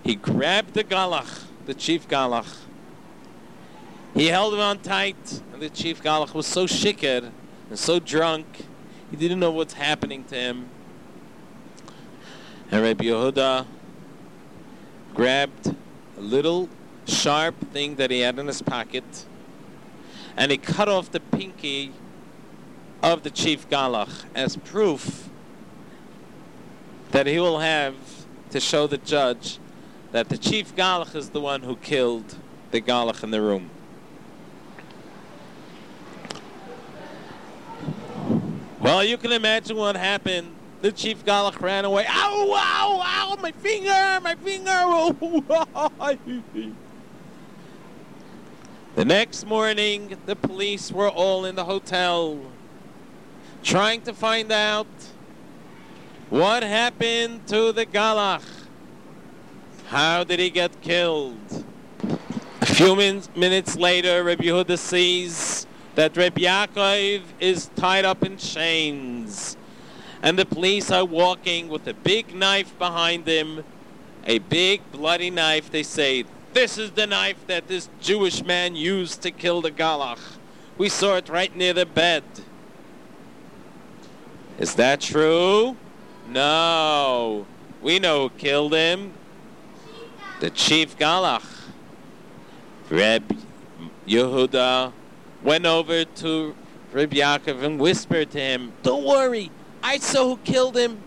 he 0.02 0.14
grabbed 0.14 0.74
the 0.74 0.84
Galach, 0.84 1.44
the 1.66 1.74
chief 1.74 2.08
Galach. 2.08 2.56
He 4.14 4.26
held 4.26 4.54
him 4.54 4.60
on 4.60 4.78
tight, 4.78 5.42
and 5.52 5.62
the 5.62 5.70
chief 5.70 6.02
Galach 6.02 6.34
was 6.34 6.46
so 6.46 6.66
shikir 6.66 7.30
and 7.68 7.78
so 7.78 8.00
drunk, 8.00 8.66
he 9.10 9.16
didn't 9.16 9.38
know 9.38 9.50
what's 9.50 9.74
happening 9.74 10.24
to 10.24 10.34
him. 10.34 10.68
And 12.70 12.82
Rabbi 12.82 13.04
Yehuda 13.04 13.66
grabbed 15.14 15.74
a 16.16 16.20
little 16.20 16.68
sharp 17.06 17.54
thing 17.72 17.96
that 17.96 18.10
he 18.10 18.20
had 18.20 18.38
in 18.38 18.46
his 18.46 18.62
pocket, 18.62 19.26
and 20.36 20.50
he 20.50 20.58
cut 20.58 20.88
off 20.88 21.10
the 21.10 21.20
pinky 21.20 21.92
of 23.02 23.22
the 23.22 23.30
chief 23.30 23.68
Galach 23.68 24.24
as 24.34 24.56
proof 24.56 25.28
that 27.10 27.26
he 27.26 27.38
will 27.38 27.58
have 27.58 27.94
to 28.50 28.60
show 28.60 28.86
the 28.86 28.98
judge 28.98 29.58
that 30.12 30.28
the 30.28 30.38
chief 30.38 30.74
Galach 30.74 31.14
is 31.14 31.30
the 31.30 31.40
one 31.40 31.62
who 31.62 31.76
killed 31.76 32.36
the 32.70 32.80
Galach 32.80 33.22
in 33.22 33.30
the 33.30 33.40
room. 33.40 33.70
Well, 38.80 39.04
you 39.04 39.18
can 39.18 39.32
imagine 39.32 39.76
what 39.76 39.96
happened. 39.96 40.54
The 40.80 40.90
chief 40.90 41.24
Galach 41.24 41.60
ran 41.60 41.84
away. 41.84 42.06
Ow, 42.08 42.54
ow, 42.56 43.02
ow, 43.04 43.36
my 43.40 43.52
finger, 43.52 44.18
my 44.22 44.34
finger. 44.36 44.70
the 48.96 49.04
next 49.04 49.46
morning, 49.46 50.16
the 50.24 50.34
police 50.34 50.90
were 50.90 51.10
all 51.10 51.44
in 51.44 51.54
the 51.54 51.64
hotel 51.64 52.40
trying 53.62 54.00
to 54.00 54.14
find 54.14 54.50
out 54.50 54.86
what 56.30 56.62
happened 56.62 57.46
to 57.48 57.72
the 57.72 57.84
Galach. 57.84 58.59
How 59.90 60.22
did 60.22 60.38
he 60.38 60.50
get 60.50 60.80
killed? 60.82 61.64
A 62.60 62.66
few 62.66 62.94
min- 62.94 63.24
minutes 63.34 63.74
later, 63.74 64.22
Rabbi 64.22 64.44
Yehuda 64.44 64.78
sees 64.78 65.66
that 65.96 66.16
Rabbi 66.16 66.42
Yaakov 66.42 67.22
is 67.40 67.70
tied 67.74 68.04
up 68.04 68.22
in 68.22 68.36
chains. 68.36 69.56
And 70.22 70.38
the 70.38 70.46
police 70.46 70.92
are 70.92 71.04
walking 71.04 71.66
with 71.66 71.88
a 71.88 71.94
big 71.94 72.32
knife 72.32 72.78
behind 72.78 73.26
him, 73.26 73.64
a 74.24 74.38
big 74.38 74.80
bloody 74.92 75.28
knife. 75.28 75.72
They 75.72 75.82
say, 75.82 76.24
this 76.52 76.78
is 76.78 76.92
the 76.92 77.08
knife 77.08 77.44
that 77.48 77.66
this 77.66 77.88
Jewish 78.00 78.44
man 78.44 78.76
used 78.76 79.22
to 79.22 79.32
kill 79.32 79.60
the 79.60 79.72
Galach. 79.72 80.36
We 80.78 80.88
saw 80.88 81.16
it 81.16 81.28
right 81.28 81.54
near 81.56 81.72
the 81.72 81.84
bed. 81.84 82.22
Is 84.56 84.76
that 84.76 85.00
true? 85.00 85.76
No. 86.28 87.44
We 87.82 87.98
know 87.98 88.28
who 88.28 88.38
killed 88.38 88.72
him. 88.72 89.14
The 90.40 90.48
chief 90.48 90.96
Galach. 90.98 91.44
Reb 92.88 93.38
Yehuda 94.08 94.90
went 95.42 95.66
over 95.66 96.04
to 96.06 96.56
Reb 96.92 97.10
Yaakov 97.10 97.62
and 97.62 97.78
whispered 97.78 98.30
to 98.30 98.40
him, 98.40 98.72
Don't 98.82 99.04
worry, 99.04 99.50
I 99.82 99.98
saw 99.98 100.24
who 100.24 100.36
killed 100.38 100.78
him. 100.78 100.98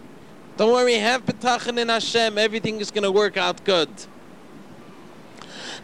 Don't 0.56 0.72
worry, 0.72 0.94
have 0.94 1.26
bitachon 1.26 1.80
in 1.80 1.90
Hashem. 1.90 2.38
Everything 2.38 2.80
is 2.80 2.92
going 2.92 3.04
to 3.04 3.12
work 3.12 3.36
out 3.36 3.64
good. 3.64 3.90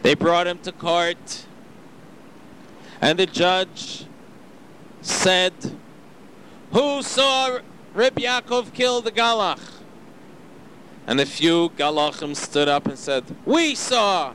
They 0.04 0.14
brought 0.14 0.46
him 0.46 0.60
to 0.60 0.72
court, 0.72 1.46
and 3.02 3.18
the 3.18 3.26
judge 3.26 4.06
said, 5.02 5.54
Who 6.72 7.02
saw 7.02 7.60
Reb 7.96 8.16
Yaakov 8.16 8.74
kill 8.76 9.02
the 9.02 9.12
Galach? 9.12 9.79
And 11.08 11.20
a 11.20 11.26
few 11.26 11.70
Galachim 11.70 12.36
stood 12.36 12.68
up 12.68 12.88
and 12.88 12.98
said, 12.98 13.24
We 13.46 13.76
saw. 13.76 14.34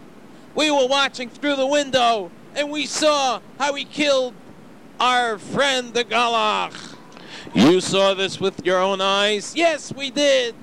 We 0.55 0.71
were 0.71 0.87
watching 0.87 1.29
through 1.29 1.57
the 1.57 1.67
window, 1.67 2.31
and 2.55 2.71
we 2.71 2.87
saw 2.87 3.41
how 3.59 3.75
he 3.75 3.85
killed 3.85 4.35
our 5.01 5.39
friend 5.39 5.93
the 5.95 6.05
Galach. 6.05 6.97
You 7.55 7.81
saw 7.81 8.15
this 8.15 8.41
with 8.41 8.65
your 8.65 8.79
own 8.79 9.01
eyes? 9.01 9.55
Yes, 9.55 9.93
we 9.93 10.11
did. 10.11 10.55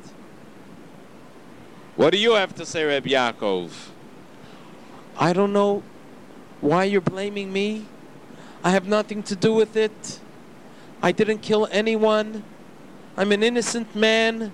What 1.95 2.12
do 2.12 2.18
you 2.18 2.34
have 2.34 2.56
to 2.56 2.66
say, 2.66 2.84
Reb 2.84 3.06
Yaakov? 3.06 3.70
I 5.18 5.34
don't 5.34 5.54
know 5.54 5.84
why 6.62 6.86
you're 6.86 7.02
blaming 7.02 7.52
me. 7.52 7.86
I 8.64 8.72
have 8.72 8.88
nothing 8.88 9.24
to 9.24 9.36
do 9.36 9.54
with 9.54 9.76
it. 9.76 10.20
I 11.02 11.12
didn't 11.12 11.39
kill 11.39 11.68
anyone. 11.72 12.43
I'm 13.18 13.32
an 13.32 13.43
innocent 13.43 13.95
man, 13.95 14.54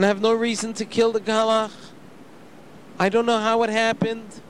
and 0.00 0.06
have 0.06 0.22
no 0.22 0.32
reason 0.32 0.72
to 0.72 0.86
kill 0.86 1.12
the 1.12 1.20
Galach. 1.20 1.70
I 2.98 3.10
don't 3.10 3.26
know 3.26 3.38
how 3.38 3.62
it 3.64 3.68
happened. 3.68 4.40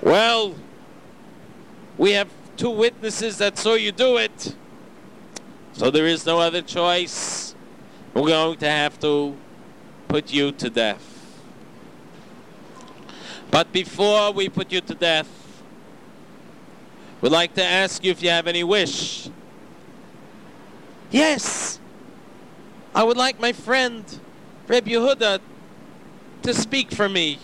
Well, 0.00 0.54
we 1.98 2.12
have 2.12 2.28
two 2.56 2.70
witnesses 2.70 3.36
that 3.36 3.58
saw 3.58 3.74
you 3.74 3.92
do 3.92 4.16
it. 4.16 4.56
So 5.74 5.90
there 5.90 6.06
is 6.06 6.24
no 6.24 6.40
other 6.40 6.62
choice. 6.62 7.54
We're 8.14 8.28
going 8.28 8.56
to 8.60 8.70
have 8.70 8.98
to 9.00 9.36
put 10.08 10.32
you 10.32 10.50
to 10.52 10.70
death. 10.70 11.04
But 13.50 13.74
before 13.74 14.32
we 14.32 14.48
put 14.48 14.72
you 14.72 14.80
to 14.80 14.94
death, 14.94 15.28
we'd 17.20 17.30
like 17.30 17.52
to 17.56 17.62
ask 17.62 18.02
you 18.02 18.10
if 18.10 18.22
you 18.22 18.30
have 18.30 18.46
any 18.46 18.64
wish. 18.64 19.28
Yes. 21.10 21.78
I 22.98 23.04
would 23.04 23.16
like 23.16 23.38
my 23.38 23.52
friend, 23.52 24.04
Reb 24.66 24.86
Yehuda, 24.86 25.38
to 26.42 26.52
speak 26.52 26.90
for 26.90 27.08
me. 27.08 27.38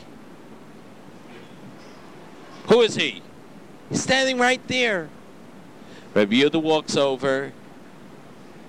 Who 2.67 2.81
is 2.81 2.97
he? 2.97 3.23
He's 3.89 4.03
standing 4.03 4.39
right 4.39 4.61
there. 4.67 5.09
Rabbi 6.13 6.35
Yehuda 6.35 6.61
walks 6.61 6.97
over. 6.97 7.53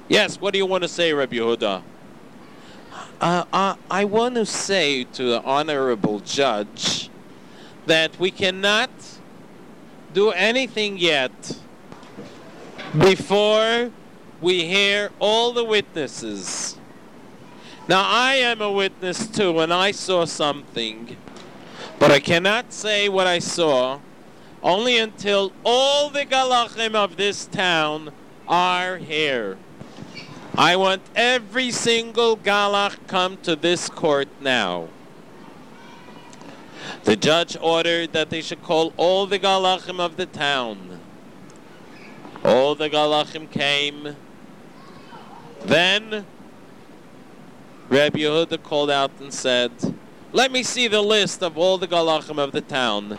Yes, 0.08 0.40
what 0.40 0.54
do 0.54 0.60
you 0.60 0.68
want 0.68 0.84
to 0.84 0.88
say, 0.88 1.12
Rabbi 1.12 1.38
Yehuda? 1.38 1.82
Uh, 3.20 3.46
uh, 3.52 3.76
I 3.90 4.06
want 4.06 4.36
to 4.36 4.46
say 4.46 5.06
to 5.06 5.24
the 5.24 5.42
honorable 5.42 6.20
judge 6.20 7.10
that 7.88 8.20
we 8.20 8.30
cannot 8.30 8.92
do 10.14 10.30
anything 10.30 11.00
yet 11.00 11.58
before 12.96 13.90
we 14.42 14.66
hear 14.66 15.12
all 15.20 15.54
the 15.54 15.64
witnesses. 15.64 16.78
Now, 17.88 18.04
I 18.06 18.36
am 18.36 18.62
a 18.62 18.72
witness 18.72 19.28
too, 19.28 19.60
and 19.60 19.74
I 19.74 19.92
saw 19.92 20.26
something, 20.26 21.18
but 22.00 22.12
I 22.12 22.20
cannot 22.20 22.74
say 22.74 23.08
what 23.10 23.28
I 23.28 23.40
saw 23.40 24.00
only 24.64 24.98
until 24.98 25.52
all 25.64 26.10
the 26.10 26.26
galachim 26.26 26.96
of 26.96 27.18
this 27.18 27.46
town 27.46 28.12
are 28.48 28.98
here. 28.98 29.58
I 30.58 30.76
want 30.76 31.04
every 31.16 31.70
single 31.70 32.36
galach 32.38 32.96
come 33.08 33.38
to 33.44 33.56
this 33.56 33.90
court 33.90 34.28
now. 34.42 34.88
The 37.04 37.16
judge 37.16 37.56
ordered 37.62 38.14
that 38.14 38.32
they 38.32 38.42
should 38.42 38.64
call 38.64 38.94
all 38.98 39.28
the 39.28 39.38
galachim 39.38 40.00
of 40.00 40.18
the 40.18 40.26
town. 40.26 41.00
All 42.44 42.74
the 42.74 42.90
galachim 42.90 43.52
came. 43.52 44.16
Then 45.66 46.28
Rabbi 47.90 48.20
Yehuda 48.20 48.62
called 48.62 48.92
out 48.92 49.10
and 49.20 49.34
said, 49.34 49.72
Let 50.32 50.52
me 50.52 50.62
see 50.62 50.88
the 50.88 51.02
list 51.02 51.42
of 51.42 51.58
all 51.58 51.80
the 51.80 51.88
galachim 51.88 52.38
of 52.38 52.52
the 52.52 52.62
town. 52.62 53.18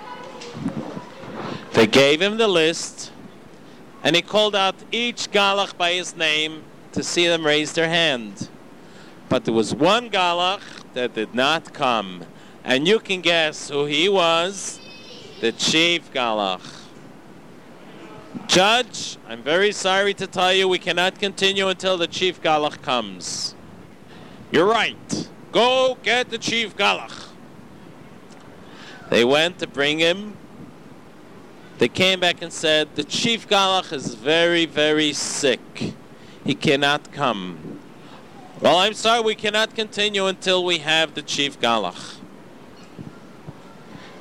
They 1.72 1.88
gave 1.88 2.22
him 2.22 2.36
the 2.36 2.46
list, 2.46 3.10
and 4.04 4.14
he 4.14 4.22
called 4.22 4.54
out 4.54 4.76
each 4.92 5.32
galach 5.32 5.76
by 5.76 5.94
his 5.94 6.16
name 6.16 6.62
to 6.92 7.02
see 7.02 7.26
them 7.26 7.44
raise 7.44 7.72
their 7.72 7.88
hand. 7.88 8.48
But 9.28 9.44
there 9.44 9.52
was 9.52 9.74
one 9.74 10.08
galach 10.08 10.62
that 10.94 11.14
did 11.14 11.34
not 11.34 11.74
come, 11.74 12.24
and 12.62 12.86
you 12.86 13.00
can 13.00 13.22
guess 13.22 13.70
who 13.70 13.86
he 13.86 14.08
was, 14.08 14.78
the 15.40 15.50
chief 15.50 16.12
galach. 16.12 16.85
Judge, 18.46 19.16
I'm 19.26 19.42
very 19.42 19.72
sorry 19.72 20.12
to 20.14 20.26
tell 20.26 20.52
you 20.52 20.68
we 20.68 20.78
cannot 20.78 21.18
continue 21.18 21.68
until 21.68 21.96
the 21.96 22.06
chief 22.06 22.42
galach 22.42 22.82
comes. 22.82 23.54
You're 24.50 24.66
right. 24.66 25.28
Go 25.52 25.96
get 26.02 26.28
the 26.28 26.38
chief 26.38 26.76
galach. 26.76 27.28
They 29.08 29.24
went 29.24 29.58
to 29.60 29.66
bring 29.66 29.98
him. 30.00 30.36
They 31.78 31.88
came 31.88 32.20
back 32.20 32.42
and 32.42 32.52
said, 32.52 32.94
the 32.94 33.04
chief 33.04 33.48
galach 33.48 33.92
is 33.92 34.14
very, 34.14 34.66
very 34.66 35.12
sick. 35.12 35.94
He 36.44 36.54
cannot 36.54 37.12
come. 37.12 37.80
Well, 38.60 38.78
I'm 38.78 38.94
sorry, 38.94 39.22
we 39.22 39.34
cannot 39.34 39.74
continue 39.74 40.26
until 40.26 40.64
we 40.64 40.78
have 40.78 41.14
the 41.14 41.22
chief 41.22 41.60
galach. 41.60 42.16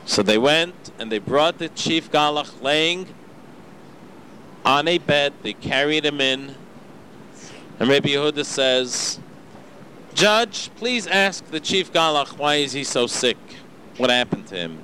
So 0.05 0.22
they 0.22 0.38
went 0.38 0.91
and 0.99 1.11
they 1.11 1.20
brought 1.20 1.57
the 1.57 1.70
chief 1.70 2.11
galach 2.11 2.61
laying 2.61 3.07
on 4.66 4.88
a 4.88 4.97
bed. 4.97 5.34
They 5.43 5.53
carried 5.53 6.05
him 6.05 6.20
in. 6.20 6.55
And 7.80 7.89
Rabbi 7.89 8.09
Yehuda 8.09 8.45
says, 8.45 9.20
Judge, 10.13 10.70
please 10.76 11.07
ask 11.07 11.45
the 11.45 11.59
chief 11.59 11.91
galach 11.93 12.38
why 12.38 12.55
is 12.55 12.74
he 12.74 12.84
so 12.84 13.05
sick? 13.05 13.38
What 13.97 14.09
happened 14.09 14.47
to 14.47 14.55
him? 14.55 14.80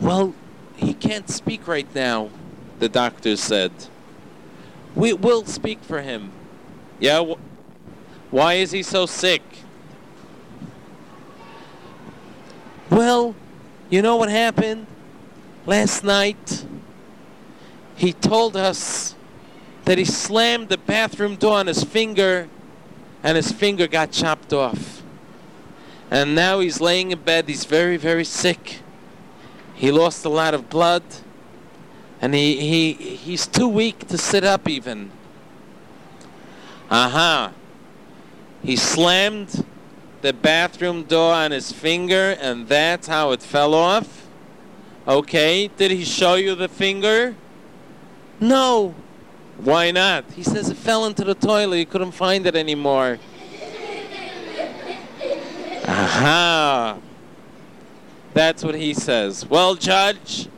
Well, 0.00 0.34
he 0.76 0.94
can't 0.94 1.28
speak 1.28 1.66
right 1.66 1.92
now, 1.94 2.30
the 2.78 2.88
doctor 2.88 3.36
said. 3.36 3.72
We 4.94 5.12
will 5.12 5.44
speak 5.44 5.82
for 5.82 6.00
him. 6.02 6.30
Yeah, 7.00 7.24
wh- 7.24 8.32
why 8.32 8.54
is 8.54 8.70
he 8.70 8.82
so 8.82 9.06
sick? 9.06 9.42
Well, 12.90 13.34
you 13.90 14.02
know 14.02 14.16
what 14.16 14.28
happened? 14.28 14.86
Last 15.66 16.04
night, 16.04 16.64
he 17.98 18.12
told 18.12 18.56
us 18.56 19.16
that 19.84 19.98
he 19.98 20.04
slammed 20.04 20.68
the 20.68 20.78
bathroom 20.78 21.34
door 21.34 21.58
on 21.58 21.66
his 21.66 21.82
finger 21.82 22.48
and 23.24 23.36
his 23.36 23.50
finger 23.50 23.88
got 23.88 24.12
chopped 24.12 24.52
off. 24.52 25.02
And 26.10 26.34
now 26.34 26.60
he's 26.60 26.80
laying 26.80 27.10
in 27.10 27.18
bed. 27.18 27.48
He's 27.48 27.64
very, 27.64 27.96
very 27.96 28.24
sick. 28.24 28.78
He 29.74 29.90
lost 29.90 30.24
a 30.24 30.28
lot 30.28 30.54
of 30.54 30.70
blood. 30.70 31.02
And 32.20 32.34
he, 32.34 32.56
he, 32.56 32.92
he's 33.16 33.46
too 33.46 33.68
weak 33.68 34.06
to 34.08 34.16
sit 34.16 34.44
up 34.44 34.68
even. 34.68 35.10
Aha. 36.90 37.46
Uh-huh. 37.46 37.52
He 38.62 38.76
slammed 38.76 39.64
the 40.22 40.32
bathroom 40.32 41.04
door 41.04 41.32
on 41.32 41.50
his 41.50 41.72
finger, 41.72 42.36
and 42.40 42.68
that's 42.68 43.06
how 43.06 43.32
it 43.32 43.42
fell 43.42 43.74
off. 43.74 44.26
Okay, 45.06 45.68
did 45.76 45.90
he 45.90 46.04
show 46.04 46.34
you 46.34 46.54
the 46.54 46.68
finger? 46.68 47.34
No. 48.40 48.94
Why 49.58 49.90
not? 49.90 50.24
He 50.32 50.42
says 50.42 50.70
it 50.70 50.76
fell 50.76 51.04
into 51.04 51.24
the 51.24 51.34
toilet. 51.34 51.76
He 51.76 51.84
couldn't 51.84 52.12
find 52.12 52.46
it 52.46 52.54
anymore. 52.54 53.18
Aha. 55.86 56.98
That's 58.34 58.62
what 58.62 58.76
he 58.76 58.94
says. 58.94 59.46
Well, 59.46 59.74
Judge, 59.74 60.48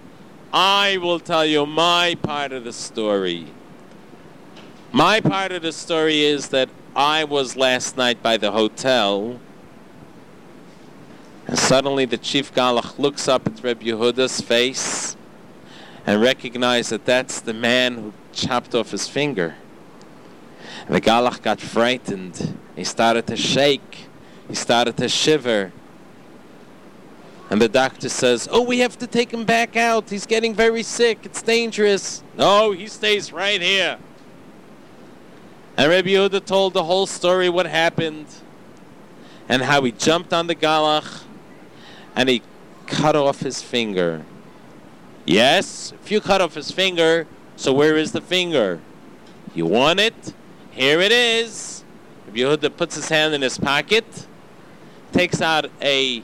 I 0.52 0.98
will 0.98 1.20
tell 1.20 1.46
you 1.46 1.64
my 1.64 2.16
part 2.20 2.52
of 2.52 2.64
the 2.64 2.72
story. 2.72 3.46
My 4.92 5.20
part 5.20 5.52
of 5.52 5.62
the 5.62 5.72
story 5.72 6.22
is 6.22 6.48
that 6.48 6.68
I 6.96 7.24
was 7.24 7.56
last 7.56 7.96
night 7.96 8.22
by 8.22 8.36
the 8.36 8.50
hotel, 8.50 9.38
and 11.46 11.56
suddenly 11.56 12.04
the 12.04 12.18
chief 12.18 12.52
Galach 12.52 12.98
looks 12.98 13.28
up 13.28 13.46
at 13.46 13.62
Reb 13.62 13.80
Yehuda's 13.80 14.40
face 14.40 15.09
and 16.10 16.20
recognizes 16.20 16.90
that 16.90 17.04
that's 17.04 17.40
the 17.40 17.54
man 17.54 17.94
who 17.94 18.12
chopped 18.32 18.74
off 18.74 18.90
his 18.90 19.06
finger. 19.06 19.54
And 20.86 20.96
the 20.96 21.00
Galach 21.00 21.40
got 21.40 21.60
frightened. 21.60 22.58
He 22.74 22.82
started 22.82 23.28
to 23.28 23.36
shake. 23.36 24.08
He 24.48 24.56
started 24.56 24.96
to 24.96 25.08
shiver. 25.08 25.70
And 27.48 27.62
the 27.62 27.68
doctor 27.68 28.08
says, 28.08 28.48
Oh, 28.50 28.62
we 28.62 28.80
have 28.80 28.98
to 28.98 29.06
take 29.06 29.32
him 29.32 29.44
back 29.44 29.76
out. 29.76 30.10
He's 30.10 30.26
getting 30.26 30.52
very 30.52 30.82
sick. 30.82 31.20
It's 31.22 31.42
dangerous. 31.42 32.24
No, 32.36 32.72
he 32.72 32.88
stays 32.88 33.32
right 33.32 33.62
here. 33.62 33.96
And 35.76 35.90
Rabbi 35.92 36.08
Yehuda 36.08 36.44
told 36.44 36.74
the 36.74 36.82
whole 36.82 37.06
story, 37.06 37.48
what 37.48 37.66
happened, 37.66 38.26
and 39.48 39.62
how 39.62 39.84
he 39.84 39.92
jumped 39.92 40.32
on 40.32 40.48
the 40.48 40.56
Galach, 40.56 41.22
and 42.16 42.28
he 42.28 42.42
cut 42.88 43.14
off 43.14 43.38
his 43.38 43.62
finger. 43.62 44.24
Yes, 45.24 45.92
if 46.02 46.10
you 46.10 46.20
cut 46.20 46.40
off 46.40 46.54
his 46.54 46.70
finger, 46.70 47.26
so 47.56 47.72
where 47.72 47.96
is 47.96 48.12
the 48.12 48.20
finger? 48.20 48.80
You 49.54 49.66
want 49.66 50.00
it? 50.00 50.34
Here 50.70 51.00
it 51.00 51.12
is. 51.12 51.84
Rabbi 52.26 52.38
Yehuda 52.38 52.76
puts 52.76 52.94
his 52.94 53.08
hand 53.08 53.34
in 53.34 53.42
his 53.42 53.58
pocket, 53.58 54.26
takes 55.12 55.42
out 55.42 55.66
a 55.82 56.22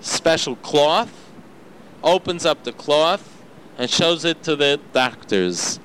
special 0.00 0.56
cloth, 0.56 1.30
opens 2.02 2.44
up 2.44 2.64
the 2.64 2.72
cloth, 2.72 3.42
and 3.78 3.90
shows 3.90 4.24
it 4.24 4.42
to 4.42 4.56
the 4.56 4.80
doctors. 4.92 5.78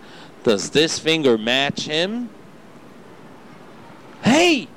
Does 0.43 0.69
this 0.69 0.99
finger 0.99 1.37
match 1.37 1.85
him? 1.85 2.29
Hey, 4.23 4.67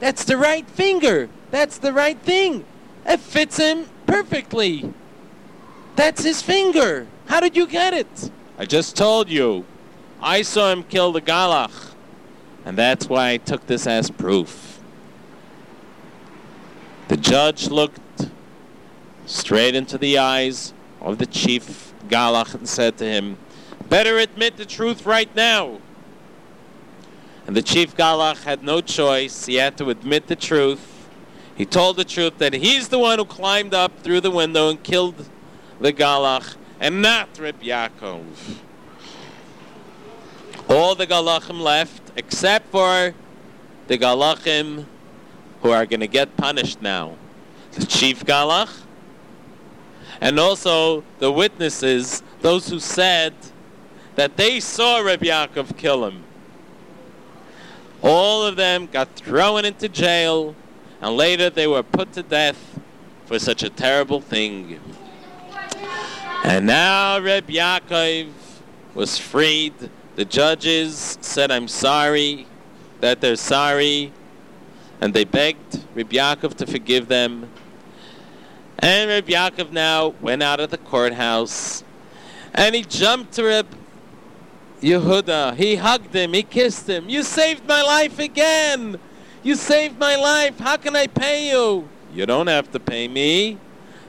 that's 0.00 0.24
the 0.24 0.36
right 0.36 0.68
finger. 0.68 1.28
That's 1.50 1.78
the 1.78 1.92
right 1.92 2.18
thing. 2.18 2.64
It 3.06 3.20
fits 3.20 3.56
him 3.56 3.86
perfectly. 4.06 4.92
That's 5.96 6.22
his 6.22 6.42
finger. 6.42 7.06
How 7.26 7.40
did 7.40 7.56
you 7.56 7.66
get 7.66 7.92
it? 7.92 8.30
I 8.58 8.64
just 8.64 8.96
told 8.96 9.28
you. 9.28 9.64
I 10.20 10.42
saw 10.42 10.70
him 10.70 10.84
kill 10.84 11.12
the 11.12 11.20
Galach. 11.20 11.92
And 12.64 12.78
that's 12.78 13.08
why 13.08 13.30
I 13.30 13.36
took 13.38 13.66
this 13.66 13.86
as 13.86 14.10
proof. 14.10 14.80
The 17.08 17.16
judge 17.16 17.68
looked 17.68 18.30
straight 19.26 19.74
into 19.74 19.98
the 19.98 20.18
eyes 20.18 20.72
of 21.00 21.18
the 21.18 21.26
chief 21.26 21.92
Galach 22.08 22.54
and 22.54 22.68
said 22.68 22.96
to 22.98 23.04
him, 23.04 23.36
Better 23.88 24.18
admit 24.18 24.56
the 24.56 24.64
truth 24.64 25.04
right 25.04 25.34
now. 25.34 25.78
And 27.46 27.56
the 27.56 27.62
chief 27.62 27.96
Galach 27.96 28.44
had 28.44 28.62
no 28.62 28.80
choice. 28.80 29.46
He 29.46 29.56
had 29.56 29.76
to 29.78 29.90
admit 29.90 30.28
the 30.28 30.36
truth. 30.36 31.08
He 31.56 31.66
told 31.66 31.96
the 31.96 32.04
truth 32.04 32.38
that 32.38 32.54
he's 32.54 32.88
the 32.88 32.98
one 32.98 33.18
who 33.18 33.24
climbed 33.24 33.74
up 33.74 33.98
through 34.00 34.20
the 34.20 34.30
window 34.30 34.70
and 34.70 34.82
killed 34.82 35.28
the 35.82 35.92
Galach 35.92 36.54
and 36.78 37.02
not 37.02 37.36
Reb 37.38 37.60
Yaakov. 37.60 38.22
All 40.68 40.94
the 40.94 41.08
Galachim 41.08 41.60
left 41.60 42.00
except 42.16 42.68
for 42.70 43.14
the 43.88 43.98
Galachim 43.98 44.86
who 45.60 45.70
are 45.70 45.84
going 45.84 46.00
to 46.00 46.06
get 46.06 46.36
punished 46.36 46.80
now. 46.80 47.16
The 47.72 47.84
chief 47.84 48.24
Galach 48.24 48.70
and 50.20 50.38
also 50.38 51.02
the 51.18 51.32
witnesses, 51.32 52.22
those 52.42 52.68
who 52.68 52.78
said 52.78 53.34
that 54.14 54.36
they 54.36 54.60
saw 54.60 55.00
Reb 55.00 55.20
Yaakov 55.20 55.76
kill 55.76 56.06
him. 56.06 56.22
All 58.02 58.44
of 58.44 58.54
them 58.54 58.86
got 58.86 59.08
thrown 59.16 59.64
into 59.64 59.88
jail, 59.88 60.54
and 61.00 61.16
later 61.16 61.50
they 61.50 61.66
were 61.66 61.82
put 61.82 62.12
to 62.12 62.22
death 62.22 62.78
for 63.26 63.40
such 63.40 63.64
a 63.64 63.70
terrible 63.70 64.20
thing. 64.20 64.78
And 66.44 66.66
now 66.66 67.20
Reb 67.20 67.46
Yaakov 67.46 68.28
was 68.94 69.16
freed. 69.16 69.74
The 70.16 70.24
judges 70.24 71.16
said, 71.20 71.52
I'm 71.52 71.68
sorry, 71.68 72.46
that 73.00 73.20
they're 73.20 73.36
sorry, 73.36 74.12
and 75.00 75.14
they 75.14 75.24
begged 75.24 75.84
Reb 75.94 76.10
Yaakov 76.10 76.54
to 76.56 76.66
forgive 76.66 77.06
them. 77.06 77.48
And 78.80 79.08
Reb 79.08 79.26
Yaakov 79.26 79.70
now 79.70 80.08
went 80.20 80.42
out 80.42 80.58
of 80.58 80.70
the 80.70 80.78
courthouse, 80.78 81.84
and 82.52 82.74
he 82.74 82.82
jumped 82.82 83.34
to 83.34 83.44
Reb 83.44 83.66
Yehuda. 84.80 85.54
He 85.54 85.76
hugged 85.76 86.12
him. 86.12 86.32
He 86.32 86.42
kissed 86.42 86.88
him. 86.88 87.08
You 87.08 87.22
saved 87.22 87.68
my 87.68 87.82
life 87.82 88.18
again. 88.18 88.98
You 89.44 89.54
saved 89.54 89.96
my 89.98 90.16
life. 90.16 90.58
How 90.58 90.76
can 90.76 90.96
I 90.96 91.06
pay 91.06 91.50
you? 91.50 91.88
You 92.12 92.26
don't 92.26 92.48
have 92.48 92.70
to 92.72 92.80
pay 92.80 93.06
me. 93.06 93.58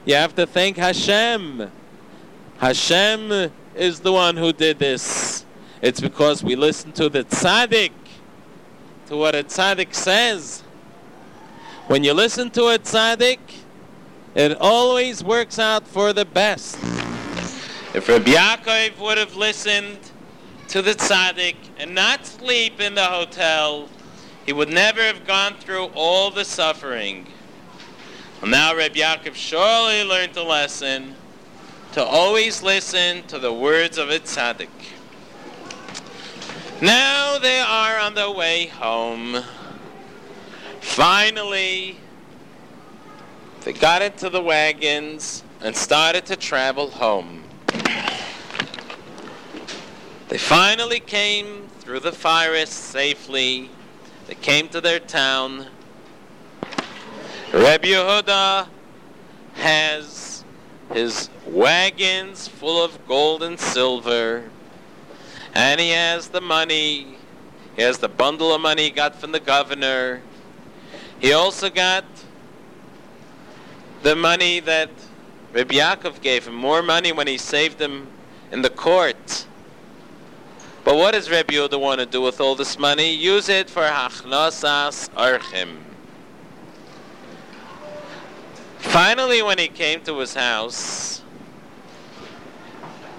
You 0.06 0.16
have 0.16 0.36
to 0.36 0.48
thank 0.48 0.78
Hashem. 0.78 1.72
Hashem 2.58 3.52
is 3.76 4.00
the 4.00 4.12
one 4.12 4.38
who 4.38 4.54
did 4.54 4.80
this. 4.80 5.46
It's 5.82 6.00
because 6.00 6.44
we 6.44 6.56
listen 6.56 6.92
to 6.94 7.10
the 7.10 7.24
tzaddik, 7.24 7.92
to 9.08 9.18
what 9.18 9.36
a 9.36 9.44
tzaddik 9.44 9.94
says. 9.94 10.62
When 11.88 12.04
you 12.04 12.14
listen 12.14 12.50
to 12.52 12.68
a 12.68 12.80
tzaddik, 12.80 13.40
it 14.36 14.58
always 14.62 15.24
works 15.24 15.60
out 15.60 15.88
for 15.88 16.14
the 16.14 16.26
best. 16.26 16.78
If 17.94 18.08
Rabbi 18.08 18.32
Yaakov 18.32 18.98
would 19.00 19.18
have 19.18 19.36
listened 19.36 20.00
to 20.70 20.82
the 20.82 20.92
tzaddik 20.92 21.56
and 21.78 21.94
not 21.94 22.26
sleep 22.26 22.80
in 22.80 22.96
the 22.96 23.06
hotel, 23.06 23.90
he 24.46 24.54
would 24.54 24.70
never 24.70 25.02
have 25.02 25.28
gone 25.28 25.56
through 25.60 25.92
all 25.94 26.32
the 26.32 26.46
suffering. 26.46 27.28
Well, 28.42 28.50
now 28.50 28.76
Reb 28.76 28.94
Yaakov 28.94 29.36
surely 29.36 30.04
learned 30.04 30.34
the 30.34 30.44
lesson 30.44 31.16
to 31.94 32.04
always 32.04 32.64
listen 32.64 33.22
to 33.28 33.38
the 33.38 33.54
words 33.54 34.00
of 34.00 34.10
a 34.10 34.18
tzaddik. 34.18 34.68
Now 36.82 37.38
they 37.38 37.60
are 37.60 38.00
on 38.00 38.16
the 38.16 38.32
way 38.32 38.66
home. 38.66 39.44
Finally, 40.82 41.98
they 43.62 43.74
got 43.74 44.02
into 44.02 44.32
the 44.32 44.42
wagons 44.42 45.44
and 45.62 45.76
started 45.76 46.26
to 46.26 46.36
travel 46.36 46.90
home. 46.90 47.44
They 50.30 50.40
finally 50.40 51.00
came 51.00 51.68
through 51.80 52.00
the 52.00 52.12
forest 52.12 52.74
safely. 52.74 53.70
They 54.26 54.36
came 54.36 54.68
to 54.70 54.82
their 54.82 55.00
town. 55.00 55.68
Rabbi 57.54 57.90
Yehuda 57.90 58.68
has 59.54 60.23
his 60.94 61.30
wagons 61.48 62.48
full 62.48 62.84
of 62.84 63.08
gold 63.08 63.44
and 63.44 63.60
silver, 63.60 64.50
and 65.54 65.80
he 65.80 65.90
has 65.90 66.30
the 66.30 66.42
money. 66.42 67.18
He 67.76 67.82
has 67.82 67.98
the 67.98 68.10
bundle 68.10 68.54
of 68.54 68.62
money 68.62 68.84
he 68.84 68.90
got 68.92 69.16
from 69.16 69.32
the 69.32 69.40
governor. 69.40 70.22
He 71.20 71.34
also 71.34 71.70
got 71.70 72.06
the 74.04 74.16
money 74.16 74.60
that 74.60 74.90
Rabbi 75.54 75.76
Yaakov 75.76 76.22
gave 76.22 76.48
him, 76.48 76.54
more 76.54 76.82
money 76.82 77.12
when 77.12 77.28
he 77.28 77.38
saved 77.38 77.82
him 77.82 78.08
in 78.52 78.62
the 78.62 78.70
court. 78.70 79.46
But 80.84 80.96
what 80.96 81.12
does 81.12 81.30
Rebbe 81.30 81.54
Yehuda 81.54 81.80
want 81.80 82.00
to 82.02 82.06
do 82.06 82.22
with 82.22 82.42
all 82.42 82.56
this 82.56 82.78
money? 82.78 83.14
Use 83.14 83.50
it 83.50 83.70
for 83.70 83.84
hachnosas 83.84 85.10
orchim. 85.12 85.78
Finally, 88.84 89.42
when 89.42 89.58
he 89.58 89.68
came 89.68 90.02
to 90.02 90.20
his 90.20 90.36
house, 90.36 91.24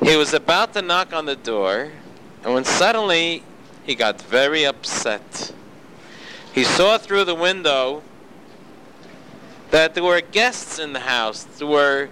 he 0.02 0.14
was 0.14 0.32
about 0.32 0.72
to 0.74 0.82
knock 0.82 1.12
on 1.12 1.24
the 1.24 1.34
door, 1.34 1.90
and 2.44 2.54
when 2.54 2.64
suddenly 2.64 3.42
he 3.82 3.94
got 3.96 4.20
very 4.22 4.64
upset. 4.64 5.52
He 6.52 6.62
saw 6.62 6.98
through 6.98 7.24
the 7.24 7.34
window 7.34 8.02
that 9.70 9.94
there 9.94 10.04
were 10.04 10.20
guests 10.20 10.78
in 10.78 10.92
the 10.92 11.00
house. 11.00 11.42
There 11.42 11.66
were 11.66 12.08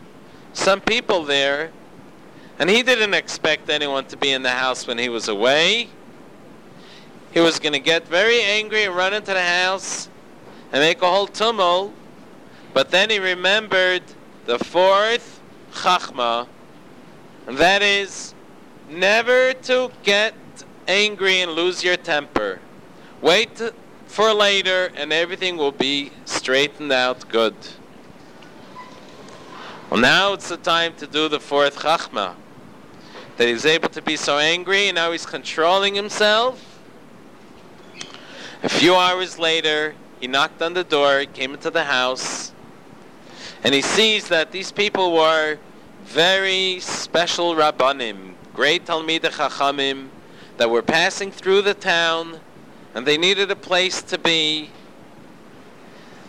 some 0.55 0.81
people 0.81 1.23
there, 1.23 1.71
and 2.59 2.69
he 2.69 2.83
didn't 2.83 3.15
expect 3.15 3.71
anyone 3.71 4.07
to 4.07 4.17
be 4.17 4.33
in 4.33 4.43
the 4.43 4.51
house 4.51 4.87
when 4.87 4.99
he 4.99 5.09
was 5.09 5.29
away. 5.29 5.91
He 7.31 7.39
was 7.39 7.61
going 7.61 7.75
to 7.75 7.81
get 7.81 8.09
very 8.09 8.41
angry 8.43 8.85
and 8.85 8.97
run 8.97 9.15
into 9.15 9.33
the 9.33 9.45
house 9.45 10.09
and 10.73 10.83
make 10.83 11.01
a 11.03 11.09
whole 11.09 11.29
tumult. 11.29 11.95
But 12.75 12.91
then 12.91 13.11
he 13.11 13.19
remembered 13.19 14.03
the 14.47 14.59
fourth 14.59 15.41
chachma, 15.73 16.47
and 17.47 17.59
that 17.59 17.83
is 17.83 18.35
never 18.89 19.53
to 19.53 19.91
get 20.03 20.35
angry 20.89 21.41
and 21.41 21.53
lose 21.53 21.85
your 21.85 21.97
temper. 21.97 22.61
Wait 23.21 23.61
for 24.07 24.33
later, 24.33 24.91
and 24.97 25.13
everything 25.13 25.57
will 25.57 25.73
be 25.73 26.13
straightened 26.25 26.93
out 26.93 27.29
good. 27.29 27.55
Well, 29.91 30.01
now 30.01 30.33
it's 30.33 30.49
the 30.49 30.57
time 30.57 30.95
to 30.97 31.07
do 31.07 31.29
the 31.29 31.41
fourth 31.41 31.77
chachma. 31.77 32.35
That 33.37 33.49
he's 33.49 33.67
able 33.67 33.89
to 33.91 34.03
be 34.03 34.17
so 34.17 34.39
angry, 34.39 34.89
and 34.89 34.95
now 34.95 35.13
he's 35.13 35.27
controlling 35.27 35.95
himself. 35.95 36.81
A 38.63 38.69
few 38.69 38.95
hours 38.95 39.39
later, 39.39 39.95
he 40.21 40.27
knocked 40.27 40.63
on 40.63 40.75
the 40.75 40.85
door, 40.85 41.25
came 41.25 41.53
into 41.55 41.71
the 41.71 41.85
house, 41.85 42.53
and 43.65 43.75
he 43.75 43.83
sees 43.83 44.29
that 44.29 44.51
these 44.51 44.73
people 44.73 45.13
were 45.13 45.59
very 46.05 46.81
special 46.81 47.55
rabbanim, 47.55 48.35
great 48.55 48.85
Talmidei 48.87 49.31
Chachamim, 49.31 50.09
that 50.57 50.69
were 50.69 50.83
passing 50.83 51.31
through 51.31 51.63
the 51.63 51.75
town, 51.75 52.41
and 52.95 53.07
they 53.07 53.17
needed 53.17 53.51
a 53.51 53.57
place 53.57 54.03
to 54.03 54.19
be, 54.19 54.71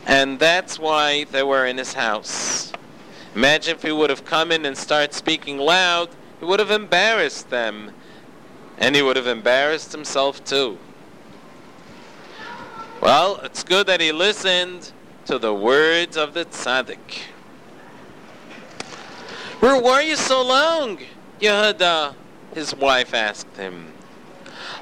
and 0.05 0.39
that's 0.39 0.77
why 0.77 1.23
they 1.25 1.43
were 1.43 1.65
in 1.65 1.77
his 1.77 1.93
house. 1.93 2.71
Imagine 3.35 3.75
if 3.75 3.81
he 3.81 3.91
would 3.91 4.09
have 4.09 4.25
come 4.25 4.51
in 4.51 4.65
and 4.65 4.77
started 4.77 5.13
speaking 5.13 5.57
loud, 5.57 6.09
he 6.39 6.45
would 6.45 6.59
have 6.59 6.71
embarrassed 6.71 7.49
them, 7.49 7.91
and 8.77 8.95
he 8.95 9.01
would 9.01 9.15
have 9.15 9.27
embarrassed 9.27 9.91
himself 9.91 10.43
too. 10.43 10.77
Well, 13.01 13.39
it's 13.43 13.63
good 13.63 13.87
that 13.87 13.99
he 13.99 14.11
listened 14.11 14.91
to 15.25 15.39
the 15.39 15.53
words 15.53 16.17
of 16.17 16.33
the 16.33 16.45
tzaddik. 16.45 17.23
Where 19.59 19.81
were 19.81 20.01
you 20.01 20.15
so 20.15 20.45
long? 20.45 20.99
Yehuda, 21.39 22.15
his 22.53 22.75
wife 22.75 23.13
asked 23.13 23.55
him. 23.55 23.93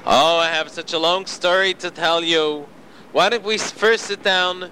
Oh, 0.04 0.38
I 0.38 0.48
have 0.48 0.68
such 0.68 0.92
a 0.92 0.98
long 0.98 1.26
story 1.26 1.74
to 1.74 1.90
tell 1.90 2.24
you. 2.24 2.66
Why 3.12 3.28
don't 3.28 3.44
we 3.44 3.58
first 3.58 4.06
sit 4.06 4.22
down 4.22 4.70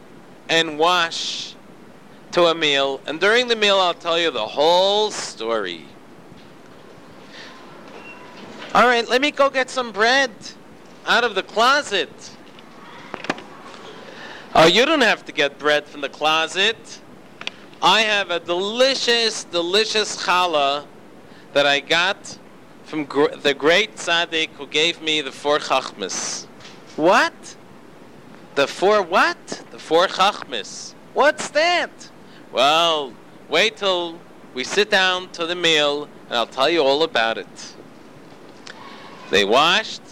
and 0.49 0.79
wash 0.79 1.55
to 2.33 2.47
a 2.47 2.55
meal, 2.55 3.01
and 3.07 3.21
during 3.21 3.49
the 3.49 3.57
meal 3.57 3.77
I'll 3.77 3.95
tell 3.95 4.19
you 4.19 4.31
the 4.31 4.47
whole 4.47 5.11
story. 5.11 5.85
All 8.75 8.87
right, 8.87 9.09
let 9.09 9.21
me 9.21 9.31
go 9.31 9.51
get 9.51 9.69
some 9.69 9.93
bread 9.93 10.31
out 11.07 11.25
of 11.25 11.35
the 11.35 11.43
closet. 11.43 12.11
Oh, 14.63 14.67
you 14.67 14.85
don't 14.85 15.01
have 15.01 15.25
to 15.25 15.33
get 15.33 15.59
bread 15.59 15.87
from 15.87 16.03
the 16.03 16.11
closet. 16.11 17.01
I 17.81 18.03
have 18.03 18.31
a 18.31 18.39
delicious, 18.39 19.45
delicious 19.45 20.23
challah 20.23 20.85
that 21.55 21.65
I 21.65 21.81
got 21.81 22.39
from 22.85 23.07
gr- 23.07 23.35
the 23.37 23.55
great 23.55 23.97
tzaddik 23.97 24.51
who 24.51 24.67
gave 24.67 25.01
me 25.01 25.23
the 25.23 25.33
four 25.33 25.61
chachmas. 25.61 26.45
What? 26.97 27.57
The 28.55 28.67
four 28.67 29.01
what? 29.01 29.65
The 29.71 29.79
four 29.79 30.09
chachmas. 30.09 30.93
What's 31.15 31.49
that? 31.53 32.11
Well, 32.53 33.15
wait 33.49 33.79
till 33.79 34.19
we 34.53 34.65
sit 34.65 34.91
down 34.91 35.31
to 35.31 35.47
the 35.47 35.57
meal 35.57 36.07
and 36.29 36.37
I'll 36.37 36.47
tell 36.47 36.69
you 36.69 36.83
all 36.83 37.03
about 37.03 37.39
it. 37.39 37.75
They 39.31 39.47
washed, 39.47 40.03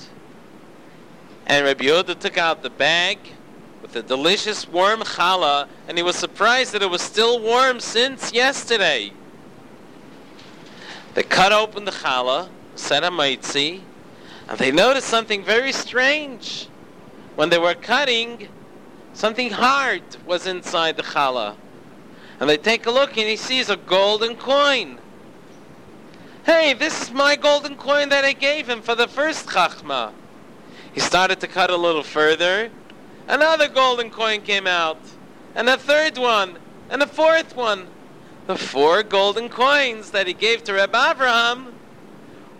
and 1.46 1.66
Rabbi 1.66 1.84
Yehuda 1.84 2.18
took 2.18 2.38
out 2.38 2.62
the 2.62 2.70
bag 2.70 3.18
with 3.82 3.94
a 3.96 4.02
delicious 4.02 4.68
warm 4.68 5.00
challah, 5.00 5.68
and 5.86 5.96
he 5.96 6.02
was 6.02 6.16
surprised 6.16 6.72
that 6.72 6.82
it 6.82 6.90
was 6.90 7.02
still 7.02 7.40
warm 7.40 7.80
since 7.80 8.32
yesterday. 8.32 9.12
They 11.14 11.22
cut 11.22 11.52
open 11.52 11.84
the 11.84 11.90
challah, 11.90 12.48
set 12.74 13.04
a 13.04 13.10
maitzi, 13.10 13.80
and 14.48 14.58
they 14.58 14.70
noticed 14.70 15.08
something 15.08 15.42
very 15.42 15.72
strange. 15.72 16.68
When 17.36 17.50
they 17.50 17.58
were 17.58 17.74
cutting, 17.74 18.48
something 19.12 19.50
hard 19.50 20.02
was 20.26 20.46
inside 20.46 20.96
the 20.96 21.02
challah. 21.02 21.56
And 22.40 22.48
they 22.48 22.56
take 22.56 22.86
a 22.86 22.90
look, 22.90 23.16
and 23.16 23.28
he 23.28 23.36
sees 23.36 23.68
a 23.68 23.76
golden 23.76 24.36
coin. 24.36 24.98
Hey, 26.44 26.72
this 26.72 27.02
is 27.02 27.10
my 27.10 27.36
golden 27.36 27.76
coin 27.76 28.08
that 28.08 28.24
I 28.24 28.32
gave 28.32 28.68
him 28.68 28.80
for 28.80 28.94
the 28.94 29.06
first 29.06 29.48
chachma. 29.48 30.12
He 30.94 31.00
started 31.00 31.40
to 31.40 31.46
cut 31.46 31.70
a 31.70 31.76
little 31.76 32.02
further, 32.02 32.70
Another 33.28 33.68
golden 33.68 34.10
coin 34.10 34.40
came 34.40 34.66
out. 34.66 34.98
And 35.54 35.68
a 35.68 35.76
third 35.76 36.16
one. 36.16 36.58
And 36.90 37.02
a 37.02 37.06
fourth 37.06 37.54
one. 37.54 37.86
The 38.46 38.56
four 38.56 39.02
golden 39.02 39.50
coins 39.50 40.10
that 40.12 40.26
he 40.26 40.32
gave 40.32 40.64
to 40.64 40.72
Reb 40.72 40.92
Avraham 40.92 41.72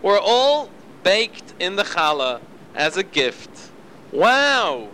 were 0.02 0.20
all 0.20 0.70
baked 1.02 1.54
in 1.58 1.76
the 1.76 1.82
challah 1.82 2.40
as 2.74 2.98
a 2.98 3.02
gift. 3.02 3.70
Wow! 4.12 4.88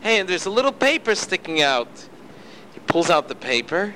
Hey, 0.00 0.18
and 0.18 0.28
there's 0.28 0.46
a 0.46 0.50
little 0.50 0.72
paper 0.72 1.14
sticking 1.14 1.62
out. 1.62 2.08
He 2.74 2.80
pulls 2.80 3.10
out 3.10 3.28
the 3.28 3.34
paper 3.36 3.94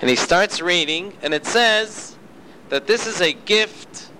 and 0.00 0.10
he 0.10 0.16
starts 0.16 0.60
reading, 0.60 1.12
and 1.22 1.32
it 1.32 1.46
says 1.46 2.16
that 2.70 2.88
this 2.88 3.06
is 3.06 3.20
a 3.20 3.32
gift 3.32 4.10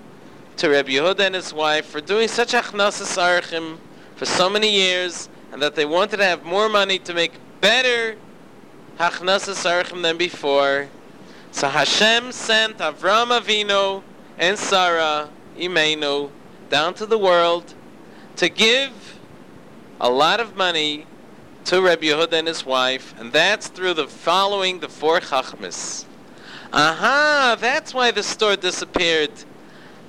to 0.57 0.71
Reb 0.71 0.87
Yehuda 0.87 1.21
and 1.21 1.35
his 1.35 1.53
wife 1.53 1.87
for 1.87 2.01
doing 2.01 2.29
such 2.29 2.53
achnasas 2.53 3.19
orchim 3.19 3.79
for 4.15 4.25
so 4.25 4.49
many 4.49 4.71
years 4.71 5.29
and 5.53 5.61
that 5.61 5.75
they 5.75 5.85
wanted 5.85 6.17
to 6.17 6.25
have 6.25 6.45
more 6.45 6.69
money 6.69 6.99
to 6.99 7.15
make 7.15 7.33
better 7.61 8.17
Hachnasas 8.99 9.65
Orchim 9.67 10.03
than 10.03 10.17
before. 10.17 10.89
So 11.51 11.69
Hashem 11.69 12.33
sent 12.33 12.79
Avram 12.79 13.39
Avinu 13.39 14.03
and 14.39 14.59
Sarah, 14.59 15.29
Imeinu, 15.59 16.31
down 16.71 16.95
to 16.95 17.05
the 17.05 17.19
world 17.19 17.75
to 18.37 18.49
give 18.49 19.19
a 20.01 20.11
lot 20.11 20.41
of 20.41 20.57
money 20.57 21.07
to 21.67 21.81
Rabbi 21.83 22.07
Yehuda 22.07 22.33
and 22.33 22.49
his 22.49 22.65
wife, 22.65 23.15
and 23.21 23.33
that's 23.33 23.69
through 23.69 23.95
the 23.95 24.09
following 24.09 24.81
the 24.81 24.89
four 24.89 25.21
Chachmas. 25.21 26.07
Aha, 26.73 27.57
that's 27.61 27.93
why 27.93 28.11
the 28.11 28.23
store 28.23 28.57
disappeared 28.57 29.31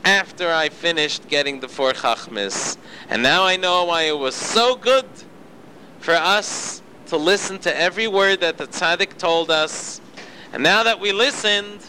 after 0.05 0.51
I 0.51 0.69
finished 0.69 1.27
getting 1.27 1.59
the 1.59 1.67
four 1.67 1.91
Chachmas. 1.91 2.77
And 3.09 3.21
now 3.21 3.43
I 3.43 3.57
know 3.57 3.83
why 3.83 4.03
it 4.03 4.17
was 4.17 4.35
so 4.35 4.75
good 4.75 5.05
for 6.03 6.15
us 6.15 6.81
to 7.05 7.15
listen 7.15 7.57
to 7.57 7.73
every 7.79 8.09
word 8.09 8.41
that 8.41 8.57
the 8.57 8.67
tzaddik 8.67 9.17
told 9.17 9.49
us. 9.49 10.01
And 10.51 10.61
now 10.61 10.83
that 10.83 10.99
we 10.99 11.13
listened, 11.13 11.79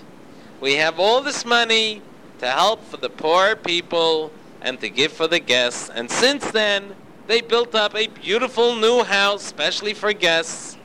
we 0.60 0.74
have 0.74 1.00
all 1.00 1.20
this 1.20 1.44
money 1.44 2.00
to 2.38 2.46
help 2.46 2.84
for 2.84 2.96
the 2.96 3.10
poor 3.10 3.56
people 3.56 4.30
and 4.62 4.78
to 4.78 4.88
give 4.88 5.12
for 5.12 5.26
the 5.26 5.40
guests. 5.40 5.90
And 5.92 6.08
since 6.08 6.48
then, 6.52 6.94
they 7.26 7.40
built 7.40 7.74
up 7.74 7.96
a 7.96 8.06
beautiful 8.06 8.76
new 8.76 9.02
house, 9.02 9.42
specially 9.42 9.94
for 9.94 10.12
guests. 10.12 10.76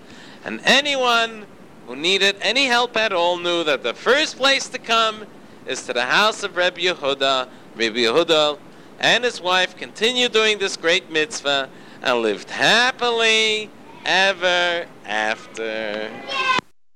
And 0.43 0.60
anyone 0.64 1.45
who 1.85 1.95
needed 1.95 2.35
any 2.41 2.65
help 2.65 2.97
at 2.97 3.14
all 3.14 3.38
knew 3.38 3.64
that 3.64 3.84
the 3.84 3.93
first 3.93 4.38
place 4.38 4.68
to 4.69 4.80
come 4.80 5.27
is 5.68 5.85
to 5.85 5.93
the 5.93 6.06
house 6.06 6.41
of 6.41 6.57
Rebbe 6.57 6.81
Yehuda. 6.81 7.47
Rebbe 7.76 7.99
Yehuda 7.99 8.57
and 8.99 9.23
his 9.23 9.39
wife 9.39 9.77
continue 9.77 10.30
doing 10.30 10.57
this 10.57 10.76
great 10.76 11.11
mitzvah 11.11 11.69
and 12.01 12.21
lived 12.21 12.49
happily 12.49 13.69
ever 14.05 14.85
after. 15.05 16.09